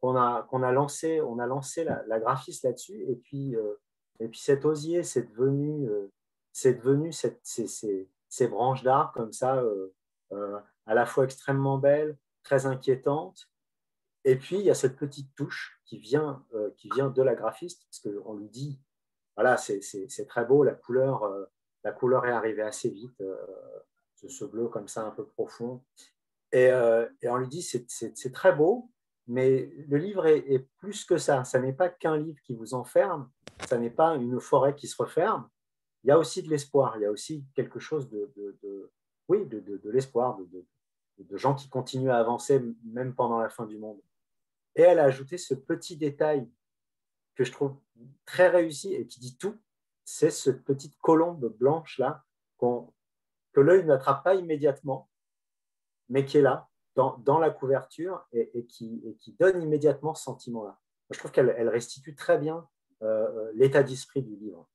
[0.00, 3.02] qu'on a, qu'on a lancé, on a lancé la, la graphiste là-dessus.
[3.08, 3.56] Et puis,
[4.20, 5.88] et puis cet osier, c'est devenu,
[6.52, 9.62] c'est devenu cette, ces, ces, ces, branches d'art comme ça,
[10.86, 13.48] à la fois extrêmement belles, très inquiétantes,
[14.24, 17.34] et puis, il y a cette petite touche qui vient, euh, qui vient de la
[17.34, 18.80] graphiste, parce qu'on lui dit,
[19.36, 21.44] voilà, c'est très beau, la couleur, euh,
[21.84, 23.36] la couleur est arrivée assez vite, euh,
[24.26, 25.84] ce, bleu comme ça, un peu profond.
[26.52, 26.72] Et,
[27.24, 28.90] on lui dit, c'est très beau,
[29.26, 31.44] mais le livre est, plus que ça.
[31.44, 33.30] Ça n'est pas qu'un livre qui vous enferme,
[33.68, 35.48] ça n'est pas une forêt qui se referme.
[36.04, 38.92] Il y a aussi de l'espoir, il y a aussi quelque chose de, de
[39.28, 40.64] oui, de, de l'espoir, de
[41.32, 44.00] gens qui continuent à avancer même pendant la fin du monde.
[44.76, 46.48] Et elle a ajouté ce petit détail
[47.34, 47.76] que je trouve
[48.24, 49.56] très réussi et qui dit tout,
[50.04, 52.24] c'est cette petite colombe blanche-là
[53.52, 55.10] que l'œil n'attrape pas immédiatement,
[56.08, 60.78] mais qui est là, dans, la couverture, et, qui, donne immédiatement ce sentiment-là.
[61.10, 62.66] Je trouve qu'elle restitue très bien
[63.02, 64.68] euh, euh, l'état d'esprit du livre.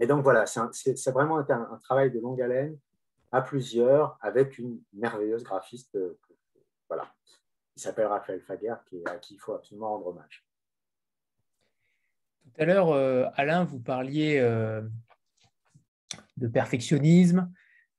[0.00, 2.78] Et donc voilà, c'est vraiment un, travail de longue haleine,
[3.32, 5.94] à plusieurs, avec une merveilleuse graphiste.
[5.96, 6.18] Euh,
[6.88, 7.12] voilà
[7.74, 10.44] qui s'appelle Raphaël Faguer, qui, à qui il faut absolument rendre hommage.
[12.42, 14.82] Tout à l'heure, euh, Alain, vous parliez euh,
[16.36, 17.50] de perfectionnisme,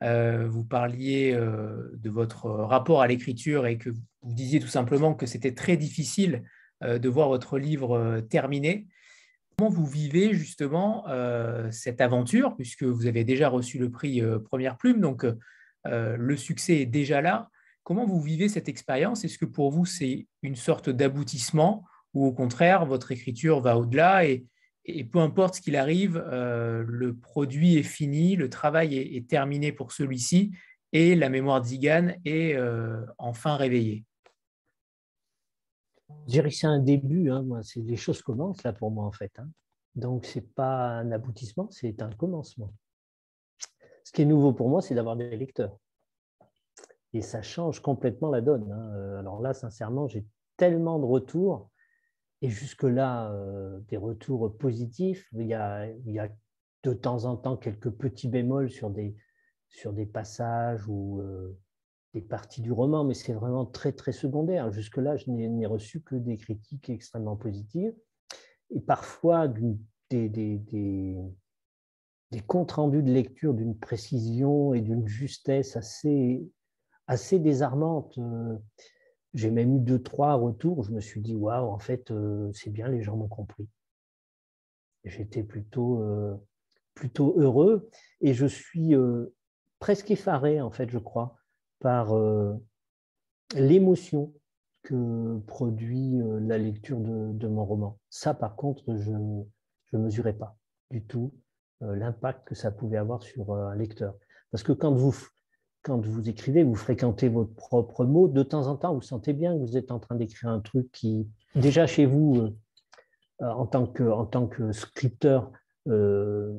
[0.01, 5.53] vous parliez de votre rapport à l'écriture et que vous disiez tout simplement que c'était
[5.53, 6.43] très difficile
[6.81, 8.87] de voir votre livre terminé.
[9.69, 11.05] Vous vivez justement
[11.71, 15.25] cette aventure, puisque vous avez déjà reçu le prix Première Plume, donc
[15.85, 17.49] le succès est déjà là.
[17.83, 19.23] Comment vous vivez cette expérience?
[19.23, 24.25] Est-ce que pour vous, c'est une sorte d'aboutissement ou au contraire, votre écriture va au-delà
[24.25, 24.45] et,
[25.11, 29.91] peu importe ce qu'il arrive, euh, le produit est fini, le travail est, terminé pour
[29.91, 30.51] celui-ci
[30.91, 34.03] et la mémoire d'Igan est euh, enfin réveillée?
[36.27, 39.31] Je dirais que c'est un début, hein, les choses commencent là pour moi en fait.
[39.39, 39.49] Hein.
[39.95, 42.73] Donc ce n'est pas un aboutissement, c'est un commencement.
[44.03, 45.77] Ce qui est nouveau pour moi, c'est d'avoir des lecteurs
[47.13, 48.71] et ça change complètement la donne.
[48.71, 48.93] Hein.
[48.95, 50.25] Euh, alors là, sincèrement, j'ai
[50.57, 51.69] tellement de retours,
[52.41, 55.27] et jusque-là, euh, des retours positifs.
[55.33, 56.29] Il y, a, il y, a,
[56.83, 59.15] de temps en temps quelques petits bémols sur des,
[59.69, 61.55] sur des passages ou euh,
[62.13, 64.71] des parties du roman, mais c'est vraiment très, très secondaire.
[64.71, 67.93] Jusque-là, je n'ai reçu que des critiques extrêmement positives,
[68.69, 69.77] et parfois des,
[70.09, 71.15] des, des,
[72.31, 76.45] des comptes rendus de lecture d'une précision et d'une justesse assez
[77.07, 78.17] assez désarmante.
[78.17, 78.57] Euh,
[79.33, 82.69] j'ai même eu deux, trois retours je me suis dit, waouh, en fait, euh, c'est
[82.69, 83.67] bien, les gens m'ont compris.
[85.03, 86.35] J'étais plutôt, euh,
[86.93, 87.89] plutôt heureux
[88.21, 88.93] et je suis
[89.79, 91.35] presque effaré, en fait, je crois,
[91.81, 92.15] par
[93.55, 94.33] l'émotion
[94.83, 97.99] que produit la lecture de, mon roman.
[98.09, 100.55] Ça, par contre, je ne mesurais pas
[100.89, 101.33] du tout
[101.81, 104.15] l'impact que ça pouvait avoir sur un lecteur.
[104.51, 109.01] Parce que quand vous, écrivez, vous fréquentez votre propre mot, de temps en temps, vous
[109.01, 112.57] sentez bien que vous êtes en train d'écrire un truc qui, déjà chez vous, euh,
[113.41, 113.65] euh, en,
[114.25, 115.51] tant que, scripteur,
[115.87, 116.53] euh,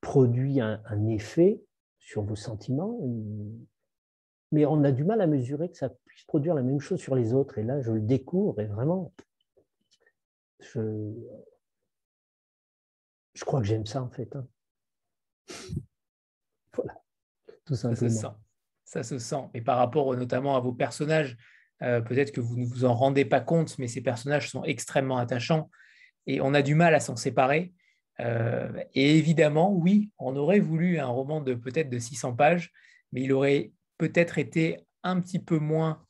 [0.00, 1.62] produit un, effet
[1.98, 3.00] sur vos sentiments.
[4.52, 7.14] Mais on a du mal à mesurer que ça puisse produire la même chose sur
[7.14, 7.58] les autres.
[7.58, 9.12] Et là, je le découvre et vraiment,
[10.60, 11.12] je,
[13.34, 14.34] je crois que j'aime ça en fait.
[14.36, 14.46] Hein.
[16.74, 17.02] Voilà,
[17.64, 18.36] tout simplement
[18.84, 19.50] ça se sent.
[19.52, 21.36] Et par rapport notamment à vos personnages,
[21.82, 25.18] euh, peut-être que vous ne vous en rendez pas compte, mais ces personnages sont extrêmement
[25.18, 25.68] attachants
[26.26, 27.72] et on a du mal à s'en séparer.
[28.20, 32.72] et évidemment, oui, on aurait voulu un roman de peut-être de 600 pages,
[33.12, 36.02] mais il aurait peut-être été un petit peu moins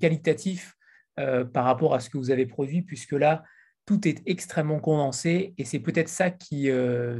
[0.00, 0.74] qualitatif
[1.16, 3.44] par rapport à ce que vous avez produit, puisque là,
[3.84, 6.70] tout est extrêmement condensé et c'est peut-être ça qui,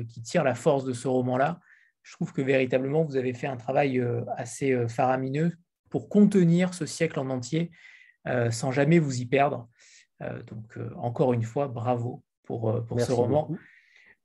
[0.09, 1.61] qui, tire la force de ce roman-là.
[2.03, 4.03] Je trouve que véritablement, vous avez fait un travail
[4.37, 5.53] assez faramineux
[5.91, 7.71] pour contenir ce siècle en entier
[8.51, 9.69] sans jamais vous y perdre.
[10.47, 13.51] donc, encore une fois, bravo pour, pour ce roman.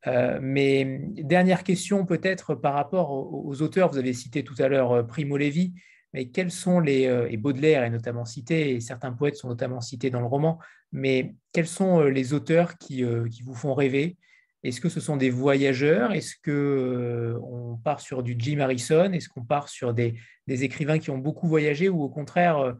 [0.05, 5.37] Mais dernière question peut-être par rapport aux, auteurs, vous avez cité tout à l'heure Primo
[5.37, 5.73] Levi,
[6.13, 9.81] mais quels sont les, euh, et Baudelaire est notamment cité, et certains poètes sont notamment
[9.81, 10.59] cités dans le roman,
[10.91, 14.17] mais quels sont euh, les auteurs qui, euh, qui vous font rêver?
[14.63, 16.13] Est-ce que ce sont des voyageurs?
[16.13, 19.11] Est-ce qu'on part sur du Jim Harrison?
[19.11, 20.15] Est-ce qu'on part sur des,
[20.47, 21.89] des, écrivains qui ont beaucoup voyagé?
[21.89, 22.77] Ou au contraire,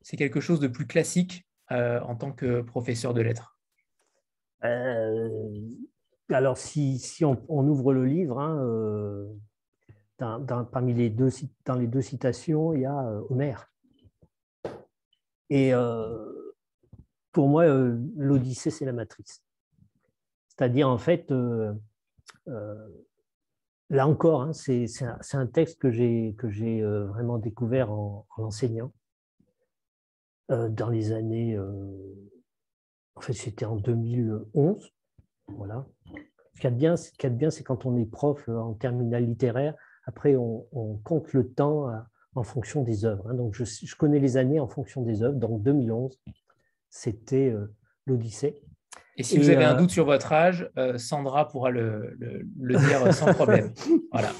[0.00, 3.56] c'est quelque chose de plus classique en tant que professeur de lettres?
[6.32, 8.58] Alors, si, on, ouvre le livre, hein,
[10.18, 11.30] dans, parmi les deux,
[12.00, 13.72] citations, il y a euh, Homère.
[15.50, 16.54] Et euh,
[17.32, 19.42] pour moi, euh, l'Odyssée, c'est la matrice.
[20.48, 21.32] C'est-à-dire, en fait,
[23.90, 24.86] là encore, hein, c'est
[25.32, 26.36] un, texte que j'ai
[26.82, 28.92] vraiment découvert en, l'enseignant
[30.48, 31.58] dans les années.
[33.14, 34.92] en fait, c'était en 2011.
[35.48, 35.86] Voilà.
[36.54, 39.74] Ce qu'il y a de bien, c'est quand on est prof en terminale littéraire,
[40.04, 41.96] après, on, compte le temps euh,
[42.34, 43.28] en fonction des œuvres.
[43.28, 43.34] Hein.
[43.34, 45.36] Donc, je, connais les années en fonction des œuvres.
[45.36, 46.18] Donc, 2011,
[46.90, 47.72] c'était euh,
[48.06, 48.60] l'Odyssée.
[49.16, 52.16] Et si vous avez un euh, doute sur votre âge, Sandra pourra le,
[52.58, 53.72] dire sans problème.
[54.12, 54.32] voilà.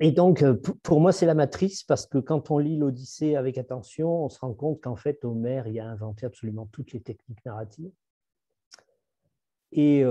[0.00, 0.44] Et donc,
[0.82, 4.40] pour moi, c'est la matrice parce que quand on lit l'Odyssée avec attention, on se
[4.40, 7.92] rend compte qu'en fait, Homère y a inventé absolument toutes les techniques narratives.
[9.74, 10.02] Et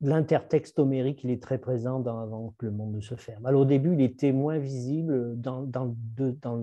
[0.00, 3.46] l'intertexte homérique, il est très présent dans Avant que le monde ne se ferme.
[3.46, 5.66] Alors au début, il était moins visible dans,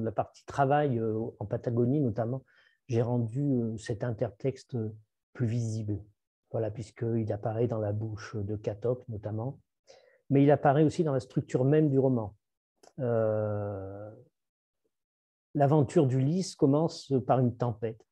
[0.04, 2.44] la partie travail euh, en Patagonie notamment.
[2.88, 4.78] J'ai rendu euh, cet intertexte
[5.34, 6.00] plus visible,
[6.52, 9.60] voilà, puisqu'il apparaît dans la bouche de Catok notamment,
[10.30, 12.36] mais il apparaît aussi dans la structure même du roman.
[13.00, 14.12] Euh,
[15.56, 18.06] l'aventure d'Ulysse commence par une tempête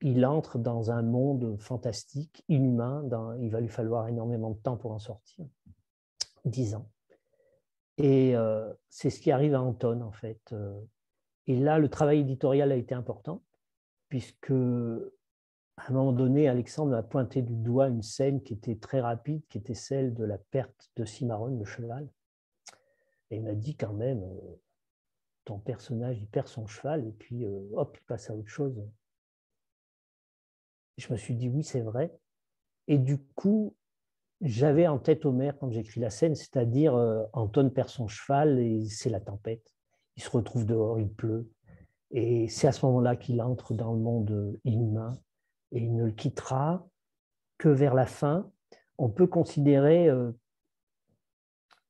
[0.00, 3.04] il entre dans un monde fantastique, inhumain.
[3.40, 5.44] il va lui falloir énormément de temps pour en sortir,
[6.44, 6.88] dix ans.
[7.98, 10.40] Et euh, c'est ce qui arrive à Anton, en fait.
[10.52, 10.80] Euh.
[11.46, 13.42] Et là, le travail éditorial a été important,
[14.08, 19.00] puisque à un moment donné, Alexandre a pointé du doigt une scène qui était très
[19.00, 22.08] rapide, qui était celle de la perte de Cimarron, le cheval.
[23.30, 24.60] Et il m'a dit quand même, euh,
[25.44, 27.44] ton personnage, il perd son cheval, et puis
[27.74, 28.82] hop, il passe à autre chose
[31.00, 32.12] je me suis dit, oui, c'est vrai.
[32.88, 33.74] Et du coup,
[34.40, 38.84] j'avais en tête Homer quand j'écris la scène, c'est-à-dire euh, Anton perd son cheval et
[38.86, 39.74] c'est la tempête.
[40.16, 41.50] Il se retrouve dehors, il pleut.
[42.10, 45.12] Et c'est à ce moment-là qu'il entre dans le monde inhumain
[45.72, 46.86] et il ne le quittera
[47.58, 48.50] que vers la fin.
[48.98, 50.32] On peut considérer euh,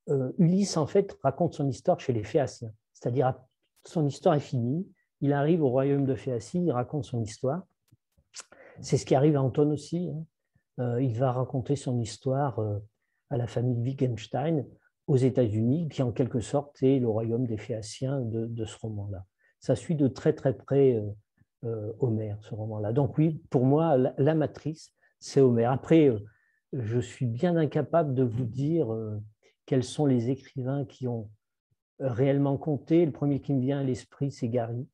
[0.09, 2.71] euh, Ulysse, en fait, raconte son histoire chez les Phéaciens.
[2.93, 3.33] C'est-à-dire,
[3.85, 4.87] son histoire est finie.
[5.21, 7.63] Il arrive au royaume de Phéacie, il raconte son histoire.
[8.79, 10.09] C'est ce qui arrive à Anton aussi.
[10.09, 10.25] Hein.
[10.79, 12.79] Euh, il va raconter son histoire euh,
[13.29, 14.65] à la famille Wittgenstein
[15.07, 19.25] aux États-Unis, qui en quelque sorte est le royaume des Phéaciens de, ce roman-là.
[19.59, 21.03] Ça suit de très très près
[21.65, 22.93] euh, Homère, ce roman-là.
[22.93, 25.71] Donc oui, pour moi, la, matrice, c'est Homère.
[25.71, 26.09] Après,
[26.73, 28.87] je suis bien incapable de vous dire
[29.65, 31.29] quels sont les écrivains qui ont
[31.99, 33.05] réellement compté.
[33.05, 34.87] Le premier qui me vient à l'esprit, c'est Gary.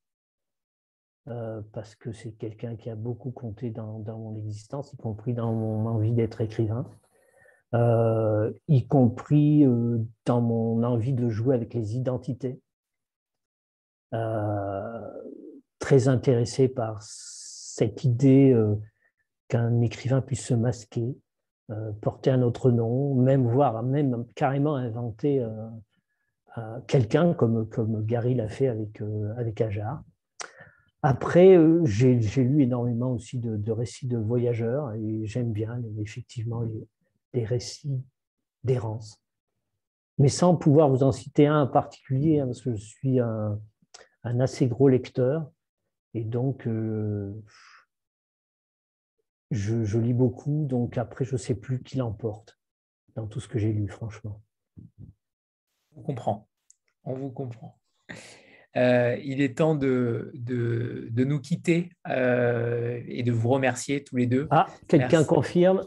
[1.30, 5.52] Euh, parce que c'est quelqu'un qui a beaucoup compté dans, mon existence, y compris dans
[5.52, 6.90] mon envie d'être écrivain,
[7.74, 12.62] euh, y compris euh, dans mon envie de jouer avec les identités.
[15.80, 18.56] très intéressé par cette idée
[19.50, 21.18] qu'un écrivain puisse se masquer,
[22.02, 25.46] porter un autre nom, même voir, même carrément inventer
[26.88, 29.02] quelqu'un comme, comme Gary l'a fait avec,
[29.38, 30.04] avec Ajar.
[31.10, 36.64] Après, euh, j'ai lu énormément aussi de, récits de voyageurs et j'aime bien effectivement
[37.34, 38.04] les, récits
[38.66, 39.24] d'errance.
[40.18, 43.58] Mais sans pouvoir vous en citer un en particulier, hein, parce que je suis un,
[44.24, 45.50] assez gros lecteur
[46.14, 47.32] et donc euh,
[49.52, 52.60] je, lis beaucoup, donc après je ne sais plus qui l'emporte
[53.16, 54.42] dans tout ce que j'ai lu, franchement.
[55.96, 56.50] On comprend,
[57.06, 57.80] on vous comprend.
[59.24, 64.48] Il est temps de, de, nous quitter et de vous remercier tous les deux.
[64.52, 65.84] Ah, quelqu'un confirme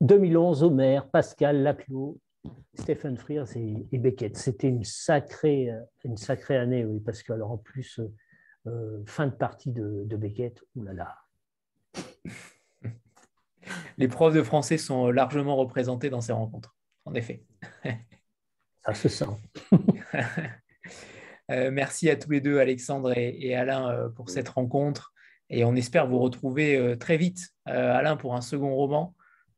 [0.00, 2.18] 2011, Homer, Pascal, Laclos,
[2.74, 4.36] Stephen Frears et, Beckett.
[4.36, 5.70] C'était une sacrée,
[6.04, 8.00] une sacrée année, oui, parce que alors en plus,
[9.06, 11.16] fin de partie de, de Beckett, oulala.
[13.98, 17.44] Les profs de français sont largement représentés dans ces rencontres, en effet.
[18.84, 19.26] Ça se sent.
[21.50, 25.12] Euh, merci à tous les deux, Alexandre et, Alain, euh, pour cette rencontre.
[25.48, 29.14] Et on espère vous retrouver euh, très vite, Alain, pour un second roman.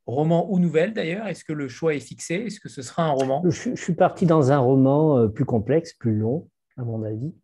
[0.07, 2.35] Roman ou nouvelle d'ailleurs Est-ce que le choix est fixé?
[2.35, 3.43] Est-ce que ce sera un roman?
[3.49, 7.35] Je, suis parti dans un roman plus complexe, plus long, à mon avis.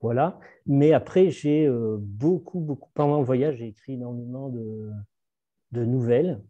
[0.00, 0.38] Voilà.
[0.66, 4.90] Mais après, j'ai beaucoup, beaucoup, pendant le voyage, j'ai écrit énormément de,
[5.72, 6.40] de nouvelles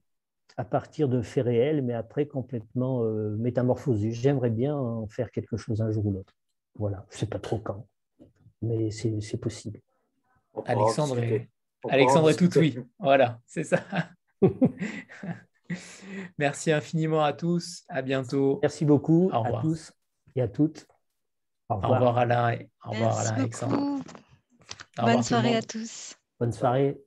[0.58, 4.10] à partir de faits réels, mais après complètement euh, métamorphosés.
[4.10, 6.34] J'aimerais bien en faire quelque chose un jour ou l'autre.
[6.78, 7.86] Voilà, je ne sais pas trop quand,
[8.62, 9.80] mais c'est possible.
[10.64, 11.48] Alexandre est,
[11.88, 12.78] Alexandre est tout oui.
[12.98, 13.82] Voilà, c'est ça.
[16.38, 17.84] Merci infiniment à tous.
[17.88, 18.58] À bientôt.
[18.62, 19.92] Merci beaucoup à tous
[20.34, 20.86] et à toutes.
[21.68, 22.50] Au revoir, au revoir Alain.
[22.52, 24.02] Et, au revoir Alain Alexandre.
[24.96, 26.16] Bonne soirée à tous.
[26.40, 26.98] Bonne soirée.